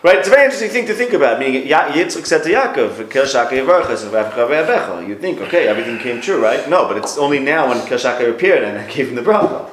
Right, 0.00 0.18
it's 0.18 0.28
a 0.28 0.30
very 0.30 0.44
interesting 0.44 0.70
thing 0.70 0.86
to 0.86 0.94
think 0.94 1.12
about. 1.12 1.40
Meaning, 1.40 1.66
Ya- 1.66 1.88
Yitzchak 1.90 2.24
said 2.24 2.44
to 2.44 2.50
Yaakov, 2.50 3.10
"Kel 3.10 3.26
shaka 3.26 3.56
yivarchas 3.56 4.04
and 4.04 4.12
v'afka 4.12 4.46
ve'abecha." 4.48 5.06
You 5.08 5.16
think, 5.16 5.40
okay, 5.40 5.66
everything 5.66 5.98
came 5.98 6.20
true, 6.20 6.40
right? 6.40 6.68
No, 6.70 6.86
but 6.86 6.96
it's 6.98 7.18
only 7.18 7.40
now 7.40 7.68
when 7.68 7.84
Kel 7.84 7.98
shaka 7.98 8.30
appeared 8.30 8.62
and 8.62 8.78
I 8.78 8.86
gave 8.88 9.08
him 9.08 9.16
the 9.16 9.22
bracha. 9.22 9.68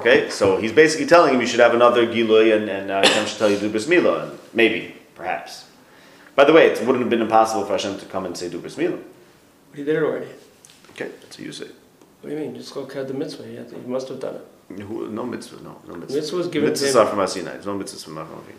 Okay, 0.00 0.30
so 0.30 0.56
he's 0.56 0.72
basically 0.72 1.06
telling 1.06 1.34
him 1.34 1.40
you 1.40 1.46
should 1.46 1.60
have 1.60 1.74
another 1.74 2.06
gilui 2.06 2.54
and 2.56 2.68
and 2.68 2.90
uh, 2.90 3.02
Hashem 3.02 3.26
should 3.26 3.38
tell 3.38 3.50
you 3.50 3.56
to 3.56 3.62
do 3.62 3.70
bris 3.70 3.86
milah, 3.86 4.22
and 4.30 4.38
maybe, 4.54 4.94
perhaps. 5.14 5.66
By 6.34 6.44
the 6.44 6.52
way, 6.52 6.66
it 6.68 6.78
wouldn't 6.80 7.00
have 7.00 7.10
been 7.10 7.20
impossible 7.20 7.64
for 7.66 7.72
Hashem 7.72 7.98
to 7.98 8.06
come 8.06 8.24
and 8.26 8.36
say 8.36 8.48
do 8.48 8.58
bris 8.58 8.76
milah. 8.76 9.02
But 9.70 9.78
he 9.78 9.84
did 9.84 9.96
it 9.96 10.02
already. 10.02 10.26
Okay, 10.92 11.10
that's 11.20 11.38
what 11.38 11.44
you 11.46 11.52
say. 11.52 11.66
What 12.20 12.30
do 12.30 12.34
you 12.36 12.40
mean? 12.40 12.54
Just 12.54 12.72
go 12.74 12.84
cut 12.86 13.08
the 13.08 13.14
mitzvah. 13.14 13.44
He, 13.46 13.56
to- 13.56 13.78
he 13.78 13.86
must 13.86 14.08
have 14.08 14.20
done 14.20 14.36
it. 14.36 14.80
Who- 14.82 15.08
No 15.10 15.24
mitzvah, 15.26 15.62
no, 15.62 15.80
no 15.86 15.94
mitzvah. 15.96 16.16
Mitzvah 16.16 16.36
was 16.36 16.48
given 16.48 16.72
to 16.74 16.80
Mitzvahs 16.80 16.94
him. 16.94 17.00
are 17.00 17.06
from 17.06 17.18
Asinai. 17.18 17.52
There's 17.54 17.66
no 17.66 17.78
mitzvahs 17.78 18.04
from 18.04 18.16
Avinu. 18.16 18.56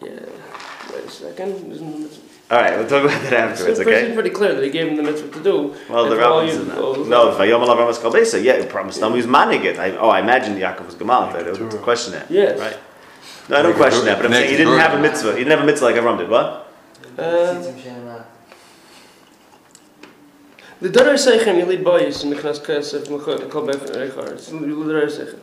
Yeah. 0.00 0.94
Wait 0.94 1.04
a 1.04 1.10
second. 1.10 2.27
Isn't 2.50 2.54
the 2.54 2.54
mitzvah? 2.54 2.54
All 2.54 2.60
right, 2.60 2.78
we'll 2.78 2.88
talk 2.88 3.04
about 3.04 3.22
that 3.22 3.32
afterwards. 3.32 3.80
pretty, 3.82 3.96
Okay. 4.06 4.14
pretty 4.14 4.30
clear 4.30 4.54
that 4.54 4.64
he 4.64 4.70
gave 4.70 4.88
him 4.88 4.96
the 4.96 5.02
mitzvah 5.02 5.28
to 5.28 5.40
do. 5.42 5.74
Well, 5.88 6.04
and 6.04 6.12
the 6.12 6.16
for 6.16 6.22
all 6.24 6.40
rabbis 6.40 6.54
you- 6.54 6.62
in 6.62 6.68
that. 6.68 6.78
all- 6.78 6.94
No, 6.96 7.26
Vayom 7.32 7.66
Avram 7.66 7.92
Avram 7.92 8.12
Besa. 8.12 8.40
Yeah, 8.40 8.52
it 8.54 8.68
promised 8.68 9.00
them 9.00 9.12
he 9.12 9.18
was 9.18 9.26
manning 9.26 9.64
it. 9.64 9.78
I, 9.78 9.96
oh, 9.96 10.08
I 10.08 10.20
imagine 10.20 10.56
Yaakov 10.56 10.86
was 10.86 10.94
Gamal. 10.94 11.34
I 11.34 11.42
don't 11.42 11.82
question 11.82 12.12
that. 12.14 12.30
Yes. 12.30 12.58
Right. 12.58 12.76
No, 13.48 13.56
I 13.58 13.62
don't 13.62 13.74
question 13.76 14.04
that. 14.06 14.16
But 14.18 14.26
I'm 14.26 14.32
saying 14.32 14.50
he 14.50 14.56
didn't 14.56 14.78
have 14.78 14.94
a 14.94 15.00
mitzvah. 15.00 15.32
He 15.32 15.38
didn't 15.38 15.50
have 15.52 15.60
a 15.62 15.66
mitzvah 15.66 15.86
like 15.86 15.96
Avram 15.96 16.18
did. 16.18 16.28
What? 16.28 16.66
Tzitzim 17.16 17.82
she'ena. 17.82 18.24
The 20.80 20.88
Darar 20.90 21.14
Seichem 21.14 21.60
Yelid 21.60 21.82
Boyis 21.82 22.22
in 22.22 22.30
the 22.30 22.36
Knas 22.36 22.60
Kesef 22.60 23.08
Kol 23.50 23.66
Bef 23.66 23.80
Rechar. 23.90 24.32
It's 24.32 24.48
the 24.48 24.58
Darar 24.58 25.06
Seichem. 25.06 25.38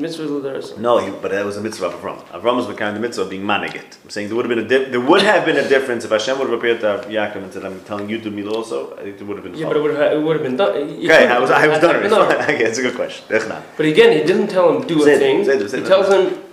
Mitzvah 0.00 0.22
is 0.22 0.30
the 0.30 0.40
Darar 0.48 0.58
Seichem. 0.62 0.78
No, 0.78 0.98
he, 0.98 1.10
but 1.10 1.32
that 1.32 1.44
was 1.44 1.56
a 1.56 1.60
mitzvah 1.60 1.86
of 1.86 1.94
Avram. 1.94 2.18
Avram 2.28 2.54
was 2.54 2.66
kind 2.66 2.82
of 2.90 2.94
the 2.94 3.00
mitzvah 3.00 3.22
of 3.22 3.30
being 3.30 3.44
manning. 3.44 3.72
I'm 3.76 4.10
saying 4.10 4.28
there 4.28 4.36
would 4.36 4.48
have 4.48 4.54
been 4.56 4.64
a 4.64 4.68
di- 4.68 4.90
there 4.92 5.00
would 5.00 5.22
have 5.22 5.44
been 5.44 5.56
a 5.56 5.68
difference 5.68 6.04
if 6.04 6.12
Hashem 6.12 6.38
would 6.38 6.48
have 6.48 6.56
appeared 6.56 6.80
to 6.82 7.04
Yaakov 7.08 7.42
and 7.42 7.52
said, 7.52 7.64
"I'm 7.64 7.80
telling 7.80 8.08
you 8.08 8.20
to 8.20 8.30
me 8.30 8.46
also." 8.46 8.96
I 8.96 9.02
think 9.02 9.18
there 9.18 9.26
would 9.26 9.38
have 9.38 9.44
been. 9.44 9.54
Yeah, 9.56 9.66
but 9.66 9.76
it 9.78 9.82
would 9.82 9.96
have, 9.96 10.12
it 10.12 10.22
would 10.22 10.36
have 10.36 10.44
been 10.44 10.56
done. 10.56 10.70
Okay, 10.70 11.26
I 11.26 11.38
was 11.40 11.50
I 11.50 11.66
was 11.66 11.80
done. 11.80 11.96
had 11.96 12.04
already. 12.04 12.08
to 12.08 12.14
be 12.14 12.14
done. 12.14 12.42
Okay, 12.54 12.64
it's 12.64 12.78
a 12.78 12.82
good 12.82 12.94
question. 12.94 13.24
But 13.76 13.86
again, 13.86 14.12
he 14.16 14.22
didn't 14.24 14.46
tell 14.48 14.66
him 14.72 14.86
do 14.86 15.02
a 15.04 15.08
it, 15.08 15.18
thing. 15.18 15.40
it, 15.40 15.68
say 15.70 15.80
he 15.80 15.84
tells 15.84 16.08
him 16.12 16.44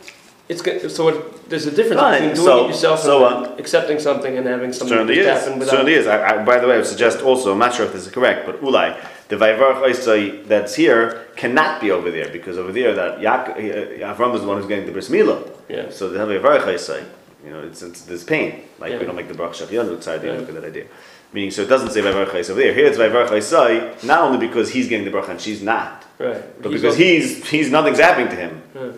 it's 0.49 0.61
good. 0.63 0.89
So 0.89 1.09
it, 1.09 1.49
there's 1.49 1.67
a 1.67 1.71
difference 1.71 2.01
Fine, 2.01 2.13
between 2.29 2.35
doing 2.35 2.45
so- 2.47 2.65
it 2.65 2.67
yourself 2.69 2.99
so 2.99 3.27
and 3.27 3.45
uh, 3.45 3.55
accepting 3.59 3.99
something 3.99 4.37
and 4.37 4.47
having 4.47 4.73
something 4.73 4.95
Certainly 4.97 5.15
just 5.15 5.27
is. 5.27 5.43
happen 5.43 5.59
without. 5.59 5.71
Certainly 5.71 5.93
is. 5.93 6.07
I, 6.07 6.17
I, 6.41 6.43
by 6.43 6.57
the 6.57 6.67
way, 6.67 6.73
I 6.73 6.77
would 6.77 6.87
suggest 6.87 7.21
also, 7.21 7.51
I'm 7.51 7.59
not 7.59 7.75
sure 7.75 7.85
if 7.85 7.93
this 7.93 8.07
is 8.07 8.11
correct, 8.11 8.47
but 8.47 8.59
Ulai, 8.61 8.97
the 9.27 9.35
Vayvarach 9.35 9.81
Oisai 9.83 10.45
that's 10.47 10.75
here 10.75 11.27
cannot 11.35 11.81
be 11.81 11.91
over 11.91 12.11
there 12.11 12.29
because 12.29 12.57
over 12.57 12.71
there 12.71 12.93
that 12.93 13.19
Yaak, 13.19 13.49
uh, 13.51 14.13
Avram 14.15 14.35
is 14.35 14.41
the 14.41 14.47
one 14.47 14.57
who's 14.57 14.67
getting 14.67 14.85
the 14.85 14.91
bris 14.91 15.09
milah. 15.09 15.49
Yeah. 15.67 15.89
So 15.89 16.09
the 16.09 16.19
Vayvarach 16.19 16.61
Oisai, 16.63 17.03
you 17.43 17.51
know, 17.51 17.61
it's, 17.61 17.81
it's 17.81 18.01
there's 18.03 18.23
pain. 18.23 18.63
Like 18.79 18.91
Yeah. 18.91 18.99
we 18.99 19.05
don't 19.05 19.15
make 19.15 19.27
the 19.27 19.33
Baruch 19.33 19.53
Shachianu 19.53 20.01
side, 20.01 20.23
Yeah. 20.23 20.33
look 20.33 20.49
at 20.49 20.55
that 20.55 20.65
idea. 20.65 20.85
Meaning, 21.33 21.51
so 21.51 21.63
it 21.63 21.69
doesn't 21.69 21.91
say 21.91 22.01
Vayvarach 22.01 22.27
Oisai 22.29 22.51
over 22.51 22.59
there. 22.61 22.73
Here 22.73 22.85
it's 22.85 22.97
Vayvarach 22.97 23.29
Oisai, 23.29 24.03
not 24.03 24.21
only 24.21 24.37
because 24.47 24.69
he's 24.71 24.87
getting 24.87 25.05
the 25.05 25.11
bracha 25.17 25.29
and 25.29 25.41
she's 25.41 25.61
not, 25.61 26.05
Right. 26.19 26.61
but 26.61 26.71
He's 26.71 26.81
because 26.81 26.95
he's 26.97 27.49
he's 27.49 27.71
nothing's 27.71 27.99
happening 27.99 28.29
to 28.29 28.35
him. 28.35 28.61
Yeah. 28.75 28.91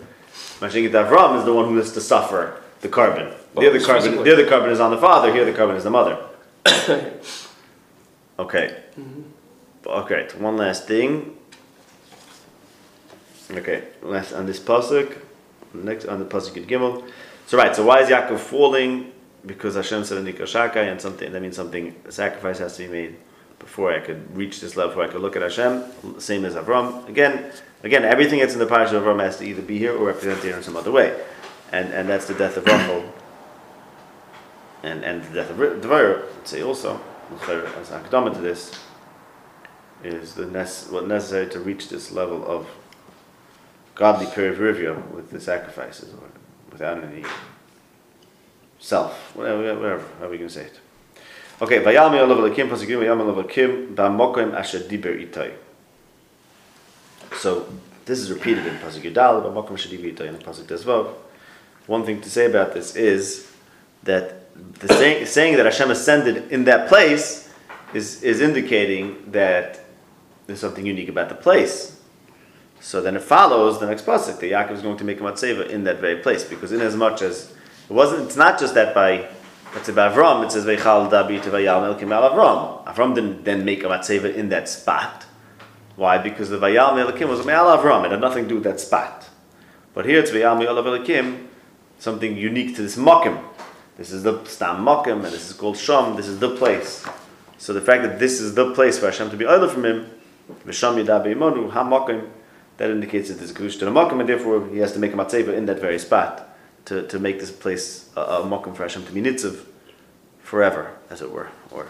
Avram 0.60 1.38
is 1.38 1.44
the 1.44 1.54
one 1.54 1.68
who 1.68 1.76
has 1.76 1.92
to 1.92 2.00
suffer 2.00 2.60
the 2.80 2.88
carbon. 2.88 3.32
Well, 3.54 3.62
the 3.64 3.70
other 3.70 3.80
carbon, 3.84 4.22
the 4.22 4.32
other 4.32 4.46
carbon 4.46 4.70
is 4.70 4.80
on 4.80 4.90
the 4.90 4.98
father. 4.98 5.32
Here, 5.32 5.44
the 5.44 5.52
carbon 5.52 5.76
is 5.76 5.84
the 5.84 5.90
mother. 5.90 6.18
okay. 8.38 8.76
Okay. 9.88 10.28
One 10.36 10.56
last 10.56 10.86
thing. 10.86 11.36
Okay. 13.50 13.84
Last 14.02 14.32
on 14.34 14.46
this 14.46 14.60
pasuk. 14.60 15.16
Next 15.72 16.04
on 16.04 16.18
the 16.18 16.26
pasuk 16.26 16.56
in 16.56 16.64
Gimel. 16.66 17.10
So 17.46 17.56
right. 17.56 17.74
So 17.74 17.84
why 17.86 18.00
is 18.00 18.10
Yaakov 18.10 18.38
falling? 18.38 19.12
Because 19.46 19.76
Hashem 19.76 20.04
said 20.04 20.22
Nikar 20.24 20.42
Shakai, 20.42 20.90
and 20.90 21.00
something 21.00 21.32
that 21.32 21.40
means 21.40 21.56
something. 21.56 21.94
A 22.04 22.12
sacrifice 22.12 22.58
has 22.58 22.76
to 22.76 22.86
be 22.86 22.92
made 22.92 23.16
before 23.58 23.92
I 23.92 24.00
could 24.00 24.36
reach 24.36 24.60
this 24.60 24.76
level. 24.76 24.90
Before 24.90 25.04
I 25.04 25.08
could 25.08 25.22
look 25.22 25.36
at 25.36 25.42
Hashem. 25.42 26.20
Same 26.20 26.44
as 26.44 26.54
Avram. 26.54 27.08
Again. 27.08 27.50
Again, 27.84 28.04
everything 28.04 28.40
that's 28.40 28.54
in 28.54 28.58
the 28.58 28.66
parasha 28.66 28.96
of 28.96 29.04
Avram 29.04 29.22
has 29.22 29.38
to 29.38 29.44
either 29.44 29.62
be 29.62 29.78
here 29.78 29.96
or 29.96 30.06
represented 30.06 30.42
here 30.42 30.56
in 30.56 30.62
some 30.64 30.76
other 30.76 30.90
way, 30.90 31.16
and 31.70 31.92
and 31.94 32.08
that's 32.08 32.26
the 32.26 32.34
death 32.34 32.56
of 32.56 32.66
Rachel, 32.66 33.04
and 34.82 35.04
and 35.04 35.22
the 35.22 35.34
death 35.34 35.50
of 35.50 35.80
Devar. 35.80 36.24
Say 36.44 36.62
also 36.62 37.00
as 37.46 37.90
an 37.90 38.34
to 38.34 38.40
this 38.40 38.72
is 40.04 40.34
the 40.34 40.44
nece- 40.44 40.90
what 40.90 41.06
necessary 41.06 41.48
to 41.48 41.60
reach 41.60 41.88
this 41.88 42.12
level 42.12 42.46
of 42.46 42.68
godly 43.94 44.26
perivivia 44.26 45.10
with 45.10 45.30
the 45.30 45.40
sacrifices 45.40 46.12
or 46.14 46.28
without 46.70 47.02
any 47.02 47.24
self, 48.78 49.34
whatever, 49.34 49.58
whatever, 49.58 50.04
however 50.18 50.34
you 50.34 50.40
can 50.40 50.48
say 50.48 50.64
it. 50.64 50.80
Okay, 51.60 51.82
vayami 51.82 52.20
olav 52.20 52.38
elakim 52.38 52.68
pasuk 52.68 52.86
vayami 52.86 53.20
olav 53.20 53.44
elakim 53.44 53.94
ba'mokim 53.94 54.54
asher 54.54 54.78
diber 54.78 55.28
itai. 55.28 55.52
So 57.36 57.68
this 58.04 58.20
is 58.20 58.30
repeated 58.30 58.66
in 58.66 58.74
pasuk 58.76 59.02
Yudal, 59.02 59.42
ba'mokim 59.42 59.72
asher 59.72 59.88
diber 59.88 60.14
itai, 60.14 60.28
and 60.28 60.38
pasuk 60.38 60.66
Tezvav. 60.66 61.14
One 61.88 62.04
thing 62.04 62.20
to 62.20 62.30
say 62.30 62.46
about 62.46 62.74
this 62.74 62.94
is 62.94 63.50
that 64.04 64.54
the 64.78 64.88
saying, 64.88 65.26
saying 65.26 65.56
that 65.56 65.66
Hashem 65.66 65.90
ascended 65.90 66.52
in 66.52 66.64
that 66.64 66.88
place 66.88 67.52
is, 67.94 68.22
is 68.22 68.40
indicating 68.40 69.16
that 69.32 69.80
there's 70.48 70.60
something 70.60 70.86
unique 70.86 71.10
about 71.10 71.28
the 71.28 71.34
place. 71.34 72.00
So 72.80 73.02
then 73.02 73.16
it 73.16 73.22
follows 73.22 73.78
the 73.78 73.86
next 73.86 74.06
pasuk 74.06 74.40
that 74.40 74.50
Yaakov 74.50 74.72
is 74.72 74.82
going 74.82 74.96
to 74.96 75.04
make 75.04 75.20
a 75.20 75.22
matzeva 75.22 75.68
in 75.68 75.84
that 75.84 76.00
very 76.00 76.16
place 76.22 76.42
because 76.42 76.72
in 76.72 76.80
as 76.80 76.96
much 76.96 77.22
as 77.22 77.52
it 77.88 77.92
wasn't, 77.92 78.22
it's 78.22 78.36
not 78.36 78.58
just 78.58 78.74
that 78.74 78.94
by 78.94 79.28
let's 79.74 79.90
by 79.90 80.08
Avram 80.08 80.44
it 80.44 80.52
says 80.52 80.64
veichal 80.64 81.10
dabi 81.10 81.38
melkim 81.40 82.10
al 82.12 82.30
Avram. 82.30 82.84
Avram 82.86 83.14
didn't 83.14 83.44
then 83.44 83.64
make 83.64 83.84
a 83.84 83.88
matzeva 83.88 84.34
in 84.34 84.48
that 84.48 84.70
spot. 84.70 85.26
Why? 85.96 86.16
Because 86.16 86.48
the 86.48 86.58
vayal 86.58 86.92
melkim 86.92 87.28
was 87.28 87.44
me'al 87.44 87.66
Avram. 87.76 88.06
It 88.06 88.12
had 88.12 88.20
nothing 88.20 88.44
to 88.44 88.48
do 88.48 88.54
with 88.54 88.64
that 88.64 88.80
spot. 88.80 89.28
But 89.92 90.06
here 90.06 90.18
it's 90.18 90.30
vayal 90.30 90.58
me'al 90.58 90.82
Avelikim, 90.82 91.46
something 91.98 92.38
unique 92.38 92.74
to 92.76 92.82
this 92.82 92.96
makim. 92.96 93.44
This 93.98 94.12
is 94.12 94.22
the 94.22 94.42
stam 94.44 94.82
makim, 94.82 95.24
and 95.24 95.34
this 95.34 95.50
is 95.50 95.52
called 95.52 95.76
shom. 95.76 96.16
This 96.16 96.28
is 96.28 96.38
the 96.38 96.56
place. 96.56 97.04
So 97.58 97.74
the 97.74 97.80
fact 97.82 98.04
that 98.04 98.18
this 98.18 98.40
is 98.40 98.54
the 98.54 98.72
place 98.72 98.98
for 98.98 99.06
Hashem 99.06 99.28
to 99.30 99.36
be 99.36 99.44
idle 99.44 99.68
from 99.68 99.84
him, 99.84 100.08
v'sham 100.66 101.02
yadabe 101.04 101.34
imonu 101.34 101.70
ha 101.70 101.84
makim, 101.84 102.28
that 102.76 102.90
indicates 102.90 103.28
that 103.28 103.38
there's 103.38 103.50
a 103.50 103.54
kedusha 103.54 103.80
to 103.80 103.84
the 103.84 103.90
makim, 103.90 104.20
and 104.20 104.28
therefore 104.28 104.68
he 104.68 104.78
has 104.78 104.92
to 104.92 104.98
make 104.98 105.12
a 105.12 105.16
matzeva 105.16 105.54
in 105.54 105.66
that 105.66 105.80
very 105.80 105.98
spot 105.98 106.56
to, 106.84 107.06
to 107.08 107.18
make 107.18 107.38
this 107.38 107.50
place 107.50 108.10
a, 108.16 108.20
a 108.20 108.42
makim 108.42 108.74
for 108.74 108.82
Hashem 108.82 109.04
to 109.06 109.12
be 109.12 109.20
nitziv 109.20 109.64
forever, 110.40 110.96
as 111.10 111.22
it 111.22 111.30
were, 111.30 111.50
or 111.70 111.88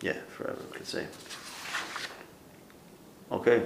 yeah, 0.00 0.16
forever 0.28 0.58
we 0.70 0.76
could 0.78 0.86
say. 0.86 1.06
Okay. 3.30 3.62